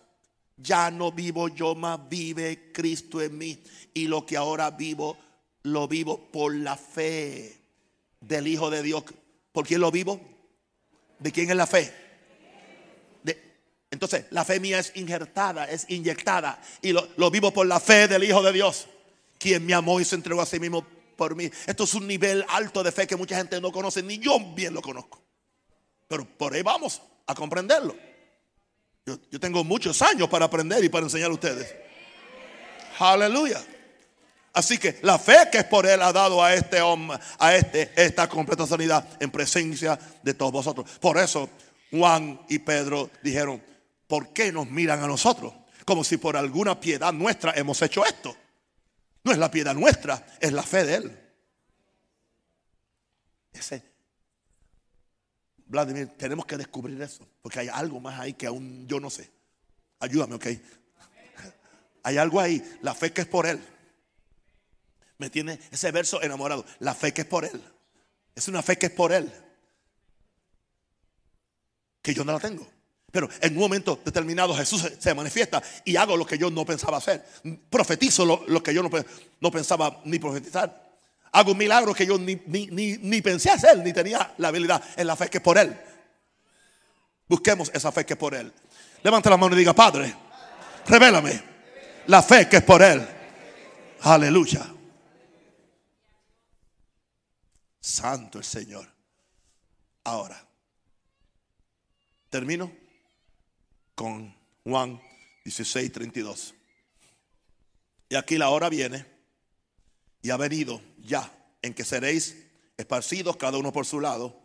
Ya 0.58 0.92
no 0.92 1.14
vivo 1.14 1.48
yo, 1.48 1.74
más 1.74 2.02
vive 2.10 2.74
Cristo 2.74 3.22
en 3.22 3.38
mí. 3.38 3.64
Y 3.94 4.10
lo 4.10 4.26
que 4.26 4.36
ahora 4.36 4.72
vivo, 4.72 5.18
lo 5.64 5.88
vivo 5.88 6.30
por 6.34 6.54
la 6.54 6.76
fe 6.76 7.62
del 8.20 8.46
Hijo 8.46 8.70
de 8.70 8.84
Dios. 8.84 9.06
¿Por 9.54 9.66
quién 9.66 9.80
lo 9.80 9.90
vivo? 9.90 10.20
¿De 11.20 11.32
quién 11.32 11.50
es 11.50 11.56
la 11.56 11.66
fe? 11.66 12.07
Entonces, 13.90 14.26
la 14.32 14.44
fe 14.44 14.60
mía 14.60 14.80
es 14.80 14.92
injertada, 14.96 15.66
es 15.66 15.86
inyectada. 15.90 16.62
Y 16.82 16.92
lo, 16.92 17.32
vivo 17.32 17.52
por 17.52 17.66
la 17.66 17.80
fe 17.80 18.08
del 18.08 18.24
Hijo 18.24 18.42
de 18.42 18.52
Dios, 18.52 18.88
quien 19.40 19.66
me 19.66 19.74
amó 19.74 20.00
y 20.00 20.06
se 20.06 20.16
entregó 20.16 20.42
a 20.42 20.46
sí 20.46 20.60
mismo 20.60 20.86
por 21.16 21.36
mí. 21.36 21.50
Esto 21.66 21.86
es 21.86 21.94
un 21.94 22.06
nivel 22.06 22.46
alto 22.50 22.84
de 22.84 22.92
fe 22.92 23.08
que 23.08 23.16
mucha 23.16 23.38
gente 23.38 23.62
no 23.62 23.72
conoce, 23.72 24.04
ni 24.04 24.20
yo 24.20 24.40
bien 24.54 24.74
lo 24.74 24.82
conozco. 24.82 25.22
Pero 26.08 26.26
por 26.26 26.54
ahí 26.54 26.62
vamos 26.62 27.02
a 27.26 27.34
comprenderlo. 27.34 27.96
Yo, 29.06 29.18
yo 29.32 29.40
tengo 29.40 29.64
muchos 29.64 30.02
años 30.02 30.28
para 30.28 30.46
aprender 30.46 30.84
y 30.84 30.90
para 30.90 31.06
enseñar 31.06 31.32
a 31.32 31.34
ustedes. 31.34 31.74
Aleluya. 33.00 33.64
Así 34.54 34.78
que 34.80 34.98
la 35.04 35.20
fe 35.20 35.38
que 35.52 35.60
es 35.60 35.66
por 35.66 35.86
él 35.86 36.02
ha 36.02 36.12
dado 36.12 36.44
a 36.44 36.54
este 36.54 36.82
hombre, 36.82 37.20
a 37.38 37.56
este, 37.56 37.92
esta 37.96 38.28
completa 38.28 38.66
sanidad 38.66 39.08
en 39.20 39.30
presencia 39.30 39.98
de 40.24 40.34
todos 40.34 40.52
vosotros. 40.52 40.90
Por 41.00 41.18
eso 41.18 41.50
Juan 41.92 42.42
y 42.50 42.60
Pedro 42.60 43.10
dijeron, 43.22 43.62
¿por 44.08 44.34
qué 44.34 44.52
nos 44.52 44.70
miran 44.70 45.04
a 45.04 45.08
nosotros? 45.08 45.54
Como 45.86 46.04
si 46.04 46.18
por 46.18 46.36
alguna 46.36 46.80
piedad 46.80 47.14
nuestra 47.14 47.54
hemos 47.54 47.82
hecho 47.82 48.06
esto. 48.06 48.36
No 49.24 49.32
es 49.32 49.38
la 49.38 49.52
piedad 49.52 49.76
nuestra, 49.76 50.26
es 50.40 50.52
la 50.52 50.64
fe 50.64 50.84
de 50.86 50.96
él. 50.96 51.20
Ese, 53.52 53.84
Vladimir, 55.66 56.10
tenemos 56.18 56.46
que 56.46 56.58
descubrir 56.58 57.02
eso, 57.02 57.28
porque 57.42 57.60
hay 57.60 57.68
algo 57.68 58.00
más 58.00 58.20
ahí 58.20 58.34
que 58.34 58.48
aún 58.48 58.88
yo 58.88 59.00
no 59.00 59.10
sé. 59.10 59.30
Ayúdame, 60.00 60.36
ok. 60.36 60.48
Hay 62.04 62.18
algo 62.18 62.40
ahí, 62.40 62.64
la 62.82 62.94
fe 62.94 63.12
que 63.12 63.22
es 63.22 63.28
por 63.28 63.46
él. 63.46 63.62
Me 65.18 65.30
tiene 65.30 65.60
ese 65.72 65.92
verso 65.92 66.22
enamorado. 66.22 66.66
La 66.80 66.94
fe 66.94 67.14
que 67.14 67.22
es 67.22 67.28
por 67.28 67.46
Él. 67.46 67.62
Es 68.36 68.48
una 68.48 68.62
fe 68.62 68.78
que 68.78 68.88
es 68.88 68.92
por 68.92 69.12
Él. 69.12 69.32
Que 72.02 72.14
yo 72.14 72.24
no 72.24 72.34
la 72.34 72.40
tengo. 72.40 72.68
Pero 73.18 73.32
en 73.42 73.54
un 73.54 73.60
momento 73.62 74.00
determinado 74.06 74.54
Jesús 74.54 74.92
se 75.00 75.14
manifiesta 75.16 75.60
y 75.84 75.96
hago 75.96 76.16
lo 76.16 76.24
que 76.24 76.38
yo 76.38 76.52
no 76.52 76.64
pensaba 76.64 77.00
hacer. 77.00 77.26
Profetizo 77.68 78.24
lo, 78.24 78.62
que 78.62 78.72
yo 78.72 78.84
no, 78.84 79.50
pensaba 79.52 80.02
ni 80.06 80.20
profetizar. 80.20 81.00
Hago 81.32 81.54
un 81.54 81.58
milagro 81.58 81.96
que 81.96 82.06
yo 82.06 82.20
ni, 82.20 82.36
ni, 82.46 83.22
pensé 83.24 83.50
hacer, 83.50 83.80
ni 83.80 83.92
tenía 83.92 84.36
la 84.38 84.50
habilidad. 84.50 84.84
En 84.96 85.08
la 85.08 85.16
fe 85.16 85.32
que 85.32 85.40
es 85.40 85.44
por 85.44 85.58
Él. 85.58 85.76
Busquemos 87.28 87.72
esa 87.74 87.92
fe 87.92 88.06
que 88.06 88.14
es 88.14 88.20
por 88.20 88.36
Él. 88.36 88.54
Levanta 89.02 89.32
la 89.32 89.38
mano 89.38 89.56
y 89.56 89.58
diga, 89.58 89.74
Padre, 89.74 90.14
revélame 90.86 91.42
la 92.06 92.22
fe 92.22 92.48
que 92.48 92.58
es 92.58 92.64
por 92.64 92.84
Él. 92.84 93.04
Aleluya. 94.02 94.64
Santo 97.80 98.38
el 98.38 98.44
Señor. 98.44 98.88
Ahora, 100.04 100.40
termino 102.30 102.72
con 103.98 104.32
Juan 104.64 105.02
16, 105.44 105.92
32. 105.92 106.54
Y 108.10 108.16
aquí 108.16 108.38
la 108.38 108.50
hora 108.50 108.70
viene 108.70 109.04
y 110.22 110.30
ha 110.30 110.38
venido 110.38 110.80
ya 111.00 111.36
en 111.64 111.74
que 111.74 111.84
seréis 111.84 112.38
esparcidos 112.78 113.38
cada 113.38 113.58
uno 113.58 113.74
por 113.74 113.88
su 113.88 114.00
lado 114.00 114.40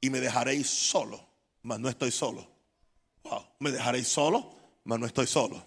y 0.00 0.08
me 0.08 0.20
dejaréis 0.20 0.70
solo, 0.70 1.28
mas 1.62 1.78
no 1.80 1.90
estoy 1.90 2.10
solo. 2.10 2.50
Wow, 3.24 3.44
me 3.58 3.72
dejaréis 3.72 4.08
solo, 4.08 4.56
mas 4.84 4.98
no 4.98 5.04
estoy 5.04 5.26
solo. 5.26 5.62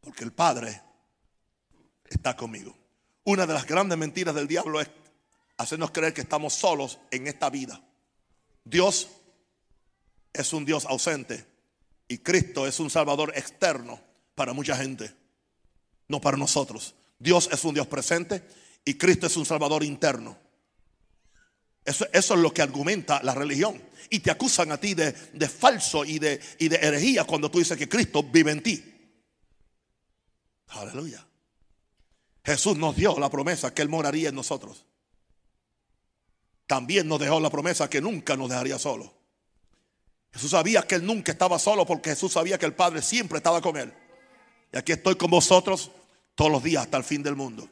Porque 0.00 0.24
el 0.24 0.32
Padre 0.32 0.82
está 2.06 2.36
conmigo. 2.36 2.76
Una 3.22 3.46
de 3.46 3.54
las 3.54 3.66
grandes 3.66 3.96
mentiras 3.96 4.34
del 4.34 4.48
diablo 4.48 4.80
es 4.80 4.90
hacernos 5.58 5.92
creer 5.92 6.12
que 6.12 6.22
estamos 6.22 6.54
solos 6.54 6.98
en 7.12 7.28
esta 7.28 7.50
vida. 7.50 7.80
Dios 8.64 9.10
es 10.32 10.52
un 10.52 10.64
Dios 10.64 10.86
ausente 10.86 11.51
y 12.12 12.18
Cristo 12.18 12.66
es 12.66 12.78
un 12.78 12.90
Salvador 12.90 13.32
externo 13.34 14.00
para 14.34 14.52
mucha 14.52 14.76
gente, 14.76 15.14
no 16.08 16.20
para 16.20 16.36
nosotros. 16.36 16.94
Dios 17.18 17.48
es 17.50 17.64
un 17.64 17.74
Dios 17.74 17.86
presente 17.86 18.42
y 18.84 18.94
Cristo 18.94 19.26
es 19.26 19.36
un 19.36 19.46
Salvador 19.46 19.82
interno. 19.82 20.36
Eso, 21.84 22.06
es 22.12 22.28
lo 22.30 22.52
que 22.52 22.62
argumenta 22.62 23.22
la 23.22 23.34
religión. 23.34 23.82
Y 24.10 24.20
te 24.20 24.30
acusan 24.30 24.72
a 24.72 24.78
ti 24.78 24.94
de, 24.94 25.12
de 25.12 25.48
falso 25.48 26.04
y 26.04 26.18
de, 26.18 26.40
y 26.58 26.68
de 26.68 26.76
herejía 26.76 27.24
cuando 27.24 27.50
tú 27.50 27.58
dices 27.58 27.78
que 27.78 27.88
Cristo 27.88 28.22
vive 28.22 28.50
en 28.52 28.62
ti. 28.62 28.84
Aleluya. 30.68 31.26
Jesús 32.44 32.76
nos 32.76 32.94
dio 32.94 33.18
la 33.18 33.30
promesa 33.30 33.72
que 33.72 33.82
Él 33.82 33.88
moraría 33.88 34.28
en 34.28 34.34
nosotros 34.34 34.84
también 36.72 37.06
nos 37.06 37.20
dejó 37.20 37.38
la 37.38 37.50
promesa 37.50 37.90
que 37.90 38.00
nunca 38.00 38.34
nos 38.34 38.48
dejaría 38.48 38.78
solo. 38.78 39.12
Jesús 40.32 40.50
sabía 40.50 40.82
que 40.82 40.94
él 40.94 41.04
nunca 41.04 41.32
estaba 41.32 41.58
solo 41.58 41.86
porque 41.86 42.10
Jesús 42.10 42.32
sabía 42.32 42.58
que 42.58 42.66
el 42.66 42.74
Padre 42.74 43.02
siempre 43.02 43.38
estaba 43.38 43.60
con 43.60 43.76
él. 43.76 43.92
Y 44.72 44.78
aquí 44.78 44.92
estoy 44.92 45.16
con 45.16 45.30
vosotros 45.30 45.90
todos 46.34 46.50
los 46.50 46.62
días 46.62 46.84
hasta 46.84 46.96
el 46.96 47.04
fin 47.04 47.22
del 47.22 47.36
mundo. 47.36 47.68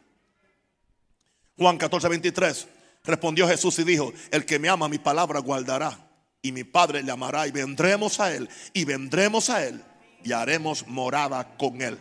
Juan 1.57 1.79
14, 1.79 2.09
23. 2.09 2.69
Respondió 3.05 3.49
Jesús 3.49 3.79
y 3.79 3.85
dijo, 3.85 4.13
el 4.31 4.45
que 4.45 4.59
me 4.59 4.69
ama 4.69 4.89
mi 4.89 4.99
palabra 4.99 5.41
guardará 5.41 6.11
y 6.43 6.53
mi 6.53 6.65
Padre 6.65 7.03
le 7.03 7.13
amará 7.13 7.47
y 7.47 7.51
vendremos 7.51 8.21
a 8.21 8.35
él 8.35 8.49
y 8.75 8.85
vendremos 8.85 9.49
a 9.49 9.65
él 9.67 9.83
y 10.23 10.33
haremos 10.33 10.87
morada 10.87 11.57
con 11.57 11.81
él. 11.81 11.99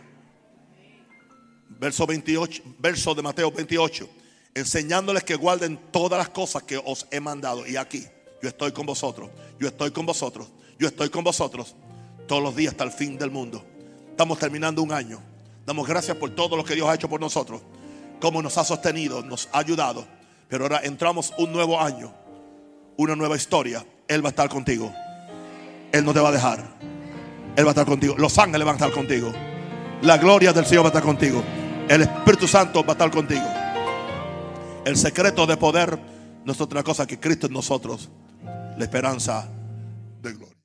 Verso 1.68 2.06
28, 2.06 2.62
verso 2.78 3.14
de 3.14 3.22
Mateo 3.22 3.50
28 3.50 4.20
enseñándoles 4.54 5.24
que 5.24 5.34
guarden 5.34 5.78
todas 5.90 6.18
las 6.18 6.30
cosas 6.30 6.62
que 6.64 6.76
os 6.76 7.06
he 7.10 7.20
mandado. 7.20 7.66
Y 7.66 7.76
aquí, 7.76 8.06
yo 8.42 8.48
estoy 8.48 8.72
con 8.72 8.86
vosotros, 8.86 9.30
yo 9.58 9.68
estoy 9.68 9.90
con 9.90 10.06
vosotros, 10.06 10.48
yo 10.78 10.88
estoy 10.88 11.10
con 11.10 11.24
vosotros 11.24 11.74
todos 12.26 12.42
los 12.42 12.56
días 12.56 12.72
hasta 12.72 12.84
el 12.84 12.92
fin 12.92 13.18
del 13.18 13.30
mundo. 13.30 13.64
Estamos 14.10 14.38
terminando 14.38 14.82
un 14.82 14.92
año. 14.92 15.20
Damos 15.66 15.86
gracias 15.86 16.16
por 16.16 16.30
todo 16.30 16.56
lo 16.56 16.64
que 16.64 16.74
Dios 16.74 16.88
ha 16.88 16.94
hecho 16.94 17.08
por 17.08 17.20
nosotros, 17.20 17.60
cómo 18.20 18.42
nos 18.42 18.56
ha 18.58 18.64
sostenido, 18.64 19.22
nos 19.22 19.48
ha 19.52 19.58
ayudado. 19.58 20.06
Pero 20.48 20.64
ahora 20.64 20.80
entramos 20.82 21.32
un 21.38 21.52
nuevo 21.52 21.80
año, 21.80 22.12
una 22.96 23.14
nueva 23.14 23.36
historia. 23.36 23.84
Él 24.08 24.24
va 24.24 24.28
a 24.28 24.30
estar 24.30 24.48
contigo. 24.48 24.92
Él 25.92 26.04
no 26.04 26.12
te 26.12 26.20
va 26.20 26.30
a 26.30 26.32
dejar. 26.32 26.76
Él 27.56 27.64
va 27.64 27.68
a 27.68 27.72
estar 27.72 27.86
contigo. 27.86 28.14
Los 28.18 28.38
ángeles 28.38 28.64
van 28.64 28.74
a 28.74 28.78
estar 28.78 28.92
contigo. 28.92 29.32
La 30.02 30.18
gloria 30.18 30.52
del 30.52 30.66
Señor 30.66 30.84
va 30.84 30.88
a 30.88 30.90
estar 30.90 31.02
contigo. 31.02 31.42
El 31.88 32.02
Espíritu 32.02 32.48
Santo 32.48 32.82
va 32.82 32.90
a 32.90 32.92
estar 32.92 33.10
contigo. 33.10 33.46
El 34.84 34.96
secreto 34.96 35.46
de 35.46 35.56
poder 35.56 35.98
no 36.44 36.52
es 36.52 36.60
otra 36.60 36.82
cosa 36.82 37.06
que 37.06 37.20
Cristo 37.20 37.46
en 37.46 37.52
nosotros, 37.52 38.08
la 38.80 38.86
esperanza 38.86 39.46
de 40.22 40.32
gloria. 40.32 40.59